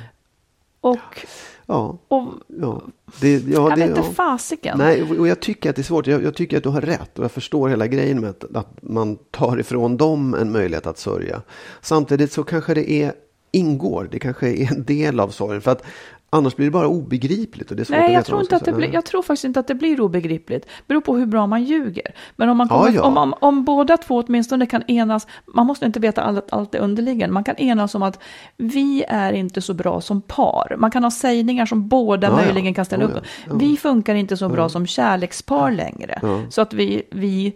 Och 0.80 1.26
Ja. 1.70 1.98
Och, 2.08 2.34
ja. 2.60 2.82
Det, 3.20 3.32
ja, 3.32 3.40
jag 3.48 3.70
det, 3.70 3.76
vet 3.76 3.88
inte 3.88 4.00
ja. 4.00 4.12
fasiken. 4.12 4.78
Nej, 4.78 5.02
och 5.02 5.28
jag 5.28 5.40
tycker 5.40 5.70
att 5.70 5.76
det 5.76 5.82
är 5.82 5.84
svårt. 5.84 6.06
Jag, 6.06 6.22
jag, 6.22 6.34
tycker 6.34 6.56
att 6.56 6.62
du 6.62 6.68
har 6.68 6.80
rätt 6.80 7.18
och 7.18 7.24
jag 7.24 7.32
förstår 7.32 7.68
hela 7.68 7.86
grejen 7.86 8.20
med 8.20 8.30
att, 8.30 8.56
att 8.56 8.82
man 8.82 9.16
tar 9.30 9.60
ifrån 9.60 9.96
dem 9.96 10.34
en 10.34 10.52
möjlighet 10.52 10.86
att 10.86 10.98
sörja. 10.98 11.42
Samtidigt 11.80 12.32
så 12.32 12.44
kanske 12.44 12.74
det 12.74 12.90
är 12.90 13.12
ingår. 13.50 14.08
Det 14.12 14.18
kanske 14.18 14.48
är 14.48 14.72
en 14.72 14.84
del 14.84 15.20
av 15.20 15.28
sorgen. 15.28 15.60
För 15.60 15.70
att 15.70 15.82
Annars 16.30 16.56
blir 16.56 16.66
det 16.66 16.70
bara 16.70 16.88
obegripligt. 16.88 17.70
Och 17.70 17.76
det 17.76 17.82
är 17.82 17.84
svårt 17.84 17.96
Nej, 17.96 18.06
att 18.06 18.12
jag, 18.12 18.24
tror 18.24 18.40
inte 18.40 18.56
att 18.56 18.64
det 18.64 18.72
blir, 18.72 18.94
jag 18.94 19.04
tror 19.04 19.22
faktiskt 19.22 19.44
inte 19.44 19.60
att 19.60 19.66
det 19.66 19.74
blir 19.74 20.00
obegripligt. 20.00 20.64
Det 20.64 20.86
beror 20.86 21.00
på 21.00 21.16
hur 21.16 21.26
bra 21.26 21.46
man 21.46 21.64
ljuger. 21.64 22.14
Men 22.36 22.48
om, 22.48 22.56
man 22.56 22.68
kommer, 22.68 22.86
ja, 22.86 22.92
ja. 22.94 23.02
Om, 23.02 23.16
om, 23.16 23.34
om, 23.40 23.64
båda 23.64 23.96
två 23.96 24.16
åtminstone 24.26 24.66
kan 24.66 24.82
enas, 24.82 25.26
man 25.46 25.66
måste 25.66 25.86
inte 25.86 26.00
veta 26.00 26.22
allt, 26.22 26.52
allt 26.52 26.72
det 26.72 26.78
underliggande, 26.78 27.32
man 27.32 27.44
kan 27.44 27.56
enas 27.56 27.94
om 27.94 28.02
att 28.02 28.22
vi 28.56 29.04
är 29.08 29.32
inte 29.32 29.60
så 29.62 29.74
bra 29.74 30.00
som 30.00 30.22
par. 30.22 30.76
Man 30.78 30.90
kan 30.90 31.04
ha 31.04 31.10
sägningar 31.10 31.66
som 31.66 31.88
båda 31.88 32.28
ja, 32.28 32.36
möjligen 32.36 32.74
kan 32.74 32.84
ställa 32.84 33.04
upp 33.04 33.24
Vi 33.52 33.76
funkar 33.76 34.14
inte 34.14 34.36
så 34.36 34.48
bra 34.48 34.68
som 34.68 34.86
kärlekspar 34.86 35.70
längre. 35.70 36.20
Så 36.50 36.60
att 36.60 36.72
vi, 36.72 37.02
vi 37.10 37.54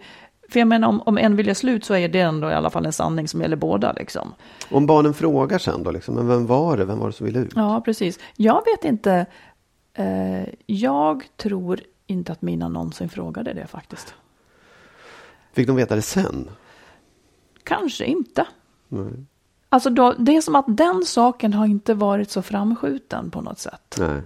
för 0.53 0.59
jag 0.59 0.67
menar 0.67 0.87
om, 0.87 1.01
om 1.05 1.17
en 1.17 1.35
vill 1.35 1.45
göra 1.45 1.55
slut 1.55 1.85
så 1.85 1.95
är 1.95 2.07
det 2.07 2.19
ändå 2.19 2.49
i 2.49 2.53
alla 2.53 2.69
fall 2.69 2.85
en 2.85 2.93
sanning 2.93 3.27
som 3.27 3.41
gäller 3.41 3.55
båda. 3.55 3.91
Liksom. 3.93 4.33
Om 4.71 4.85
barnen 4.85 5.13
frågar 5.13 5.57
sen 5.57 5.83
då, 5.83 5.91
liksom, 5.91 6.15
men 6.15 6.27
vem 6.27 6.45
var 6.45 6.77
det? 6.77 6.85
Vem 6.85 6.99
var 6.99 7.07
det 7.07 7.13
som 7.13 7.25
ville 7.25 7.39
ut? 7.39 7.53
Ja, 7.55 7.81
precis. 7.85 8.19
Jag 8.35 8.63
vet 8.65 8.85
inte. 8.85 9.25
Eh, 9.93 10.43
jag 10.65 11.23
tror 11.37 11.79
inte 12.07 12.31
att 12.31 12.41
mina 12.41 12.69
någonsin 12.69 13.09
frågade 13.09 13.53
det 13.53 13.67
faktiskt. 13.67 14.13
Fick 15.53 15.67
de 15.67 15.75
veta 15.75 15.95
det 15.95 16.01
sen? 16.01 16.49
Kanske 17.63 18.05
inte. 18.05 18.47
Nej. 18.87 19.25
Alltså 19.69 19.89
då, 19.89 20.13
det 20.17 20.35
är 20.35 20.41
som 20.41 20.55
att 20.55 20.65
den 20.67 21.05
saken 21.05 21.53
har 21.53 21.65
inte 21.65 21.93
varit 21.93 22.31
så 22.31 22.41
framskjuten 22.41 23.31
på 23.31 23.41
något 23.41 23.59
sätt. 23.59 23.95
Nej. 23.99 24.21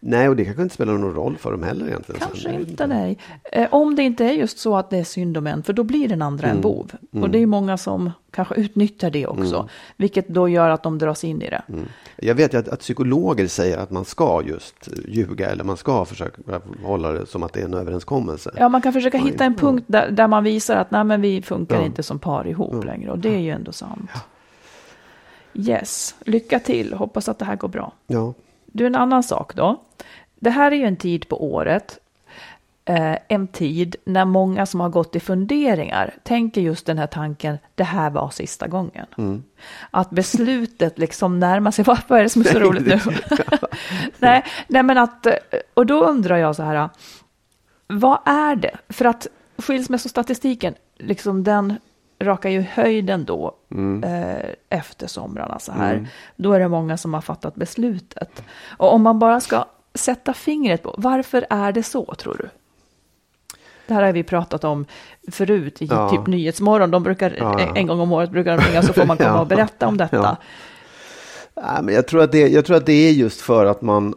Nej, 0.00 0.28
och 0.28 0.36
det 0.36 0.44
kanske 0.44 0.62
inte 0.62 0.74
spelar 0.74 0.92
någon 0.92 1.14
roll 1.14 1.36
för 1.38 1.52
dem 1.52 1.62
heller 1.62 1.86
egentligen. 1.86 2.20
Kanske 2.20 2.42
Sen. 2.42 2.60
inte, 2.60 2.86
nej. 2.86 3.18
Eh, 3.52 3.68
om 3.70 3.94
det 3.94 4.02
inte 4.02 4.24
är 4.24 4.32
just 4.32 4.58
så 4.58 4.76
att 4.76 4.90
det 4.90 4.98
är 4.98 5.04
synd 5.04 5.36
om 5.36 5.46
en, 5.46 5.62
för 5.62 5.72
då 5.72 5.82
blir 5.82 6.08
den 6.08 6.22
andra 6.22 6.46
mm. 6.46 6.56
en 6.56 6.62
bov. 6.62 6.92
Mm. 7.12 7.22
Och 7.22 7.30
det 7.30 7.38
är 7.38 7.46
många 7.46 7.76
som 7.76 8.10
kanske 8.30 8.54
utnyttjar 8.54 9.10
det 9.10 9.26
också, 9.26 9.56
mm. 9.56 9.68
vilket 9.96 10.28
då 10.28 10.48
gör 10.48 10.70
att 10.70 10.82
de 10.82 10.98
dras 10.98 11.24
in 11.24 11.42
i 11.42 11.50
det. 11.50 11.62
Mm. 11.68 11.88
Jag 12.16 12.34
vet 12.34 12.54
ju 12.54 12.58
att, 12.58 12.68
att, 12.68 12.80
psykologer 12.80 13.46
säger 13.46 13.78
att 13.78 13.90
man 13.90 14.04
ska 14.04 14.42
just 14.42 14.88
ljuga 15.08 15.50
eller 15.50 15.64
man 15.64 15.76
ska 15.76 16.04
försöka 16.04 16.60
hålla 16.84 17.12
det 17.12 17.26
som 17.26 17.42
att 17.42 17.52
det 17.52 17.60
är 17.60 17.64
en 17.64 17.74
överenskommelse. 17.74 18.50
Ja, 18.56 18.68
man 18.68 18.82
kan 18.82 18.92
försöka 18.92 19.18
hitta 19.18 19.44
en 19.44 19.54
punkt 19.54 19.84
där, 19.86 20.10
där 20.10 20.28
man 20.28 20.44
visar 20.44 20.76
att 20.76 20.90
nej, 20.90 21.04
men 21.04 21.20
vi 21.20 21.42
funkar 21.42 21.84
inte 21.84 22.02
som 22.02 22.18
par 22.18 22.46
ihop 22.46 22.84
längre 22.84 23.10
och 23.10 23.18
det 23.18 23.34
är 23.34 23.40
ju 23.40 23.50
ändå 23.50 23.72
sant. 23.72 24.10
Ja. 24.14 24.20
Yes, 25.54 26.14
lycka 26.20 26.58
till, 26.58 26.92
hoppas 26.92 27.28
att 27.28 27.38
det 27.38 27.44
här 27.44 27.56
går 27.56 27.68
bra. 27.68 27.92
Ja. 28.06 28.34
Du, 28.72 28.86
en 28.86 28.94
annan 28.94 29.22
sak 29.22 29.54
då. 29.54 29.82
Det 30.34 30.50
här 30.50 30.72
är 30.72 30.76
ju 30.76 30.84
en 30.84 30.96
tid 30.96 31.28
på 31.28 31.52
året, 31.52 31.98
eh, 32.84 33.16
en 33.28 33.48
tid 33.48 33.96
när 34.04 34.24
många 34.24 34.66
som 34.66 34.80
har 34.80 34.88
gått 34.88 35.16
i 35.16 35.20
funderingar 35.20 36.14
tänker 36.22 36.60
just 36.60 36.86
den 36.86 36.98
här 36.98 37.06
tanken, 37.06 37.58
det 37.74 37.84
här 37.84 38.10
var 38.10 38.30
sista 38.30 38.66
gången. 38.66 39.06
Mm. 39.18 39.42
Att 39.90 40.10
beslutet 40.10 40.98
liksom 40.98 41.40
närmar 41.40 41.70
sig, 41.70 41.84
vad 42.08 42.18
är 42.18 42.22
det 42.22 42.28
som 42.28 42.42
är 42.42 42.46
så 42.46 42.58
roligt 42.58 42.86
nu? 42.86 43.00
nej, 44.18 44.44
nej, 44.68 44.82
men 44.82 44.98
att, 44.98 45.26
eh, 45.26 45.34
och 45.74 45.86
då 45.86 46.04
undrar 46.04 46.36
jag 46.36 46.56
så 46.56 46.62
här, 46.62 46.88
vad 47.86 48.18
är 48.24 48.56
det? 48.56 48.76
För 48.88 49.04
att 49.04 49.26
skilsmässostatistiken, 49.58 50.74
liksom 50.98 51.44
den 51.44 51.76
rakar 52.24 52.50
ju 52.50 52.60
höjden 52.60 53.24
då 53.24 53.54
mm. 53.70 54.04
eh, 54.04 54.50
efter 54.68 55.06
somrarna 55.06 55.58
så 55.58 55.72
här. 55.72 55.92
Mm. 55.94 56.06
Då 56.36 56.52
är 56.52 56.60
det 56.60 56.68
många 56.68 56.96
som 56.96 57.14
har 57.14 57.20
fattat 57.20 57.54
beslutet. 57.54 58.42
Och 58.78 58.94
om 58.94 59.02
man 59.02 59.18
bara 59.18 59.40
ska 59.40 59.64
sätta 59.94 60.34
fingret 60.34 60.82
på, 60.82 60.94
varför 60.98 61.46
är 61.50 61.72
det 61.72 61.82
så 61.82 62.14
tror 62.14 62.36
du? 62.38 62.48
Det 63.86 63.94
här 63.94 64.02
har 64.02 64.12
vi 64.12 64.22
pratat 64.22 64.64
om 64.64 64.86
förut 65.30 65.82
i 65.82 65.86
Ja. 65.86 66.10
typ 66.10 66.26
Nyhetsmorgon. 66.26 66.90
De 66.90 67.02
brukar, 67.02 67.36
Ja. 67.38 67.60
en 67.60 67.86
gång 67.86 68.00
om 68.00 68.12
året 68.12 68.30
brukar 68.30 68.56
de 68.56 68.64
ringa 68.64 68.82
så 68.82 68.92
får 68.92 69.04
man 69.04 69.16
komma 69.18 69.28
Ja. 69.30 69.40
och 69.40 69.46
berätta 69.46 69.86
om 69.88 69.96
detta. 69.96 70.16
Ja. 70.16 70.36
Nej, 71.54 71.82
men 71.82 71.94
jag, 71.94 72.06
tror 72.08 72.22
att 72.22 72.32
det, 72.32 72.48
jag 72.48 72.64
tror 72.64 72.76
att 72.76 72.86
det 72.86 73.08
är 73.08 73.12
just 73.12 73.40
för 73.40 73.66
att 73.66 73.82
man, 73.82 74.14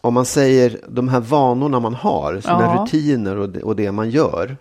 om 0.00 0.14
man 0.14 0.24
säger 0.24 0.80
de 0.88 1.08
här 1.08 1.20
vanorna 1.20 1.80
man 1.80 1.94
har, 1.94 2.40
sina 2.40 2.60
Ja. 2.60 2.82
rutiner 2.82 3.36
och 3.36 3.48
det, 3.48 3.62
och 3.62 3.76
det 3.76 3.92
man 3.92 4.10
gör. 4.10 4.56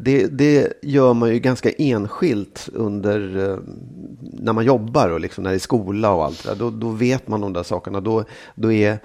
Det, 0.00 0.26
det 0.26 0.72
gör 0.82 1.14
man 1.14 1.28
ju 1.28 1.38
ganska 1.38 1.70
enskilt 1.70 2.68
under 2.72 3.50
eh, 3.50 3.58
när 4.20 4.52
man 4.52 4.64
jobbar 4.64 5.08
och 5.08 5.20
liksom 5.20 5.44
när 5.44 5.50
det 5.50 5.56
är 5.56 5.58
skola 5.58 6.12
och 6.12 6.24
allt 6.24 6.44
det 6.44 6.48
där. 6.50 6.56
Då, 6.56 6.70
då 6.70 6.88
vet 6.88 7.28
man 7.28 7.40
de 7.40 7.52
där 7.52 7.62
sakerna. 7.62 8.00
Då, 8.00 8.24
då 8.54 8.72
är 8.72 8.98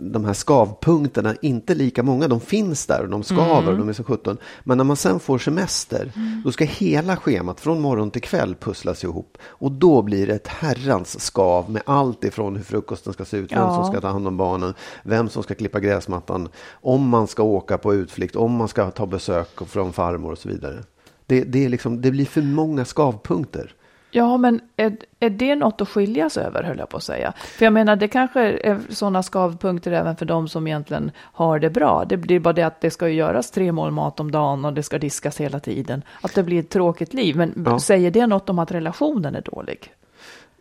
de 0.00 0.24
här 0.24 0.34
skavpunkterna 0.34 1.34
inte 1.42 1.74
lika 1.74 2.02
många. 2.02 2.28
De 2.28 2.40
finns 2.40 2.86
där 2.86 3.02
och 3.02 3.08
de 3.08 3.22
skaver 3.22 3.72
och 3.72 3.78
de 3.78 3.88
är 3.88 3.92
så 3.92 4.04
17. 4.04 4.36
Men 4.64 4.76
när 4.78 4.84
man 4.84 4.96
sen 4.96 5.20
får 5.20 5.38
semester, 5.38 6.12
då 6.44 6.52
ska 6.52 6.64
hela 6.64 7.16
schemat 7.16 7.60
från 7.60 7.80
morgon 7.80 8.10
till 8.10 8.22
kväll 8.22 8.54
pusslas 8.54 9.04
ihop. 9.04 9.38
Och 9.42 9.72
då 9.72 10.02
blir 10.02 10.26
det 10.26 10.34
ett 10.34 10.46
herrans 10.48 11.20
skav 11.20 11.70
med 11.70 11.82
allt 11.86 12.24
ifrån 12.24 12.56
hur 12.56 12.64
frukosten 12.64 13.12
ska 13.12 13.24
se 13.24 13.36
ut, 13.36 13.52
vem 13.52 13.58
Ja. 13.58 13.74
som 13.74 13.92
ska 13.92 14.00
ta 14.00 14.08
hand 14.08 14.26
om 14.26 14.36
barnen, 14.36 14.74
vem 15.02 15.28
som 15.28 15.42
ska 15.42 15.54
klippa 15.54 15.80
gräsmattan, 15.80 16.48
om 16.72 17.08
man 17.08 17.26
ska 17.26 17.42
åka 17.42 17.78
på 17.78 17.94
utflykt, 17.94 18.36
om 18.36 18.52
man 18.52 18.68
ska 18.68 18.90
ta 18.90 19.06
besök 19.06 19.48
från 19.66 19.92
farmor 19.92 20.32
och 20.32 20.38
så 20.38 20.48
vidare. 20.48 20.84
Det, 21.26 21.44
det, 21.44 21.68
liksom, 21.68 22.00
det 22.02 22.10
blir 22.10 22.26
för 22.26 22.42
många 22.42 22.84
skavpunkter. 22.84 23.74
Ja, 24.12 24.36
men 24.36 24.60
är, 24.76 24.96
är 25.20 25.30
det 25.30 25.54
något 25.56 25.80
att 25.80 25.88
skiljas 25.88 26.36
över, 26.36 26.62
höll 26.62 26.78
jag 26.78 26.88
på 26.88 26.96
att 26.96 27.02
säga. 27.02 27.32
För 27.36 27.64
jag 27.66 27.72
menar, 27.72 27.96
det 27.96 28.08
kanske 28.08 28.40
är 28.40 28.80
sådana 28.90 29.22
skavpunkter 29.22 29.92
även 29.92 30.16
för 30.16 30.26
de 30.26 30.48
som 30.48 30.66
egentligen 30.66 31.10
har 31.18 31.58
det 31.58 31.70
bra. 31.70 32.04
Det 32.08 32.16
blir 32.16 32.40
bara 32.40 32.52
det 32.54 32.62
att 32.62 32.80
det 32.80 32.90
ska 32.90 33.08
ju 33.08 33.14
göras 33.14 33.50
tre 33.50 33.72
mål 33.72 33.90
mat 33.90 34.20
om 34.20 34.30
dagen 34.30 34.64
och 34.64 34.72
det 34.72 34.82
ska 34.82 34.98
diskas 34.98 35.40
hela 35.40 35.60
tiden. 35.60 36.02
Att 36.20 36.34
det 36.34 36.42
blir 36.42 36.60
ett 36.60 36.70
tråkigt 36.70 37.14
liv. 37.14 37.36
Men 37.36 37.62
Ja. 37.66 37.78
säger 37.80 38.10
det 38.10 38.26
något 38.26 38.48
om 38.50 38.58
att 38.58 38.72
relationen 38.72 39.34
är 39.34 39.42
dålig? 39.42 39.92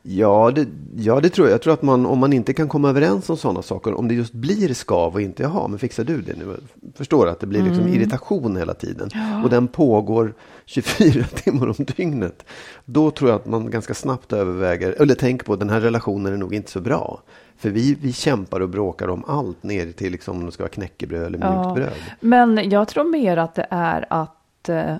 Ja 0.01 0.51
det, 0.55 0.67
ja, 0.95 1.19
det 1.19 1.29
tror 1.29 1.47
jag. 1.47 1.53
Jag 1.53 1.61
tror 1.61 1.73
att 1.73 1.81
man, 1.81 2.05
om 2.05 2.19
man 2.19 2.33
inte 2.33 2.53
kan 2.53 2.69
komma 2.69 2.89
överens 2.89 3.29
om 3.29 3.37
sådana 3.37 3.61
saker, 3.61 3.93
om 3.93 4.07
det 4.07 4.13
just 4.13 4.33
blir 4.33 4.73
skav 4.73 5.13
och 5.13 5.21
inte, 5.21 5.43
jaha, 5.43 5.67
men 5.67 5.79
fixar 5.79 6.03
du 6.03 6.21
det 6.21 6.37
nu? 6.37 6.57
Förstår 6.95 7.27
att 7.27 7.39
det 7.39 7.47
blir 7.47 7.61
liksom 7.63 7.87
irritation 7.87 8.57
hela 8.57 8.73
tiden. 8.73 9.09
Och 9.43 9.49
den 9.49 9.67
pågår 9.67 10.33
24 10.65 11.23
timmar 11.35 11.67
om 11.67 11.75
dygnet. 11.97 12.45
Då 12.85 13.11
tror 13.11 13.29
jag 13.29 13.35
att 13.39 13.45
man 13.45 13.71
ganska 13.71 13.93
snabbt 13.93 14.33
överväger, 14.33 14.95
eller 15.01 15.15
tänker 15.15 15.45
på 15.45 15.55
den 15.55 15.69
här 15.69 15.79
relationen 15.81 16.33
är 16.33 16.37
nog 16.37 16.53
inte 16.53 16.71
så 16.71 16.81
bra. 16.81 17.21
För 17.57 17.69
vi, 17.69 17.97
vi 18.01 18.13
kämpar 18.13 18.59
och 18.59 18.69
bråkar 18.69 19.07
om 19.07 19.23
allt 19.27 19.63
ner 19.63 19.91
till 19.91 20.11
liksom 20.11 20.37
om 20.39 20.45
det 20.45 20.51
ska 20.51 20.63
vara 20.63 20.71
knäckebröd 20.71 21.21
eller 21.25 21.37
mjukt 21.37 21.43
Ja. 21.67 21.73
bröd. 21.75 21.93
Men 22.19 22.69
jag 22.69 22.87
tror 22.87 23.03
mer 23.03 23.37
att 23.37 23.55
det 23.55 23.67
är 23.69 24.05
att 24.09 24.69
eh, 24.69 24.95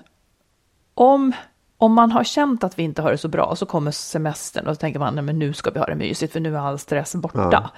om, 0.93 1.33
om 1.81 1.93
man 1.93 2.11
har 2.11 2.23
känt 2.23 2.63
att 2.63 2.79
vi 2.79 2.83
inte 2.83 3.01
har 3.01 3.11
det 3.11 3.17
så 3.17 3.27
bra 3.27 3.55
så 3.55 3.65
kommer 3.65 3.91
semestern 3.91 4.67
och 4.67 4.75
så 4.75 4.79
tänker 4.79 4.99
man 4.99 5.15
nej, 5.15 5.23
men 5.23 5.39
nu 5.39 5.53
ska 5.53 5.71
vi 5.71 5.79
ha 5.79 5.85
det 5.85 5.95
mysigt 5.95 6.33
för 6.33 6.39
nu 6.39 6.55
är 6.55 6.59
all 6.59 6.79
stress 6.79 7.15
borta. 7.15 7.49
Ja. 7.51 7.69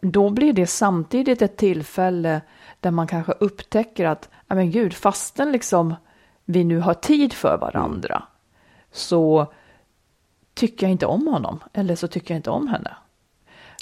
Då 0.00 0.30
blir 0.30 0.52
det 0.52 0.66
samtidigt 0.66 1.42
ett 1.42 1.56
tillfälle 1.56 2.40
där 2.80 2.90
man 2.90 3.06
kanske 3.06 3.32
upptäcker 3.32 4.04
att 4.06 4.28
men 4.46 4.70
gud, 4.70 4.94
fastän 4.94 5.52
liksom 5.52 5.94
vi 6.44 6.64
nu 6.64 6.78
har 6.78 6.94
tid 6.94 7.32
för 7.32 7.58
varandra 7.58 8.22
så 8.92 9.52
tycker 10.54 10.86
jag 10.86 10.92
inte 10.92 11.06
om 11.06 11.26
honom 11.26 11.60
eller 11.72 11.96
så 11.96 12.08
tycker 12.08 12.34
jag 12.34 12.38
inte 12.38 12.50
om 12.50 12.68
henne. 12.68 12.96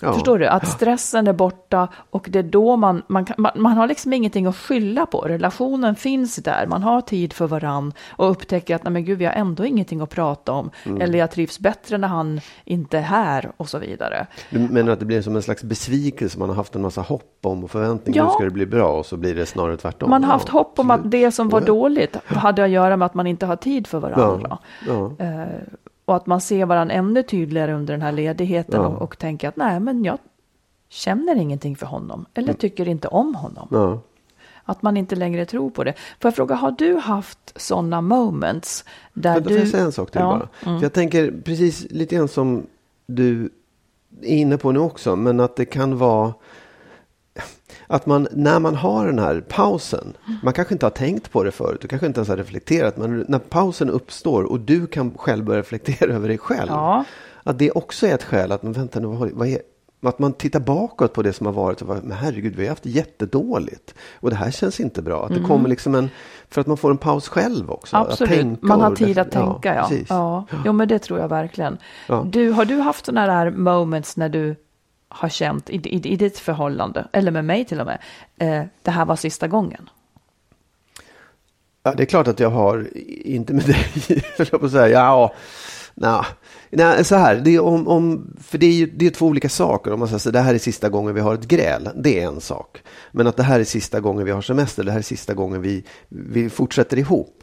Ja. 0.02 0.12
Förstår 0.12 0.38
du? 0.38 0.46
Att 0.46 0.68
stressen 0.68 1.26
är 1.26 1.32
borta 1.32 1.88
och 2.10 2.26
det 2.30 2.38
är 2.38 2.42
då 2.42 2.76
man, 2.76 3.02
man, 3.06 3.24
kan, 3.24 3.34
man, 3.38 3.52
man 3.56 3.72
har 3.72 3.86
liksom 3.86 4.12
ingenting 4.12 4.46
att 4.46 4.56
skylla 4.56 5.06
på. 5.06 5.20
Relationen 5.20 5.94
finns 5.94 6.36
där, 6.36 6.66
man 6.66 6.82
har 6.82 7.00
tid 7.00 7.32
för 7.32 7.46
varann 7.46 7.92
och 8.10 8.30
upptäcker 8.30 8.76
att 8.76 8.84
nej 8.84 8.92
men 8.92 9.04
gud, 9.04 9.18
vi 9.18 9.24
har 9.24 9.32
ändå 9.32 9.64
ingenting 9.64 10.00
att 10.00 10.10
prata 10.10 10.52
om. 10.52 10.70
Mm. 10.84 11.00
Eller 11.00 11.18
jag 11.18 11.30
trivs 11.30 11.58
bättre 11.58 11.98
när 11.98 12.08
han 12.08 12.40
inte 12.64 12.98
är 12.98 13.02
här 13.02 13.52
och 13.56 13.68
så 13.68 13.78
vidare. 13.78 14.26
Du 14.50 14.58
menar 14.58 14.92
att 14.92 15.00
det 15.00 15.06
blir 15.06 15.22
som 15.22 15.36
en 15.36 15.42
slags 15.42 15.62
besvikelse? 15.62 16.38
Man 16.38 16.48
har 16.48 16.56
haft 16.56 16.74
en 16.74 16.82
massa 16.82 17.00
hopp 17.00 17.38
om 17.42 17.64
och 17.64 17.70
förväntningar. 17.70 18.22
Ja. 18.22 18.24
Nu 18.24 18.30
ska 18.30 18.44
det 18.44 18.50
bli 18.50 18.66
bra 18.66 18.98
och 18.98 19.06
så 19.06 19.16
blir 19.16 19.34
det 19.34 19.46
snarare 19.46 19.76
tvärtom. 19.76 20.10
Man 20.10 20.24
har 20.24 20.32
haft 20.32 20.48
Ja, 20.48 20.52
hopp 20.52 20.78
om 20.78 20.90
att 20.90 21.10
det 21.10 21.30
som 21.32 21.48
var 21.48 21.60
dåligt 21.60 22.16
hade 22.26 22.64
att 22.64 22.70
göra 22.70 22.96
med 22.96 23.06
att 23.06 23.14
man 23.14 23.26
inte 23.26 23.46
har 23.46 23.56
tid 23.56 23.86
för 23.86 23.98
varandra. 23.98 24.58
Ja. 24.86 25.10
Och 26.04 26.16
att 26.16 26.26
man 26.26 26.40
ser 26.40 26.66
varandra 26.66 26.94
ännu 26.94 27.22
tydligare 27.22 27.72
under 27.74 27.94
den 27.94 28.02
här 28.02 28.12
ledigheten 28.12 28.80
Ja. 28.82 28.86
och, 28.88 29.02
och 29.02 29.18
tänker 29.18 29.48
att 29.48 29.56
nej, 29.56 29.80
men 29.80 30.04
jag 30.04 30.18
känner 30.88 31.36
ingenting 31.36 31.76
för 31.76 31.86
honom 31.86 32.26
eller 32.34 32.52
tycker 32.52 32.88
inte 32.88 33.08
om 33.08 33.34
honom. 33.34 33.68
Ja. 33.70 34.00
Att 34.64 34.82
man 34.82 34.96
inte 34.96 35.16
längre 35.16 35.46
tror 35.46 35.70
på 35.70 35.84
det. 35.84 35.92
Får 35.92 36.28
jag 36.28 36.34
fråga, 36.34 36.54
har 36.54 36.70
du 36.70 36.96
haft 36.96 37.52
sådana 37.56 38.00
moments 38.00 38.84
där 39.12 39.40
du... 39.40 39.48
får 39.50 39.58
jag 39.58 39.68
säga 39.68 39.84
en 39.84 39.92
sak 39.92 40.10
till 40.10 40.20
Ja, 40.20 40.26
bara? 40.26 40.48
mm. 40.70 40.78
För 40.80 40.84
jag 40.84 40.92
tänker 40.92 41.34
precis 41.44 41.86
lite 41.90 42.14
grann 42.16 42.28
som 42.28 42.66
du 43.06 43.50
är 44.22 44.36
inne 44.36 44.56
på 44.58 44.72
nu 44.72 44.78
också, 44.78 45.16
men 45.16 45.40
att 45.40 45.56
det 45.56 45.64
kan 45.64 45.98
vara 45.98 46.34
att 47.86 48.06
man, 48.06 48.28
när 48.32 48.58
man 48.58 48.74
har 48.74 49.06
den 49.06 49.18
här 49.18 49.40
pausen, 49.48 50.12
man 50.42 50.52
kanske 50.52 50.74
inte 50.74 50.86
har 50.86 50.90
tänkt 50.90 51.30
på 51.32 51.44
det 51.44 51.50
förut, 51.50 51.78
du 51.80 51.88
kanske 51.88 52.06
inte 52.06 52.18
ens 52.18 52.28
har 52.28 52.36
reflekterat, 52.36 52.96
men 52.96 53.24
när 53.28 53.38
pausen 53.38 53.90
uppstår 53.90 54.42
och 54.44 54.60
du 54.60 54.86
kan 54.86 55.10
själv 55.16 55.44
börja 55.44 55.60
reflektera 55.60 56.12
över 56.14 56.28
dig 56.28 56.38
själv, 56.38 56.70
Ja. 56.70 57.04
att 57.42 57.58
det 57.58 57.70
också 57.70 58.06
är 58.06 58.14
ett 58.14 58.22
skäl 58.24 58.52
att, 58.52 58.62
men 58.62 58.72
vänta 58.72 59.00
nu, 59.00 59.06
vad, 59.06 59.30
vad 59.30 59.48
är, 59.48 59.58
att 60.02 60.18
man 60.18 60.32
tittar 60.32 60.60
bakåt 60.60 61.12
på 61.12 61.22
det 61.22 61.32
som 61.32 61.46
har 61.46 61.52
varit 61.52 61.80
och 61.80 61.86
bara, 61.86 61.98
men 62.02 62.12
herregud, 62.18 62.54
vi 62.56 62.62
har 62.62 62.68
haft 62.68 62.86
jättedåligt. 62.86 63.94
Och 64.20 64.30
det 64.30 64.36
här 64.36 64.50
känns 64.50 64.80
inte 64.80 65.02
bra. 65.02 65.24
Att 65.26 65.34
det 65.34 65.40
kommer 65.40 65.68
liksom 65.68 65.94
en, 65.94 66.10
för 66.48 66.60
att 66.60 66.66
man 66.66 66.76
får 66.76 66.90
en 66.90 66.98
paus 66.98 67.28
själv 67.28 67.70
också. 67.70 67.96
att 67.96 68.20
Mm. 68.20 68.28
Absolut, 68.30 68.62
man 68.62 68.80
har 68.80 68.96
tid 68.96 69.18
att 69.18 69.30
tänka. 69.30 69.74
Ja, 69.74 69.82
precis. 69.88 70.06
ja. 70.10 70.46
Jo, 70.64 70.72
men 70.72 70.88
det 70.88 70.98
tror 70.98 71.18
jag 71.18 71.28
verkligen. 71.28 71.78
Ja. 72.08 72.26
Du, 72.30 72.50
har 72.50 72.64
du 72.64 72.76
haft 72.76 73.06
sådana 73.06 73.32
här 73.32 73.50
moments 73.50 74.16
när 74.16 74.28
du 74.28 74.56
har 75.14 75.28
känt 75.28 75.70
i, 75.70 75.76
i, 75.76 76.12
i 76.12 76.16
ditt 76.16 76.38
förhållande, 76.38 77.08
eller 77.12 77.30
med 77.30 77.44
mig 77.44 77.64
till 77.64 77.80
och 77.80 77.86
med, 77.86 77.98
eh, 78.38 78.64
det 78.82 78.90
här 78.90 79.04
var 79.04 79.16
sista 79.16 79.48
gången? 79.48 79.90
Ja, 81.82 81.94
det 81.94 82.02
är 82.02 82.06
klart 82.06 82.28
att 82.28 82.40
jag 82.40 82.50
har, 82.50 82.88
inte 83.24 83.54
med 83.54 83.64
dig, 83.64 83.76
höll 84.38 84.48
jag 84.50 84.60
på 84.60 84.66
att 84.66 84.72
säga. 84.72 84.88
Ja, 84.88 85.34
nej. 85.94 86.24
Nej, 86.76 87.04
så 87.04 87.16
här, 87.16 87.36
det 87.36 87.54
är 87.54 87.60
om, 87.60 87.88
om, 87.88 88.34
för 88.42 88.58
det 88.58 88.66
är 88.66 88.72
ju 88.72 88.86
det 88.86 89.06
är 89.06 89.10
två 89.10 89.26
olika 89.26 89.48
saker. 89.48 89.92
Om 89.92 89.98
man 89.98 90.08
säger 90.08 90.18
så 90.18 90.30
det 90.30 90.40
här 90.40 90.54
är 90.54 90.58
sista 90.58 90.88
gången 90.88 91.14
vi 91.14 91.20
har 91.20 91.34
ett 91.34 91.48
gräl, 91.48 91.88
det 91.96 92.20
är 92.20 92.26
en 92.26 92.40
sak. 92.40 92.82
Men 93.12 93.26
att 93.26 93.36
det 93.36 93.42
här 93.42 93.60
är 93.60 93.64
sista 93.64 94.00
gången 94.00 94.24
vi 94.24 94.30
har 94.30 94.42
semester, 94.42 94.84
det 94.84 94.90
här 94.90 94.98
är 94.98 95.02
sista 95.02 95.34
gången 95.34 95.62
vi, 95.62 95.84
vi 96.08 96.50
fortsätter 96.50 96.98
ihop. 96.98 97.42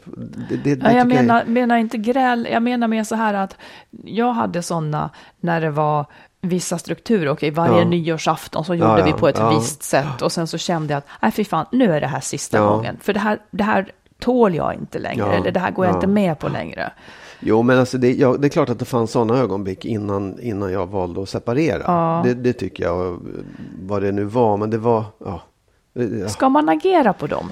Det, 0.50 0.58
det, 0.64 0.76
det 0.76 0.92
Ja, 0.92 0.98
jag 0.98 1.08
menar, 1.08 1.46
menar 1.46 1.78
inte 1.78 1.98
gräl, 1.98 2.48
jag 2.52 2.64
menar 2.64 2.88
mer 2.88 3.04
så 3.04 3.16
här 3.16 3.34
att 3.34 3.58
jag 4.04 4.34
hade 4.34 4.62
sådana 4.62 5.10
när 5.40 5.62
det 5.62 5.72
var 5.72 6.06
vissa 6.42 6.78
strukturer. 6.78 7.30
Okej, 7.30 7.52
varje 7.52 7.80
Ja. 7.80 7.86
nyårsafton 7.86 8.66
så 8.66 8.76
gjorde 8.76 8.89
Ja, 8.92 9.00
ja, 9.00 9.06
vi 9.06 9.14
på 9.14 9.28
ett 9.28 9.42
visst 9.58 9.84
sätt 9.84 10.22
och 10.22 10.32
sen 10.32 10.48
så 10.48 10.58
kände 10.58 10.94
jag 10.94 10.98
att 10.98 11.06
nej 11.22 11.32
fy 11.32 11.44
fan, 11.44 11.66
nu 11.72 11.94
är 11.94 12.02
det 12.02 12.08
här 12.08 12.20
sista 12.20 12.60
gången. 12.60 12.98
För 13.02 13.14
det 13.14 13.20
här, 13.20 13.39
det 13.52 13.64
här 13.64 13.92
tål 14.20 14.56
jag 14.56 14.74
inte 14.74 15.00
längre 15.00 15.34
eller 15.34 15.52
det 15.52 15.60
här 15.60 15.72
går 15.72 15.86
jag 15.86 15.94
ja. 15.94 15.98
inte 15.98 16.08
med 16.08 16.39
på 16.39 16.50
längre. 16.50 16.92
Jo, 17.39 17.62
men 17.62 17.80
alltså 17.80 17.98
det, 17.98 18.14
ja, 18.14 18.36
det 18.39 18.48
är 18.48 18.50
klart 18.50 18.70
att 18.70 18.80
det 18.80 18.86
fanns 18.86 19.12
sådana 19.12 19.38
ögonblick 19.38 19.86
innan, 19.86 20.39
innan 20.39 20.72
jag 20.72 20.88
valde 20.88 21.22
att 21.24 21.30
separera. 21.30 21.84
Ja. 21.86 22.22
Det, 22.26 22.34
det 22.34 22.54
tycker 22.54 22.84
jag, 22.84 23.20
vad 23.82 24.02
det 24.02 24.12
nu 24.12 24.24
var. 24.24 24.58
Men 24.58 24.70
det 24.70 24.78
var, 24.78 25.04
ja. 25.26 25.42
Ska 26.28 26.50
man 26.50 26.70
agera 26.70 27.14
på 27.14 27.28
dem? 27.28 27.52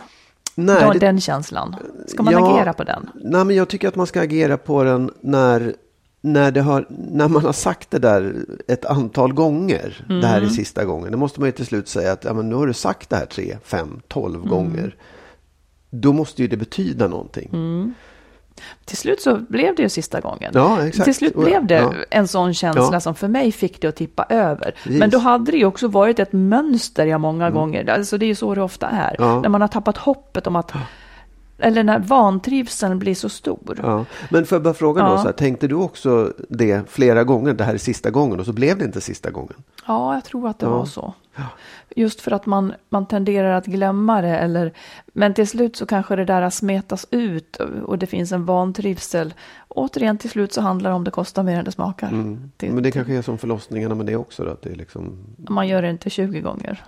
Nej, 0.55 0.83
Då, 0.85 0.91
det- 0.93 0.99
Den 0.99 1.21
känslan? 1.21 1.75
Ska 2.07 2.23
man 2.23 2.33
Ja, 2.33 2.53
agera 2.55 2.73
på 2.73 2.83
den? 2.83 3.09
Nej, 3.15 3.45
men 3.45 3.55
jag 3.55 3.67
tycker 3.67 3.87
att 3.87 3.95
man 3.95 4.07
ska 4.07 4.21
agera 4.21 4.57
på 4.57 4.83
den 4.83 5.11
när, 5.21 5.75
när, 6.21 6.59
har, 6.61 6.85
när 6.89 7.27
man 7.27 7.45
har 7.45 7.53
sagt 7.53 7.91
det 7.91 7.99
där 7.99 8.35
ett 8.67 8.85
antal 8.85 9.33
gånger. 9.33 10.05
Det 10.07 10.27
här 10.27 10.35
är 10.37 10.41
Mm. 10.41 10.49
sista 10.49 10.85
gången. 10.85 11.11
Då 11.11 11.17
måste 11.17 11.39
man 11.39 11.47
ju 11.47 11.51
till 11.51 11.65
slut 11.65 11.87
säga 11.87 12.11
att 12.11 12.23
ja, 12.23 12.33
men 12.33 12.49
nu 12.49 12.55
har 12.55 12.67
du 12.67 12.73
sagt 12.73 13.09
det 13.09 13.15
här 13.15 13.25
tre, 13.25 13.57
fem, 13.63 14.01
tolv 14.07 14.35
Mm. 14.35 14.49
gånger. 14.49 14.95
Då 15.89 16.13
måste 16.13 16.41
ju 16.41 16.47
det 16.47 16.57
betyda 16.57 17.07
någonting. 17.07 17.49
Mm. 17.53 17.93
Till 18.85 18.97
slut 18.97 19.21
så 19.21 19.37
blev 19.49 19.75
det 19.75 19.81
ju 19.83 19.89
sista 19.89 20.19
gången. 20.19 20.51
Ja, 20.55 20.87
exakt. 20.87 21.05
Till 21.05 21.15
slut 21.15 21.35
blev 21.35 21.65
det 21.65 21.75
ja. 21.75 21.93
en 22.09 22.27
sån 22.27 22.53
känsla 22.53 22.89
Ja. 22.91 22.99
som 22.99 23.15
för 23.15 23.27
mig 23.27 23.51
fick 23.51 23.81
det 23.81 23.87
att 23.87 23.95
tippa 23.95 24.25
över. 24.29 24.71
Precis. 24.83 24.99
Men 24.99 25.09
då 25.09 25.17
hade 25.17 25.51
det 25.51 25.57
ju 25.57 25.65
också 25.65 25.87
varit 25.87 26.19
ett 26.19 26.33
mönster 26.33 27.05
jag 27.05 27.21
många 27.21 27.49
gånger, 27.51 27.89
alltså 27.89 28.17
det 28.17 28.25
är 28.25 28.27
ju 28.27 28.35
så 28.35 28.55
det 28.55 28.61
ofta 28.61 28.87
är. 28.87 29.15
Mm. 29.19 29.29
Ja. 29.29 29.41
När 29.41 29.49
man 29.49 29.61
har 29.61 29.67
tappat 29.67 29.97
hoppet 29.97 30.47
om 30.47 30.55
att, 30.55 30.71
eller 31.59 31.83
när 31.83 31.99
vantrivseln 31.99 32.99
blir 32.99 33.15
så 33.15 33.29
stor. 33.29 33.79
Ja. 33.83 34.05
Men 34.29 34.45
får 34.45 34.55
jag 34.55 34.63
bara 34.63 34.73
fråga 34.73 35.03
då, 35.03 35.09
Ja. 35.09 35.17
så 35.17 35.23
här, 35.23 35.31
tänkte 35.31 35.67
du 35.67 35.75
också 35.75 36.33
det 36.49 36.89
flera 36.89 37.23
gånger, 37.23 37.53
det 37.53 37.63
här 37.63 37.73
är 37.73 37.77
sista 37.77 38.09
gången, 38.09 38.39
och 38.39 38.45
så 38.45 38.53
blev 38.53 38.77
det 38.77 38.85
inte 38.85 39.01
sista 39.01 39.31
gången? 39.31 39.53
Ja, 39.87 40.13
jag 40.13 40.23
tror 40.23 40.47
att 40.49 40.59
det 40.59 40.65
Ja. 40.65 40.69
var 40.77 40.85
så. 40.85 41.13
Just 41.95 42.21
för 42.21 42.31
att 42.31 42.45
man, 42.45 42.73
man 42.89 43.05
tenderar 43.05 43.51
att 43.57 43.65
glömma 43.65 44.21
det. 44.21 44.37
Eller, 44.37 44.73
men 45.13 45.33
till 45.33 45.47
slut 45.47 45.75
så 45.75 45.85
kanske 45.85 46.15
det 46.15 46.25
där 46.25 46.49
smetas 46.49 47.07
ut 47.11 47.55
och 47.85 47.97
det 47.97 48.05
finns 48.07 48.31
en 48.31 48.45
vantrivsel. 48.45 49.33
Återigen, 49.67 50.17
till 50.17 50.29
slut 50.29 50.53
så 50.53 50.61
handlar 50.61 50.89
det 50.89 50.95
om 50.95 51.03
det 51.03 51.11
kostar 51.11 51.43
mer 51.43 51.59
än 51.59 51.65
det 51.65 51.71
smakar. 51.71 52.37
Det, 52.57 52.69
Men 52.69 52.83
det 52.83 52.91
kanske 52.91 53.13
är 53.13 53.21
som 53.21 53.37
förlossningarna 53.37 53.95
med 53.95 54.05
det 54.05 54.15
också 54.15 54.43
då, 54.43 54.51
att 54.51 54.61
det 54.61 54.69
är 54.69 54.75
liksom... 54.75 55.17
Man 55.49 55.67
gör 55.67 55.81
det 55.81 55.89
inte 55.89 56.09
20 56.09 56.41
gånger. 56.41 56.83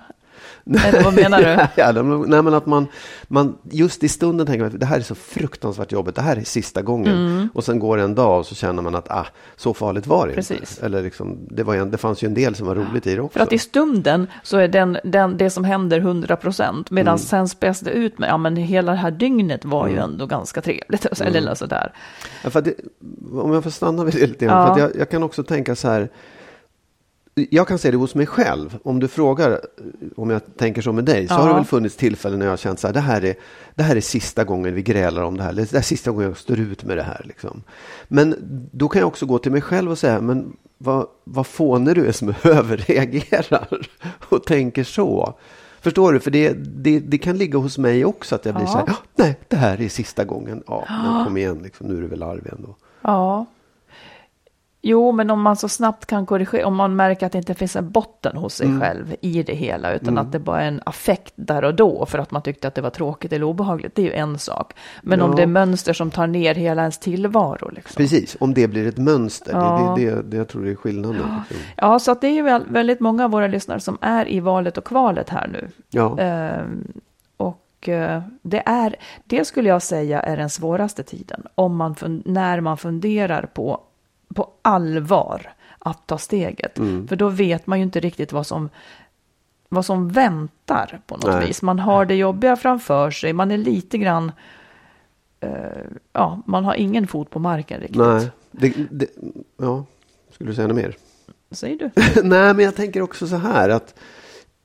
Eller 0.66 1.03
vad 1.03 1.14
menar 1.14 1.41
du? 1.41 1.68
ja, 1.82 1.91
nej, 2.28 2.41
men 2.41 2.53
att 2.53 2.66
man, 2.66 2.88
man 3.28 3.57
just 3.64 4.03
i 4.03 4.09
stunden 4.09 4.47
tänker 4.47 4.64
man 4.64 4.74
att 4.74 4.80
det 4.80 4.86
här 4.86 4.97
är 4.97 5.01
så 5.01 5.16
fruktansvärt 5.16 5.91
jobbigt, 5.91 6.16
det 6.16 6.22
här 6.22 6.38
är 6.38 6.43
sista 6.43 6.82
gången. 6.82 7.16
Mm. 7.16 7.49
Och 7.53 7.64
sen 7.64 7.80
går 7.80 7.97
det 7.97 8.03
en 8.03 8.16
dag 8.16 8.39
och 8.39 8.45
så 8.45 8.55
känner 8.55 8.84
man 8.84 8.95
att 8.95 9.12
ah, 9.12 9.28
så 9.55 9.74
farligt 9.74 10.07
var 10.07 10.28
det 10.28 10.34
Precis. 10.34 10.59
inte. 10.59 10.86
Eller 10.86 11.03
liksom, 11.03 11.38
det, 11.49 11.64
var 11.64 11.76
en, 11.76 11.91
det 11.91 11.97
fanns 11.97 12.24
ju 12.24 12.26
en 12.26 12.34
del 12.34 12.55
som 12.55 12.68
var 12.68 12.76
roligt 12.76 13.07
i 13.07 13.16
det 13.16 13.22
också. 13.22 13.39
För 13.39 13.43
att 13.43 13.53
i 13.53 13.57
stunden 13.57 14.28
så 14.43 14.57
är 14.57 14.68
den, 14.68 14.97
den, 15.03 15.38
det 15.38 15.49
som 15.49 15.64
händer 15.64 15.97
100 15.97 16.36
procent, 16.36 16.91
medan 16.91 17.16
mm. 17.16 17.20
sen 17.20 17.49
späs 17.49 17.80
det 17.80 17.91
ut 17.91 18.20
med, 18.20 18.30
ja 18.30 18.38
men 18.38 18.55
hela 18.55 18.91
det 18.91 18.97
här 18.97 19.12
dygnet 19.12 19.66
var 19.66 19.84
mm. 19.84 19.95
ju 19.95 20.01
ändå 20.01 20.26
ganska 20.26 20.62
trevligt. 20.62 21.05
Eller 21.22 21.41
mm. 21.41 21.55
sådär. 21.55 21.93
Ja, 22.43 22.49
för 22.49 22.62
det, 22.62 22.74
om 23.34 23.53
jag 23.53 23.64
får 23.64 23.72
stanna 23.72 24.03
vid 24.03 24.14
det 24.14 24.28
lite 24.28 24.45
ja. 24.45 24.76
för 24.76 24.82
jag, 24.82 24.95
jag 24.95 25.09
kan 25.09 25.24
också 25.24 25.43
tänka 25.43 25.76
så 25.76 25.88
här, 25.88 26.09
jag 27.50 27.68
kan 27.68 27.78
se 27.78 27.92
det 27.92 27.98
hos 27.98 28.16
mig 28.16 28.26
själv. 28.26 28.78
Om 28.84 29.00
du 29.00 29.08
frågar 29.08 29.62
om 30.16 30.30
jag 30.30 30.42
tänker 30.58 30.82
så 30.82 30.92
med 30.92 31.06
dig 31.06 31.28
så 31.28 31.34
ja. 31.34 31.38
har 31.38 31.48
det 31.48 31.54
väl 31.54 31.66
funnits 31.66 31.96
tillfällen 31.96 32.39
när 32.39 32.46
jag 32.46 32.52
har 32.52 32.58
känt 32.58 32.80
så 32.80 32.88
här, 32.88 32.94
det 32.94 33.00
här, 33.00 33.26
är, 33.26 33.36
det 33.76 33.84
här 33.84 33.96
är 33.96 34.02
sista 34.02 34.44
gången 34.44 34.76
vi 34.76 34.82
grälar 34.82 35.24
om 35.24 35.38
det 35.38 35.44
här. 35.44 35.54
Det 35.54 35.74
är 35.74 35.82
sista 35.82 36.12
gången 36.12 36.28
jag 36.28 36.38
står 36.38 36.60
ut 36.60 36.84
med 36.84 36.98
det 36.98 37.04
här. 37.04 37.22
Liksom. 37.26 37.64
Men 38.08 38.36
då 38.72 38.89
kan 38.89 39.00
jag 39.00 39.08
också 39.08 39.26
gå 39.26 39.38
till 39.38 39.52
mig 39.52 39.62
själv 39.62 39.92
och 39.92 39.98
säga, 39.98 40.22
men 40.22 40.58
vad, 40.78 41.08
vad 41.24 41.48
fånig 41.48 41.96
du 41.96 42.06
är 42.06 42.12
som 42.12 42.34
överreagerar 42.44 43.82
och 44.30 44.44
tänker 44.44 44.84
så. 44.84 45.34
Förstår 45.82 46.14
du? 46.14 46.20
För 46.20 46.32
det, 46.32 46.54
det, 46.54 47.00
det, 47.00 47.18
kan 47.18 47.38
ligga 47.38 47.60
hos 47.60 47.78
mig 47.78 48.06
också 48.06 48.36
att 48.36 48.46
jag 48.46 48.56
blir 48.56 48.66
ja. 48.66 48.72
så 48.72 48.78
här, 48.78 48.96
nej, 49.16 49.39
det 49.48 49.56
här 49.56 49.82
är 49.82 49.89
sista 49.89 50.26
gången. 50.26 50.64
Ja, 50.68 50.86
men 50.88 51.26
kom 51.26 51.38
igen, 51.38 51.60
liksom, 51.64 51.88
nu 51.88 51.98
är 51.98 52.02
du 52.02 52.08
väl 52.08 52.24
arg 52.24 52.42
ändå. 52.52 52.76
Ja. 53.02 53.46
Jo, 54.84 55.12
men 55.12 55.30
om 55.30 55.42
man 55.42 55.56
så 55.56 55.70
snabbt 55.70 56.06
kan 56.06 56.26
korrigera, 56.26 56.68
om 56.68 56.76
man 56.76 56.96
märker 56.96 57.26
att 57.26 57.32
det 57.32 57.38
inte 57.38 57.54
finns 57.54 57.76
en 57.76 57.92
botten 57.92 58.38
hos 58.38 58.56
sig 58.56 58.68
mm. 58.68 58.82
själv 58.82 59.16
i 59.22 59.44
det 59.44 59.54
hela, 59.54 59.94
utan 59.94 60.08
mm. 60.08 60.26
att 60.26 60.32
det 60.32 60.40
bara 60.40 60.62
är 60.62 60.68
en 60.68 60.82
affekt 60.86 61.34
där 61.36 61.64
och 61.64 61.76
då 61.76 62.06
för 62.06 62.20
att 62.20 62.32
man 62.32 62.42
tyckte 62.42 62.68
att 62.68 62.76
det 62.76 62.82
var 62.82 62.90
tråkigt 62.90 63.34
eller 63.34 63.46
obehagligt, 63.46 63.96
det 63.96 64.02
är 64.02 64.06
ju 64.06 64.14
en 64.14 64.40
sak. 64.40 64.74
Men 65.02 65.20
ja. 65.20 65.26
om 65.26 65.36
det 65.36 65.42
är 65.42 65.48
mönster 65.48 65.94
som 65.94 66.12
tar 66.12 66.28
ner 66.28 66.56
hela 66.56 66.82
ens 66.82 66.98
tillvaro. 66.98 67.70
Liksom. 67.70 67.96
Precis, 67.98 68.38
om 68.40 68.54
det 68.54 68.68
blir 68.68 68.88
ett 68.88 68.98
mönster, 68.98 69.54
ja. 69.54 69.96
det, 69.98 70.06
det, 70.06 70.22
det, 70.22 70.38
jag 70.38 70.48
tror 70.48 70.66
det 70.66 70.72
är 70.72 70.76
skillnaden. 70.76 71.22
Ja, 71.30 71.44
liksom. 71.50 71.68
ja 71.78 72.00
så 72.00 72.12
att 72.12 72.22
det 72.22 72.28
är 72.28 72.34
ju 72.34 72.60
väldigt 72.74 73.00
många 73.00 73.26
av 73.26 73.32
våra 73.32 73.48
lyssnare 73.48 73.80
som 73.80 73.98
är 74.02 74.30
i 74.30 74.40
valet 74.40 74.78
och 74.78 74.86
kvalet 74.86 75.30
här 75.30 75.48
nu. 75.48 75.68
Ja. 75.90 76.20
Ehm, 76.20 76.94
och 77.38 77.90
eh, 77.90 78.22
det 78.42 78.64
är, 78.66 78.96
det 79.26 79.46
skulle 79.46 79.70
jag 79.70 79.82
säga 79.82 80.20
är 80.20 80.38
den 80.38 80.50
svåraste 80.50 81.04
tiden, 81.04 81.44
om 81.56 81.76
man, 81.76 81.96
när 82.26 82.62
man 82.62 82.78
funderar 82.78 83.50
på 83.54 83.82
på 84.34 84.50
allvar 84.62 85.54
att 85.80 86.08
ta 86.08 86.18
steget. 86.18 86.78
Mm. 86.78 87.08
För 87.08 87.16
då 87.16 87.30
vet 87.30 87.68
man 87.68 87.80
ju 87.80 87.84
inte 87.84 88.00
riktigt 88.00 88.32
vad 88.32 88.48
som, 88.48 88.70
vad 89.70 89.86
som 89.86 90.10
väntar 90.10 91.02
på 91.08 91.16
något 91.16 91.26
Nej. 91.26 91.48
vis. 91.48 91.62
Man 91.62 91.80
har 91.80 92.06
det 92.06 92.16
jobbiga 92.16 92.56
framför 92.56 93.12
sig, 93.12 93.34
man 93.34 93.52
är 93.52 93.58
lite 93.58 93.98
grann, 93.98 94.32
uh, 95.46 95.52
ja, 96.14 96.42
man 96.46 96.66
har 96.66 96.76
ingen 96.76 97.08
fot 97.08 97.30
på 97.30 97.40
marken 97.40 97.80
riktigt. 97.80 97.98
Nej, 97.98 98.30
det, 98.52 98.74
det, 98.92 99.08
ja, 99.58 99.86
skulle 100.32 100.50
du 100.50 100.56
säga 100.56 100.68
något 100.68 100.78
mer? 100.78 100.96
Säger 101.52 101.78
du? 101.78 101.90
Nej, 102.24 102.54
men 102.54 102.66
jag 102.66 102.76
tänker 102.76 103.02
också 103.02 103.28
så 103.28 103.36
här 103.36 103.70
att 103.70 103.96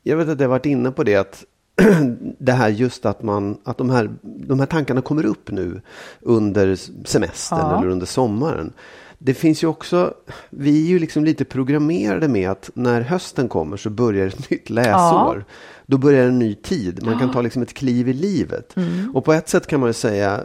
jag 0.02 0.16
vet 0.16 0.28
att 0.28 0.40
jag 0.40 0.48
varit 0.48 0.66
inne 0.66 0.90
på 0.90 1.04
det 1.04 1.16
att 1.16 1.44
det 2.38 2.52
här 2.52 2.68
just 2.68 3.06
att, 3.06 3.22
man, 3.22 3.58
att 3.64 3.78
de, 3.78 3.90
här, 3.90 4.10
de 4.22 4.58
här 4.58 4.66
tankarna 4.66 5.00
kommer 5.00 5.26
upp 5.26 5.50
nu 5.50 5.80
under 6.20 6.76
semestern 7.06 7.58
ja. 7.58 7.78
eller 7.78 7.88
under 7.88 8.06
sommaren 8.06 8.72
det 9.18 9.34
finns 9.34 9.62
ju 9.62 9.66
också, 9.66 10.14
vi 10.50 10.84
är 10.84 10.88
ju 10.88 10.98
liksom 10.98 11.24
lite 11.24 11.44
programmerade 11.44 12.28
med 12.28 12.50
att 12.50 12.70
när 12.74 13.00
hösten 13.00 13.48
kommer 13.48 13.76
så 13.76 13.90
börjar 13.90 14.26
ett 14.26 14.50
nytt 14.50 14.70
läsår. 14.70 15.44
Ja. 15.48 15.54
Då 15.86 15.98
börjar 15.98 16.26
en 16.26 16.38
ny 16.38 16.54
tid, 16.54 17.04
man 17.04 17.18
kan 17.18 17.32
ta 17.32 17.40
liksom 17.40 17.62
ett 17.62 17.74
kliv 17.74 18.08
i 18.08 18.12
livet. 18.12 18.76
Mm. 18.76 19.16
Och 19.16 19.24
på 19.24 19.32
ett 19.32 19.48
sätt 19.48 19.66
kan 19.66 19.80
man 19.80 19.88
ju 19.88 19.92
säga, 19.92 20.40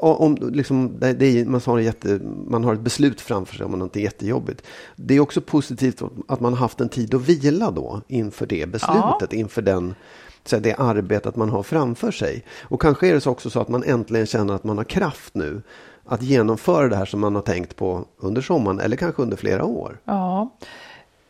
om 0.00 0.38
liksom, 0.52 0.98
är, 1.00 1.44
man, 1.44 1.60
har 1.64 1.78
jätte, 1.78 2.20
man 2.46 2.64
har 2.64 2.74
ett 2.74 2.80
beslut 2.80 3.20
framför 3.20 3.56
sig 3.56 3.66
om 3.66 3.72
något 3.72 3.96
jättejobbigt. 3.96 4.62
Det 4.96 5.14
är 5.14 5.20
också 5.20 5.40
positivt 5.40 6.02
att 6.28 6.40
man 6.40 6.52
har 6.52 6.60
haft 6.60 6.80
en 6.80 6.88
tid 6.88 7.14
att 7.14 7.28
vila 7.28 7.70
då 7.70 8.00
inför 8.08 8.46
det 8.46 8.66
beslutet, 8.66 9.28
ja. 9.30 9.38
inför 9.38 9.62
den 9.62 9.94
så 10.44 10.58
det 10.58 10.74
arbetet 10.74 11.36
man 11.36 11.50
har 11.50 11.62
framför 11.62 12.10
sig. 12.10 12.44
Och 12.62 12.80
kanske 12.80 13.08
är 13.08 13.14
det 13.14 13.26
också 13.26 13.50
så 13.50 13.60
att 13.60 13.68
man 13.68 13.84
äntligen 13.84 14.26
känner 14.26 14.54
att 14.54 14.64
man 14.64 14.76
har 14.76 14.84
kraft 14.84 15.34
nu 15.34 15.62
att 16.04 16.22
genomföra 16.22 16.88
det 16.88 16.96
här 16.96 17.04
som 17.04 17.20
man 17.20 17.34
har 17.34 17.42
tänkt 17.42 17.76
på 17.76 18.04
under 18.16 18.42
sommaren 18.42 18.80
eller 18.80 18.96
kanske 18.96 19.22
under 19.22 19.36
flera 19.36 19.64
år. 19.64 19.98
Ja, 20.04 20.48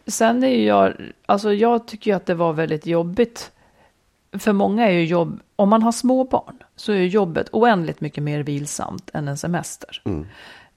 sen 0.06 0.44
är 0.44 0.48
ju 0.48 0.64
jag, 0.64 0.94
alltså 1.26 1.52
jag 1.52 1.86
tycker 1.86 2.10
ju 2.10 2.16
att 2.16 2.26
det 2.26 2.34
var 2.34 2.52
väldigt 2.52 2.86
jobbigt. 2.86 3.50
För 4.32 4.52
många 4.52 4.86
är 4.86 4.92
ju 4.92 5.04
jobb, 5.04 5.40
om 5.56 5.68
man 5.68 5.82
har 5.82 5.92
små 5.92 6.24
barn 6.24 6.62
så 6.76 6.92
är 6.92 7.02
jobbet 7.02 7.48
oändligt 7.52 8.00
mycket 8.00 8.22
mer 8.22 8.42
vilsamt 8.42 9.10
än 9.14 9.28
en 9.28 9.38
semester. 9.38 10.02
Mm. 10.04 10.26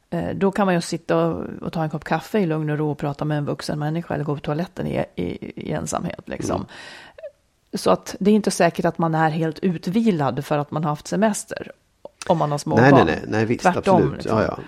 Eh, 0.09 0.35
då 0.35 0.51
kan 0.51 0.65
man 0.65 0.75
ju 0.75 0.81
sitta 0.81 1.25
och, 1.25 1.45
och, 1.61 1.73
ta 1.73 1.83
en 1.83 1.89
kopp 1.89 2.03
kaffe 2.03 2.39
i 2.39 2.45
lugn 2.45 2.69
och 2.69 2.77
ro 2.77 2.91
och 2.91 2.97
prata 2.97 3.25
med 3.25 3.37
en 3.37 3.45
vuxen 3.45 3.79
människa 3.79 4.13
eller 4.13 4.23
gå 4.23 4.35
på 4.35 4.41
toaletten 4.41 4.87
i, 4.87 5.05
i, 5.15 5.23
i 5.69 5.71
ensamhet. 5.71 6.21
Liksom. 6.25 6.55
Mm. 6.55 6.67
Så 7.73 7.91
att 7.91 8.15
det 8.19 8.31
är 8.31 8.35
inte 8.35 8.51
säkert 8.51 8.85
att 8.85 8.97
man 8.97 9.15
är 9.15 9.29
helt 9.29 9.59
utvilad 9.59 10.45
för 10.45 10.57
att 10.57 10.71
man 10.71 10.83
har 10.83 10.89
haft 10.89 11.07
semester. 11.07 11.71
Om 12.27 12.37
man 12.37 12.51
har 12.51 12.57
små 12.57 12.75
nej, 12.75 12.91
barn. 12.91 13.05
Nej, 13.05 13.15
nej, 13.15 13.25
nej, 13.27 13.45
visst, 13.45 13.61
Tvärtom, 13.61 13.95
absolut. 13.95 14.13
Liksom. 14.13 14.37
Ja, 14.37 14.43
ja. 14.43 14.59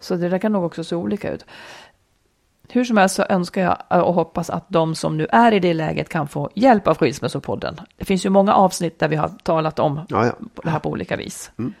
Så 0.00 0.16
det 0.16 0.28
där 0.28 0.38
kan 0.38 0.52
nog 0.52 0.64
också 0.64 0.84
se 0.84 0.96
olika 0.96 1.32
ut. 1.32 1.46
Hur 2.68 2.84
som 2.84 2.96
helst 2.96 3.14
så 3.14 3.24
önskar 3.28 3.62
jag 3.88 4.06
och 4.08 4.14
hoppas 4.14 4.50
att 4.50 4.64
de 4.68 4.94
som 4.94 5.16
nu 5.16 5.26
är 5.32 5.52
i 5.52 5.60
det 5.60 5.74
läget 5.74 6.08
kan 6.08 6.28
få 6.28 6.50
hjälp 6.54 6.88
av 6.88 6.96
Skilsmässopodden. 6.98 7.80
Det 7.96 8.04
finns 8.04 8.26
ju 8.26 8.30
många 8.30 8.54
avsnitt 8.54 8.98
där 8.98 9.08
vi 9.08 9.16
har 9.16 9.28
talat 9.28 9.78
om 9.78 10.00
ja, 10.08 10.26
ja. 10.26 10.32
det 10.62 10.70
här 10.70 10.78
på 10.78 10.90
olika 10.90 11.16
vis. 11.16 11.50
Mm. 11.58 11.74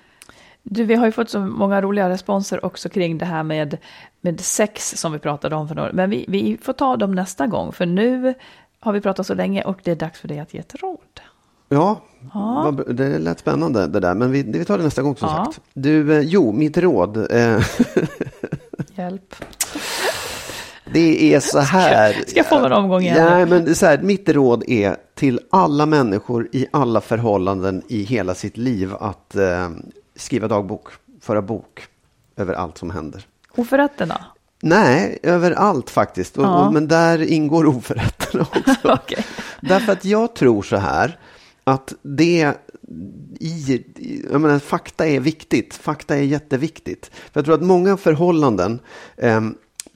Du, 0.62 0.84
vi 0.84 0.94
har 0.94 1.06
ju 1.06 1.12
fått 1.12 1.30
så 1.30 1.40
många 1.40 1.82
roliga 1.82 2.08
responser 2.08 2.64
också 2.64 2.88
kring 2.88 3.18
det 3.18 3.24
här 3.24 3.42
med, 3.42 3.76
med 4.20 4.40
sex 4.40 4.90
som 4.96 5.12
vi 5.12 5.18
pratade 5.18 5.56
om 5.56 5.68
för 5.68 5.74
några 5.74 5.92
Men 5.92 6.10
vi, 6.10 6.24
vi 6.28 6.58
får 6.62 6.72
ta 6.72 6.96
dem 6.96 7.12
nästa 7.12 7.46
gång, 7.46 7.72
för 7.72 7.86
nu 7.86 8.34
har 8.80 8.92
vi 8.92 9.00
pratat 9.00 9.26
så 9.26 9.34
länge 9.34 9.62
och 9.62 9.78
det 9.82 9.90
är 9.90 9.96
dags 9.96 10.20
för 10.20 10.28
dig 10.28 10.38
att 10.38 10.54
ge 10.54 10.60
ett 10.60 10.74
råd. 10.74 11.20
Ja, 11.68 12.00
ja. 12.34 12.74
det 12.88 13.18
lät 13.18 13.38
spännande 13.38 13.86
det 13.86 14.00
där. 14.00 14.14
Men 14.14 14.30
vi, 14.30 14.42
vi 14.42 14.64
tar 14.64 14.78
det 14.78 14.84
nästa 14.84 15.02
gång 15.02 15.16
som 15.16 15.28
ja. 15.28 15.44
sagt. 15.44 15.60
Du, 15.74 16.18
eh, 16.18 16.20
jo, 16.20 16.52
mitt 16.52 16.78
råd. 16.78 17.16
Eh, 17.32 17.64
Hjälp. 18.94 19.34
Det 20.92 21.34
är 21.34 21.40
så 21.40 21.58
här. 21.58 22.12
Ska 22.26 22.38
jag 22.38 22.48
få 22.48 22.66
en 22.66 22.72
omgång 22.72 23.02
igen? 23.02 23.30
Nej, 23.30 23.46
men 23.46 23.64
det 23.64 23.70
är 23.70 23.74
så 23.74 23.86
här, 23.86 23.98
mitt 23.98 24.28
råd 24.28 24.64
är 24.66 24.96
till 25.14 25.40
alla 25.50 25.86
människor 25.86 26.48
i 26.52 26.66
alla 26.70 27.00
förhållanden 27.00 27.82
i 27.88 28.02
hela 28.02 28.34
sitt 28.34 28.56
liv 28.56 28.94
att 29.00 29.36
eh, 29.36 29.70
skriva 30.16 30.48
dagbok, 30.48 30.88
föra 31.20 31.42
bok 31.42 31.86
över 32.36 32.54
allt 32.54 32.78
som 32.78 32.90
händer. 32.90 33.26
Oförrätterna? 33.56 34.24
Nej, 34.62 35.18
överallt 35.22 35.90
faktiskt. 35.90 36.38
Och, 36.38 36.44
ja. 36.44 36.66
och, 36.66 36.72
men 36.72 36.88
där 36.88 37.22
ingår 37.22 37.66
oförrätterna 37.66 38.42
också. 38.56 38.92
okay. 38.92 39.24
Därför 39.60 39.92
att 39.92 40.04
jag 40.04 40.34
tror 40.34 40.62
så 40.62 40.76
här 40.76 41.18
att 41.64 41.94
det 42.02 42.54
i, 43.40 43.84
jag 44.30 44.40
menar, 44.40 44.58
fakta 44.58 45.06
är 45.06 45.20
viktigt. 45.20 45.74
Fakta 45.74 46.16
är 46.16 46.22
jätteviktigt. 46.22 47.10
För 47.14 47.40
jag 47.40 47.44
tror 47.44 47.54
att 47.54 47.62
många 47.62 47.96
förhållanden, 47.96 48.80
eh, 49.16 49.40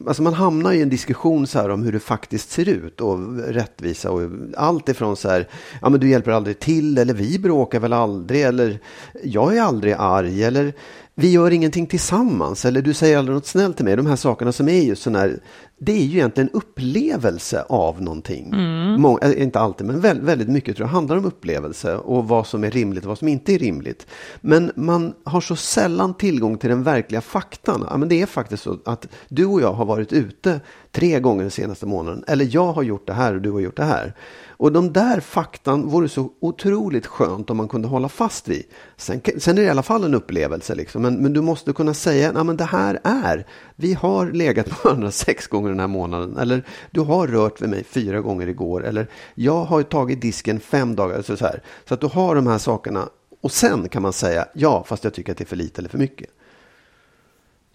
alltså 0.06 0.22
man 0.22 0.34
hamnar 0.34 0.72
i 0.72 0.82
en 0.82 0.88
diskussion 0.88 1.46
så 1.46 1.58
här 1.58 1.68
om 1.68 1.82
hur 1.82 1.92
det 1.92 2.00
faktiskt 2.00 2.50
ser 2.50 2.68
ut 2.68 3.00
och 3.00 3.36
rättvisa 3.36 4.10
och 4.10 4.30
allt 4.56 4.88
ifrån 4.88 5.16
så 5.16 5.28
här, 5.28 5.48
ja 5.82 5.88
men 5.88 6.00
du 6.00 6.08
hjälper 6.08 6.30
aldrig 6.30 6.58
till 6.58 6.98
eller 6.98 7.14
vi 7.14 7.38
bråkar 7.38 7.80
väl 7.80 7.92
aldrig 7.92 8.42
eller 8.42 8.78
jag 9.22 9.56
är 9.56 9.62
aldrig 9.62 9.94
arg 9.98 10.44
eller 10.44 10.72
vi 11.20 11.30
gör 11.32 11.50
ingenting 11.50 11.86
tillsammans 11.86 12.64
eller 12.64 12.82
du 12.82 12.94
säger 12.94 13.18
aldrig 13.18 13.34
något 13.34 13.46
snällt 13.46 13.76
till 13.76 13.84
mig. 13.84 13.96
De 13.96 14.06
här 14.06 14.16
sakerna 14.16 14.52
som 14.52 14.68
är 14.68 14.80
just 14.80 15.02
sådana 15.02 15.18
här, 15.18 15.40
det 15.78 15.92
är 15.92 16.04
ju 16.04 16.18
egentligen 16.18 16.50
upplevelse 16.52 17.64
av 17.68 18.02
någonting. 18.02 18.52
Mm. 18.52 19.00
Mång, 19.00 19.18
äh, 19.22 19.42
inte 19.42 19.60
alltid, 19.60 19.86
men 19.86 20.00
väldigt, 20.00 20.24
väldigt 20.24 20.48
mycket 20.48 20.76
tror 20.76 20.88
jag 20.88 20.92
handlar 20.92 21.16
om 21.16 21.24
upplevelse 21.24 21.96
och 21.96 22.28
vad 22.28 22.46
som 22.46 22.64
är 22.64 22.70
rimligt 22.70 23.04
och 23.04 23.08
vad 23.08 23.18
som 23.18 23.28
inte 23.28 23.54
är 23.54 23.58
rimligt. 23.58 24.06
Men 24.40 24.72
man 24.74 25.14
har 25.24 25.40
så 25.40 25.56
sällan 25.56 26.14
tillgång 26.14 26.58
till 26.58 26.70
den 26.70 26.82
verkliga 26.82 27.20
faktan. 27.20 27.86
Ja, 27.90 27.96
men 27.96 28.08
det 28.08 28.22
är 28.22 28.26
faktiskt 28.26 28.62
så 28.62 28.78
att 28.84 29.08
du 29.28 29.46
och 29.46 29.60
jag 29.60 29.72
har 29.72 29.84
varit 29.84 30.12
ute 30.12 30.60
tre 30.98 31.20
gånger 31.20 31.42
den 31.42 31.50
senaste 31.50 31.86
månaden. 31.86 32.24
Eller 32.26 32.48
jag 32.50 32.72
har 32.72 32.82
gjort 32.82 33.06
det 33.06 33.12
här 33.12 33.34
och 33.34 33.40
du 33.40 33.50
har 33.50 33.60
gjort 33.60 33.76
det 33.76 33.84
här. 33.84 34.14
Och 34.48 34.72
de 34.72 34.92
där 34.92 35.20
faktan 35.20 35.88
vore 35.88 36.08
så 36.08 36.30
otroligt 36.40 37.06
skönt 37.06 37.50
om 37.50 37.56
man 37.56 37.68
kunde 37.68 37.88
hålla 37.88 38.08
fast 38.08 38.48
vid. 38.48 38.64
Sen, 38.96 39.20
sen 39.38 39.58
är 39.58 39.62
det 39.62 39.66
i 39.66 39.70
alla 39.70 39.82
fall 39.82 40.04
en 40.04 40.14
upplevelse, 40.14 40.74
liksom. 40.74 41.02
men, 41.02 41.14
men 41.14 41.32
du 41.32 41.40
måste 41.40 41.72
kunna 41.72 41.94
säga 41.94 42.40
att 42.40 42.58
det 42.58 42.64
här 42.64 43.00
är, 43.04 43.46
vi 43.76 43.94
har 43.94 44.32
legat 44.32 44.70
på 44.70 44.76
varandra 44.88 45.10
sex 45.10 45.46
gånger 45.46 45.68
den 45.68 45.80
här 45.80 45.86
månaden. 45.86 46.36
Eller 46.36 46.64
du 46.90 47.00
har 47.00 47.26
rört 47.26 47.62
vid 47.62 47.68
mig 47.68 47.84
fyra 47.84 48.20
gånger 48.20 48.46
igår. 48.46 48.84
Eller 48.84 49.06
jag 49.34 49.64
har 49.64 49.82
tagit 49.82 50.20
disken 50.20 50.60
fem 50.60 50.96
dagar. 50.96 51.22
Så, 51.22 51.36
så, 51.36 51.44
här. 51.44 51.62
så 51.88 51.94
att 51.94 52.00
du 52.00 52.06
har 52.06 52.34
de 52.34 52.46
här 52.46 52.58
sakerna. 52.58 53.08
Och 53.40 53.52
sen 53.52 53.88
kan 53.88 54.02
man 54.02 54.12
säga 54.12 54.46
ja, 54.54 54.84
fast 54.84 55.04
jag 55.04 55.14
tycker 55.14 55.32
att 55.32 55.38
det 55.38 55.44
är 55.44 55.46
för 55.46 55.56
lite 55.56 55.80
eller 55.80 55.88
för 55.88 55.98
mycket. 55.98 56.30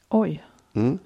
Oj. 0.09 0.43
Mm. 0.73 0.99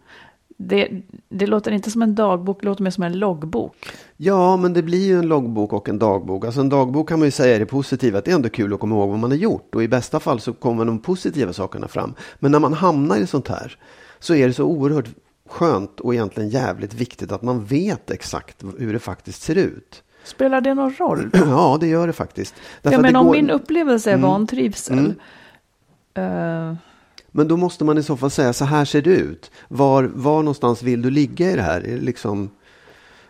Det, 0.58 0.90
det 1.30 1.48
låter 1.48 1.72
inte 1.72 1.92
som 1.92 2.02
en 2.02 2.16
dagbok, 2.16 2.60
det 2.60 2.66
låter 2.66 2.84
mer 2.84 2.92
som 2.92 3.04
en 3.04 3.20
loggbok. 3.20 3.76
Ja, 4.18 4.58
men 4.58 4.74
det 4.74 4.84
blir 4.84 5.06
ju 5.06 5.20
en 5.20 5.28
loggbok 5.28 5.74
och 5.74 5.90
en 5.90 6.00
dagbok. 6.00 6.46
Alltså 6.46 6.62
en 6.62 6.70
dagbok 6.70 7.10
kan 7.10 7.20
man 7.20 7.28
ju 7.28 7.32
säga 7.32 7.56
är 7.56 7.60
det 7.60 7.66
positiva, 7.66 8.18
att 8.18 8.26
det 8.26 8.32
är 8.32 8.36
ändå 8.36 8.50
kul 8.50 8.74
att 8.74 8.80
komma 8.80 8.96
ihåg 8.96 9.10
vad 9.10 9.20
man 9.20 9.32
har 9.32 9.38
gjort. 9.38 9.76
Och 9.76 9.84
i 9.84 9.88
bästa 9.88 10.20
fall 10.20 10.40
så 10.40 10.54
kommer 10.54 10.86
de 10.86 11.00
positiva 11.00 11.54
sakerna 11.54 11.88
fram. 11.88 12.14
Men 12.40 12.52
när 12.52 12.60
man 12.60 12.74
hamnar 12.74 13.18
i 13.18 13.28
sånt 13.28 13.48
här 13.48 13.78
så 14.20 14.36
är 14.36 14.48
det 14.48 14.54
så 14.54 14.64
oerhört 14.64 15.08
skönt 15.50 16.00
och 16.00 16.14
egentligen 16.14 16.50
jävligt 16.50 16.94
viktigt 16.94 17.32
att 17.32 17.42
man 17.42 17.66
vet 17.66 18.12
exakt 18.12 18.64
hur 18.78 18.94
det 18.94 19.00
faktiskt 19.00 19.42
ser 19.42 19.56
ut. 19.56 20.04
Spelar 20.24 20.62
det 20.62 20.74
någon 20.74 20.94
roll? 20.94 21.30
Ja, 21.34 21.78
det 21.80 21.88
gör 21.88 22.08
det 22.08 22.14
faktiskt. 22.14 22.56
ja, 22.82 23.00
men 23.00 23.16
om 23.16 23.26
går... 23.26 23.34
min 23.34 23.50
upplevelse 23.50 24.10
är 24.10 24.14
mm. 24.14 24.30
vantrivsel. 24.30 25.16
Mm. 26.16 26.70
Uh... 26.70 26.76
Men 27.38 27.48
då 27.48 27.58
måste 27.58 27.86
man 27.86 27.98
i 27.98 28.04
så 28.04 28.18
fall 28.18 28.30
säga 28.30 28.54
så 28.54 28.66
här 28.66 28.86
ser 28.86 29.02
det 29.02 29.10
ut. 29.10 29.52
Var, 29.68 30.04
var 30.04 30.38
någonstans 30.38 30.84
vill 30.84 31.02
du 31.02 31.10
ligga 31.10 31.52
i 31.52 31.56
det 31.56 31.62
här? 31.62 31.82
Är 31.82 31.96
det 31.96 32.02
liksom... 32.02 32.50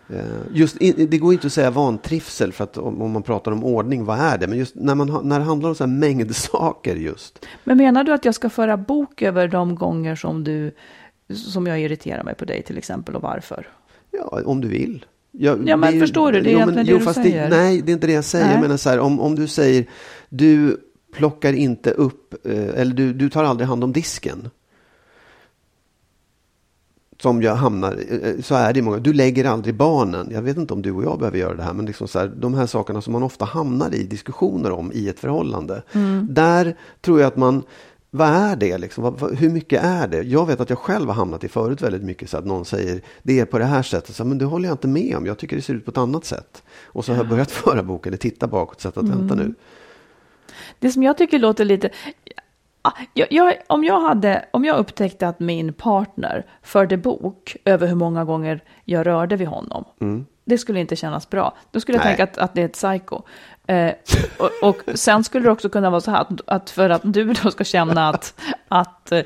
Eh, 0.10 0.20
just, 0.53 0.78
det 0.80 1.18
går 1.18 1.34
inte 1.34 1.47
att 1.47 1.53
säga 1.53 1.72
vantrivsel 1.72 2.53
för 2.53 2.64
att 2.64 2.78
om, 2.78 3.12
man 3.12 3.24
pratar 3.24 3.51
om 3.51 3.64
ordning, 3.64 4.05
vad 4.05 4.20
är 4.20 4.38
det? 4.38 4.47
Men 4.47 4.58
just 4.58 4.76
när, 4.76 4.95
man, 4.95 5.20
när 5.24 5.39
det 5.39 5.45
handlar 5.45 5.70
om 5.70 5.76
så 5.76 5.84
här 5.84 5.91
mängdsaker 5.91 6.95
just. 6.95 7.45
Men 7.64 7.78
menar 7.78 8.03
du 8.03 8.14
att 8.14 8.26
jag 8.26 8.36
ska 8.36 8.49
föra 8.49 8.78
bok 8.78 9.22
över 9.22 9.47
de 9.47 9.76
gånger 9.76 10.16
som 10.16 10.43
du 10.43 10.72
som 11.34 11.68
jag 11.68 11.80
irriterar 11.82 12.24
mig 12.24 12.36
på 12.36 12.45
dig 12.45 12.64
till 12.64 12.78
exempel 12.78 13.16
och 13.16 13.22
varför? 13.22 13.68
Ja, 14.12 14.41
om 14.45 14.62
du 14.62 14.68
vill. 14.68 15.05
Jag, 15.32 15.70
ja, 15.70 15.78
men 15.78 15.93
det, 15.93 15.99
förstår 15.99 16.32
du? 16.32 16.41
Det 16.41 16.49
är 16.49 16.60
jo, 16.60 16.66
men, 16.66 16.76
det 16.76 16.91
jo, 16.91 16.97
du 16.97 17.14
säger. 17.14 17.49
Det, 17.49 17.58
nej, 17.58 17.82
det 17.82 17.91
är 17.91 17.93
inte 17.93 18.08
det 18.08 18.14
jag 18.14 18.24
säger. 18.24 18.47
Nej. 18.47 18.62
Menar 18.62 18.78
så 18.78 18.89
här, 18.89 18.99
om, 18.99 19.20
om 19.20 19.36
du 19.36 19.47
säger 19.47 19.86
du 20.30 20.78
plockar 21.18 21.53
inte 21.53 21.91
upp, 21.91 22.45
eh, 22.45 22.80
eller 22.82 22.93
du, 22.93 23.13
du 23.13 23.30
tar 23.30 23.43
aldrig 23.43 23.68
hand 23.68 23.84
om 23.84 23.93
disken 23.93 24.49
som 27.22 27.41
jag 27.41 27.55
hamnar, 27.55 27.97
eh, 28.09 28.41
så 28.41 28.55
är 28.55 28.74
det 28.74 28.82
många, 28.82 28.97
du 28.97 29.13
lägger 29.13 29.45
aldrig 29.45 29.76
barnen. 29.76 30.28
Jag 30.32 30.41
vet 30.41 30.57
inte 30.57 30.74
om 30.74 30.82
du 30.82 30.91
och 30.91 31.03
jag 31.03 31.20
behöver 31.20 31.38
göra 31.38 31.55
det 31.55 31.63
här, 31.63 31.74
men 31.74 31.86
liksom 31.86 32.07
så 32.07 32.20
här, 32.20 32.28
de 32.28 32.53
här 32.53 32.65
sakerna 32.65 33.01
som 33.01 33.13
man 33.13 33.24
ofta 33.24 33.45
hamnar 33.45 33.95
i 33.95 34.03
diskussioner 34.03 34.72
om 34.72 34.91
i 34.93 35.09
ett 35.09 35.20
förhållande. 35.20 35.84
Mm. 35.91 36.28
Där 36.30 36.78
tror 37.01 37.20
jag 37.20 37.28
att 37.28 37.38
man, 37.38 37.63
vad 38.11 38.30
är 38.30 38.55
det 38.55 38.78
liksom? 38.78 39.15
Hur 39.38 39.49
mycket 39.49 39.84
är 39.84 40.07
det? 40.07 40.22
Jag 40.22 40.45
vet 40.45 40.59
att 40.59 40.70
jag 40.70 40.80
själv 40.80 41.07
har 41.07 41.15
hamnat 41.15 41.43
i 41.43 41.47
förut 41.47 41.82
väldigt 41.82 42.03
mycket 42.03 42.30
så 42.30 42.38
att 42.38 42.45
någon 42.45 42.65
säger 42.65 43.01
det 43.24 43.39
är 43.39 43.45
på 43.45 43.59
det 43.59 43.65
här 43.65 43.84
sättet. 43.84 44.15
Så, 44.15 44.26
men 44.26 44.38
det 44.38 44.45
håller 44.45 44.68
jag 44.68 44.74
inte 44.74 44.88
med 44.88 45.18
om. 45.18 45.26
Jag 45.26 45.38
tycker 45.38 45.55
det 45.55 45.61
ser 45.61 45.74
ut 45.74 45.86
på 45.86 45.91
ett 45.91 45.97
annat 45.97 46.26
sätt. 46.26 46.63
Och 46.84 47.05
så 47.05 47.11
har 47.11 47.18
jag 47.18 47.30
börjat 47.30 47.51
föra 47.65 47.84
boken, 47.84 48.09
eller 48.09 48.18
titta 48.18 48.47
bakåt, 48.47 48.82
så 48.82 48.89
att 48.89 48.97
mm. 48.97 49.18
vänta 49.18 49.36
nu. 49.36 49.53
Det 50.80 50.91
som 50.91 51.03
jag 51.03 51.17
tycker 51.17 51.39
låter 51.39 51.65
lite, 51.65 51.89
jag, 53.13 53.28
jag, 53.32 53.57
om, 53.67 53.84
jag 53.84 54.01
hade, 54.01 54.45
om 54.51 54.65
jag 54.65 54.78
upptäckte 54.78 55.28
att 55.28 55.39
min 55.39 55.73
partner 55.73 56.45
förde 56.61 56.97
bok 56.97 57.55
över 57.65 57.88
hur 57.88 57.95
många 57.95 58.25
gånger 58.25 58.63
jag 58.86 59.07
rörde 59.07 59.36
vid 59.36 59.47
honom, 59.47 59.86
mm. 60.01 60.25
det 60.45 60.57
skulle 60.57 60.80
inte 60.80 60.95
kännas 60.95 61.30
bra. 61.30 61.53
Då 61.71 61.80
skulle 61.80 61.97
jag 61.97 62.05
Nej. 62.05 62.15
tänka 62.17 62.23
att, 62.23 62.38
att 62.38 62.53
det 62.53 62.61
är 62.61 62.65
ett 62.65 62.73
psycho. 62.73 63.21
Eh, 63.67 63.91
och, 64.39 64.69
och, 64.69 64.97
sen 64.97 65.23
skulle 65.23 65.45
det 65.45 65.51
också 65.51 65.69
kunna 65.69 65.89
vara 65.89 66.01
så 66.01 66.11
här 66.11 66.21
att, 66.21 66.41
att 66.47 66.69
för 66.69 66.89
att 66.89 67.01
du 67.03 67.34
då 67.34 67.51
ska 67.51 67.63
känna 67.63 68.09
att, 68.09 68.41
att 68.67 69.11
eh, 69.11 69.21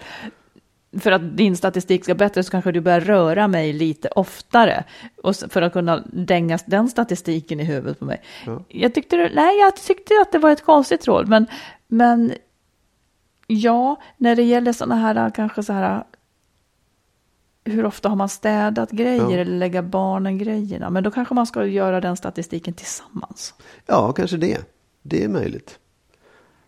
för 0.99 1.11
att 1.11 1.37
din 1.37 1.57
statistik 1.57 2.03
ska 2.03 2.15
bättre 2.15 2.43
så 2.43 2.51
kanske 2.51 2.71
du 2.71 2.81
börjar 2.81 3.01
röra 3.01 3.47
mig 3.47 3.73
lite 3.73 4.07
oftare. 4.07 4.83
Och 5.23 5.35
för 5.35 5.61
att 5.61 5.73
kunna 5.73 6.03
dänga 6.13 6.59
den 6.65 6.89
statistiken 6.89 7.59
i 7.59 7.63
huvudet 7.63 7.99
på 7.99 8.05
mig. 8.05 8.21
Ja. 8.45 8.63
Jag, 8.67 8.93
tyckte, 8.93 9.31
nej, 9.33 9.59
jag 9.59 9.75
tyckte 9.75 10.13
att 10.21 10.31
det 10.31 10.39
var 10.39 10.51
ett 10.51 10.65
konstigt 10.65 11.07
råd, 11.07 11.27
men, 11.27 11.47
men 11.87 12.33
Ja, 13.53 14.01
när 14.17 14.35
det 14.35 14.43
gäller 14.43 14.73
sådana 14.73 14.95
här 14.95 15.29
kanske 15.29 15.63
så 15.63 15.73
här 15.73 16.03
hur 17.63 17.85
ofta 17.85 18.09
har 18.09 18.15
man 18.15 18.29
städat 18.29 18.91
grejer 18.91 19.21
ja. 19.21 19.31
eller 19.31 19.45
lägga 19.45 19.81
barnen 19.81 20.37
grejerna? 20.37 20.89
Men 20.89 21.03
då 21.03 21.11
kanske 21.11 21.33
man 21.33 21.47
ska 21.47 21.65
göra 21.65 22.01
den 22.01 22.17
statistiken 22.17 22.73
tillsammans. 22.73 23.53
Ja, 23.85 24.13
kanske 24.13 24.37
det. 24.37 24.57
Det 25.01 25.23
är 25.23 25.27
möjligt. 25.27 25.79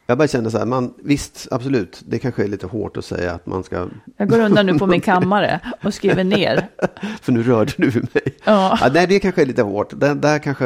Jag 0.06 0.18
bara 0.18 0.28
känner 0.28 0.50
så 0.50 0.58
här, 0.58 0.66
man, 0.66 0.94
visst, 1.04 1.48
absolut, 1.52 2.04
det 2.06 2.20
kanske 2.20 2.44
är 2.44 2.48
lite 2.48 2.68
hårt 2.68 2.98
att 2.98 3.06
säga 3.06 3.32
att 3.32 3.46
man 3.46 3.64
ska... 3.64 3.88
Jag 4.18 4.30
går 4.30 4.40
undan 4.40 4.66
nu 4.66 4.80
på 4.80 4.88
min 4.88 5.02
kammare 5.02 5.60
och 5.84 5.94
skriver 5.94 6.24
ner. 6.24 6.68
För 7.22 7.32
nu 7.32 7.44
rörde 7.44 7.74
du 7.78 7.86
mig. 7.86 8.24
Ja. 8.44 8.78
ja. 8.82 8.90
nej, 8.94 9.08
det 9.08 9.20
kanske 9.20 9.42
är 9.42 9.46
lite 9.46 9.62
hårt. 9.62 10.00
Där, 10.00 10.16
där 10.16 10.40
kanske... 10.40 10.66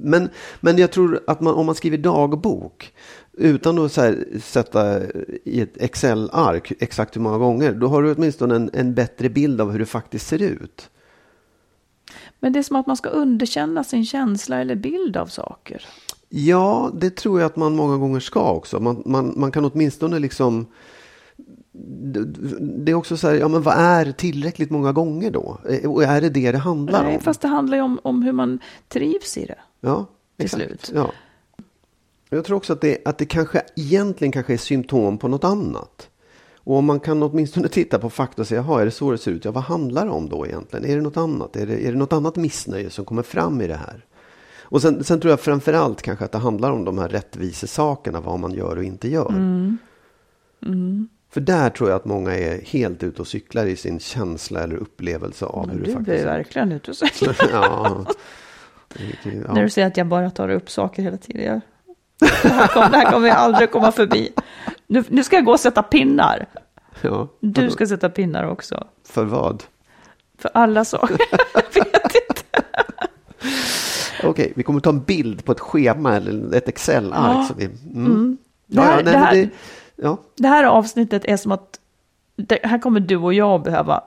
men, 0.00 0.28
men 0.60 0.78
jag 0.78 0.90
tror 0.90 1.20
att 1.26 1.40
man, 1.40 1.54
om 1.54 1.66
man 1.66 1.74
skriver 1.74 1.98
dagbok 1.98 2.92
utan 3.36 3.78
att 3.78 3.96
här, 3.96 4.24
sätta 4.42 5.00
i 5.44 5.60
ett 5.60 5.76
Excel-ark 5.76 6.72
exakt 6.78 7.16
hur 7.16 7.20
många 7.20 7.38
gånger, 7.38 7.72
då 7.72 7.88
har 7.88 8.02
du 8.02 8.14
åtminstone 8.14 8.56
en, 8.56 8.70
en 8.72 8.94
bättre 8.94 9.28
bild 9.28 9.60
av 9.60 9.72
hur 9.72 9.78
det 9.78 9.86
faktiskt 9.86 10.26
ser 10.26 10.42
ut. 10.42 10.90
Men 12.40 12.52
det 12.52 12.58
är 12.58 12.62
som 12.62 12.76
att 12.76 12.86
man 12.86 12.96
ska 12.96 13.08
underkänna 13.08 13.84
sin 13.84 14.04
känsla 14.04 14.60
eller 14.60 14.74
bild 14.74 15.16
av 15.16 15.26
saker. 15.26 15.82
Ja, 16.28 16.90
det 16.94 17.16
tror 17.16 17.40
jag 17.40 17.46
att 17.46 17.56
man 17.56 17.76
många 17.76 17.96
gånger 17.96 18.20
ska 18.20 18.52
också. 18.52 18.80
Man, 18.80 19.02
man, 19.06 19.34
man 19.36 19.52
kan 19.52 19.64
åtminstone 19.64 20.18
liksom... 20.18 20.66
Det 22.58 22.92
är 22.92 22.94
också 22.94 23.16
så 23.16 23.28
här, 23.28 23.34
ja 23.34 23.48
men 23.48 23.62
vad 23.62 23.74
är 23.74 24.12
tillräckligt 24.12 24.70
många 24.70 24.92
gånger 24.92 25.30
då? 25.30 25.58
Och 25.84 26.04
är 26.04 26.20
det 26.20 26.30
det 26.30 26.52
det 26.52 26.58
handlar 26.58 27.04
Nej, 27.04 27.16
om? 27.16 27.22
fast 27.22 27.40
det 27.40 27.48
handlar 27.48 27.76
ju 27.76 27.82
om, 27.82 28.00
om 28.02 28.22
hur 28.22 28.32
man 28.32 28.58
trivs 28.88 29.38
i 29.38 29.46
det. 29.46 29.58
Ja, 29.80 30.06
till 30.36 30.44
exakt. 30.44 30.64
slut. 30.64 30.92
Ja. 30.94 31.10
Jag 32.30 32.44
tror 32.44 32.56
också 32.56 32.72
att 32.72 32.80
det, 32.80 32.98
att 33.04 33.18
det 33.18 33.26
kanske 33.26 33.62
egentligen 33.76 34.32
kanske 34.32 34.52
är 34.52 34.58
symptom 34.58 35.18
på 35.18 35.28
något 35.28 35.44
annat. 35.44 36.08
Och 36.56 36.76
om 36.76 36.84
man 36.84 37.00
kan 37.00 37.22
åtminstone 37.22 37.68
titta 37.68 37.98
på 37.98 38.10
fakta 38.10 38.42
och 38.42 38.48
säga, 38.48 38.60
jaha, 38.60 38.80
är 38.80 38.84
det 38.84 38.90
så 38.90 39.10
det 39.10 39.18
ser 39.18 39.30
ut? 39.30 39.44
Ja, 39.44 39.50
vad 39.50 39.64
handlar 39.64 40.04
det 40.04 40.10
om 40.10 40.28
då 40.28 40.46
egentligen? 40.46 40.86
Är 40.86 40.96
det 40.96 41.02
något 41.02 41.16
annat? 41.16 41.56
Är 41.56 41.66
det, 41.66 41.86
är 41.86 41.92
det 41.92 41.98
något 41.98 42.12
annat 42.12 42.36
missnöje 42.36 42.90
som 42.90 43.04
kommer 43.04 43.22
fram 43.22 43.60
i 43.60 43.66
det 43.66 43.76
här? 43.76 44.04
Och 44.68 44.82
sen, 44.82 45.04
sen 45.04 45.20
tror 45.20 45.30
jag 45.30 45.40
framför 45.40 45.72
allt 45.72 46.02
kanske 46.02 46.24
att 46.24 46.32
det 46.32 46.38
handlar 46.38 46.70
om 46.70 46.84
de 46.84 46.98
här 46.98 47.08
rättvisesakerna, 47.08 48.20
vad 48.20 48.38
man 48.38 48.52
gör 48.52 48.76
och 48.76 48.84
inte 48.84 49.08
gör. 49.08 49.28
Mm. 49.28 49.78
Mm. 50.66 51.08
För 51.30 51.40
där 51.40 51.70
tror 51.70 51.90
jag 51.90 51.96
att 51.96 52.04
många 52.04 52.34
är 52.34 52.60
helt 52.64 53.02
ute 53.02 53.22
och 53.22 53.28
cyklar 53.28 53.66
i 53.66 53.76
sin 53.76 54.00
känsla 54.00 54.60
eller 54.60 54.76
upplevelse 54.76 55.44
av 55.44 55.66
Men 55.66 55.78
hur 55.78 55.84
det 55.84 55.92
faktiskt 55.92 56.08
är. 56.08 56.14
Du 56.14 56.20
är 56.20 56.36
verkligen 56.36 56.72
ute 56.72 56.90
och 56.90 56.96
cyklar. 56.96 57.36
ja. 57.52 58.06
ja. 59.22 59.52
När 59.52 59.62
du 59.62 59.70
säger 59.70 59.88
att 59.88 59.96
jag 59.96 60.06
bara 60.06 60.30
tar 60.30 60.48
upp 60.48 60.70
saker 60.70 61.02
hela 61.02 61.16
tiden. 61.16 61.44
Jag 61.44 61.60
det 62.18 62.48
här, 62.48 62.66
kommer, 62.68 62.90
det 62.90 62.96
här 62.96 63.12
kommer 63.12 63.28
jag 63.28 63.36
aldrig 63.36 63.70
komma 63.70 63.92
förbi. 63.92 64.32
Nu, 64.86 65.04
nu 65.08 65.24
ska 65.24 65.36
jag 65.36 65.44
gå 65.44 65.52
och 65.52 65.60
sätta 65.60 65.82
pinnar. 65.82 66.46
Ja, 67.00 67.28
du 67.40 67.70
ska 67.70 67.86
sätta 67.86 68.08
pinnar 68.08 68.44
också. 68.44 68.86
För 69.04 69.24
vad? 69.24 69.64
För 70.38 70.50
alla 70.54 70.84
saker. 70.84 71.18
jag 71.54 71.84
vet 71.84 72.14
inte. 72.28 72.68
Okej, 74.28 74.44
okay, 74.44 74.52
vi 74.56 74.62
kommer 74.62 74.80
ta 74.80 74.90
en 74.90 75.02
bild 75.02 75.44
på 75.44 75.52
ett 75.52 75.60
schema 75.60 76.16
eller 76.16 76.54
ett 76.54 76.68
Excel-ark. 76.68 77.50
Ja. 77.58 77.64
Mm. 77.64 78.06
Mm. 78.06 78.38
Det, 78.66 78.80
här, 78.80 78.90
ja, 78.90 79.02
nej, 79.04 79.04
det, 79.04 79.18
här, 79.18 79.34
det, 79.34 79.50
ja. 79.96 80.18
det 80.36 80.48
här 80.48 80.64
avsnittet 80.64 81.24
är 81.24 81.36
som 81.36 81.52
att 81.52 81.80
det, 82.36 82.58
här 82.62 82.78
kommer 82.78 83.00
du 83.00 83.16
och 83.16 83.34
jag 83.34 83.62
behöva 83.62 84.02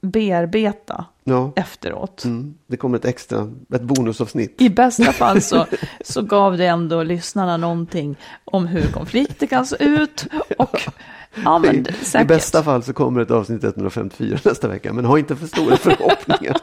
bearbeta 0.00 1.04
ja. 1.24 1.52
efteråt. 1.56 2.24
Mm. 2.24 2.54
Det 2.66 2.76
kommer 2.76 2.98
ett 2.98 3.04
extra, 3.04 3.52
ett 3.74 3.82
bonusavsnitt. 3.82 4.60
I 4.60 4.70
bästa 4.70 5.12
fall 5.12 5.42
så, 5.42 5.66
så 6.04 6.22
gav 6.22 6.56
det 6.56 6.66
ändå 6.66 7.02
lyssnarna 7.02 7.56
någonting 7.56 8.16
om 8.44 8.66
hur 8.66 8.92
konflikter 8.92 9.46
kan 9.46 9.66
se 9.66 9.76
ut. 9.84 10.26
Och, 10.58 10.82
ja, 11.44 11.58
men, 11.58 11.76
I, 11.76 12.18
I 12.20 12.24
bästa 12.24 12.62
fall 12.62 12.82
så 12.82 12.92
kommer 12.92 13.20
ett 13.20 13.30
avsnitt 13.30 13.64
154 13.64 14.38
nästa 14.44 14.68
vecka, 14.68 14.92
men 14.92 15.04
ha 15.04 15.18
inte 15.18 15.36
för 15.36 15.46
stora 15.46 15.76
förhoppningar. 15.96 16.56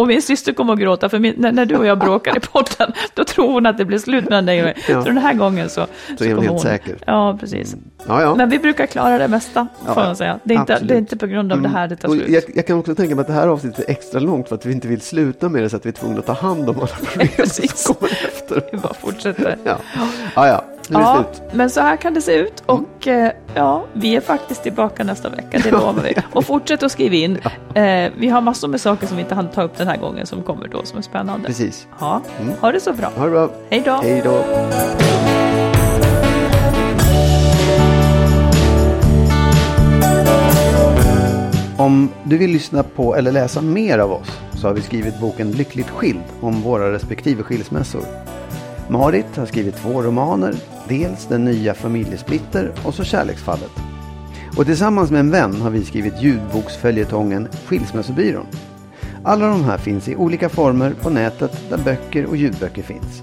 Och 0.00 0.06
min 0.06 0.22
syster 0.22 0.52
kommer 0.52 0.72
att 0.72 0.78
gråta, 0.78 1.08
för 1.08 1.18
min, 1.18 1.34
när, 1.36 1.52
när, 1.52 1.66
du 1.66 1.76
och 1.76 1.86
jag 1.86 1.98
bråkar 1.98 2.36
i 2.36 2.40
podden, 2.40 2.92
då 3.14 3.24
tror 3.24 3.52
hon 3.52 3.66
att 3.66 3.78
det 3.78 3.84
blir 3.84 3.98
slut 3.98 4.24
mellan 4.24 4.46
dig 4.46 4.58
och 4.60 4.64
mig. 4.64 4.76
Ja. 4.88 5.02
Så 5.02 5.08
den 5.08 5.18
här 5.18 5.34
gången 5.34 5.68
så, 5.68 5.86
så, 6.08 6.16
så 6.16 6.24
är 6.24 6.28
hon 6.28 6.38
helt 6.38 6.50
hon. 6.50 6.60
säker. 6.60 6.96
Ja, 7.06 7.36
precis. 7.40 7.72
Mm. 7.72 7.84
Ja, 8.06 8.22
ja. 8.22 8.34
Men 8.34 8.50
vi 8.50 8.58
brukar 8.58 8.86
klara 8.86 9.18
det 9.18 9.28
mesta, 9.28 9.66
ja, 9.86 9.94
får 9.94 10.00
man 10.00 10.16
säga. 10.16 10.38
Det 10.44 10.54
är, 10.54 10.58
inte, 10.58 10.78
det 10.78 10.94
är 10.94 10.98
inte 10.98 11.16
på 11.16 11.26
grund 11.26 11.52
av 11.52 11.58
mm. 11.58 11.72
det 11.72 11.78
här 11.78 11.88
det 11.88 11.96
tar 11.96 12.08
slut. 12.08 12.28
Jag, 12.28 12.42
jag, 12.54 12.66
kan 12.66 12.78
också 12.78 12.94
tänka 12.94 13.14
mig 13.14 13.20
att 13.20 13.26
det 13.26 13.32
här 13.32 13.48
avsnittet 13.48 13.88
är 13.88 13.90
extra 13.90 14.20
långt 14.20 14.48
för 14.48 14.54
att 14.54 14.66
vi 14.66 14.72
inte 14.72 14.88
vill 14.88 15.00
sluta 15.00 15.48
med 15.48 15.62
det, 15.62 15.68
så 15.68 15.76
att 15.76 15.86
vi 15.86 15.88
är 15.88 15.92
tvungna 15.92 16.18
att 16.18 16.26
ta 16.26 16.32
hand 16.32 16.70
om 16.70 16.76
alla 16.76 16.86
problem 17.04 17.46
som 17.46 17.94
kommer 17.94 18.12
efter. 18.12 18.62
Vi 18.72 18.78
bara 18.78 18.94
fortsätter. 18.94 19.56
Ja, 19.64 19.78
ja. 20.34 20.46
ja. 20.48 20.64
Nu 20.90 20.96
är 20.96 21.00
det 21.00 21.06
ja, 21.06 21.24
slut. 21.32 21.42
Men 21.52 21.70
så 21.70 21.80
här 21.80 21.96
kan 21.96 22.14
det 22.14 22.22
se 22.22 22.34
ut 22.34 22.62
och 22.66 23.06
mm. 23.06 23.32
ja, 23.54 23.84
vi 23.92 24.16
är 24.16 24.20
faktiskt 24.20 24.62
tillbaka 24.62 25.04
nästa 25.04 25.28
vecka, 25.28 25.60
det 25.64 25.70
lovar 25.70 26.02
vi. 26.02 26.14
Och 26.32 26.44
fortsätt 26.44 26.82
att 26.82 26.92
skriva 26.92 27.14
in. 27.14 27.38
Ja. 27.74 27.80
Eh, 27.80 28.12
vi 28.16 28.28
har 28.28 28.40
massor 28.40 28.68
med 28.68 28.80
saker 28.80 29.06
som 29.06 29.16
vi 29.16 29.22
inte 29.22 29.34
hann 29.34 29.48
ta 29.48 29.62
upp 29.62 29.76
den 29.76 29.88
här 29.88 29.96
gången 29.96 30.26
som 30.26 30.42
kommer 30.42 30.68
då 30.68 30.84
som 30.84 30.98
är 30.98 31.02
spännande. 31.02 31.46
Precis. 31.46 31.86
Ja, 32.00 32.20
mm. 32.40 32.52
ha 32.60 32.72
det 32.72 32.80
så 32.80 32.92
bra. 32.92 33.10
Ha 33.16 33.24
det 33.24 33.30
bra. 33.30 33.50
Hej 33.70 33.82
då. 33.84 34.00
Hej 34.02 34.22
då. 34.24 34.44
Om 41.78 42.08
du 42.24 42.38
vill 42.38 42.50
lyssna 42.50 42.82
på 42.82 43.16
eller 43.16 43.32
läsa 43.32 43.60
mer 43.60 43.98
av 43.98 44.12
oss 44.12 44.40
så 44.52 44.66
har 44.66 44.74
vi 44.74 44.82
skrivit 44.82 45.20
boken 45.20 45.50
Lyckligt 45.50 45.90
skild 45.90 46.22
om 46.40 46.62
våra 46.62 46.92
respektive 46.92 47.42
skilsmässor. 47.42 48.04
Marit 48.88 49.36
har 49.36 49.46
skrivit 49.46 49.76
två 49.76 50.02
romaner, 50.02 50.54
dels 50.88 51.26
Den 51.26 51.44
nya 51.44 51.74
familjesplitter 51.74 52.72
och 52.84 52.94
så 52.94 53.04
Kärleksfallet. 53.04 53.70
Och 54.56 54.66
tillsammans 54.66 55.10
med 55.10 55.20
en 55.20 55.30
vän 55.30 55.60
har 55.60 55.70
vi 55.70 55.84
skrivit 55.84 56.22
ljudboksföljetongen 56.22 57.48
Skilsmässobyrån. 57.66 58.46
Alla 59.24 59.46
de 59.46 59.64
här 59.64 59.78
finns 59.78 60.08
i 60.08 60.16
olika 60.16 60.48
former 60.48 60.94
på 61.02 61.10
nätet 61.10 61.70
där 61.70 61.78
böcker 61.78 62.26
och 62.26 62.36
ljudböcker 62.36 62.82
finns. 62.82 63.22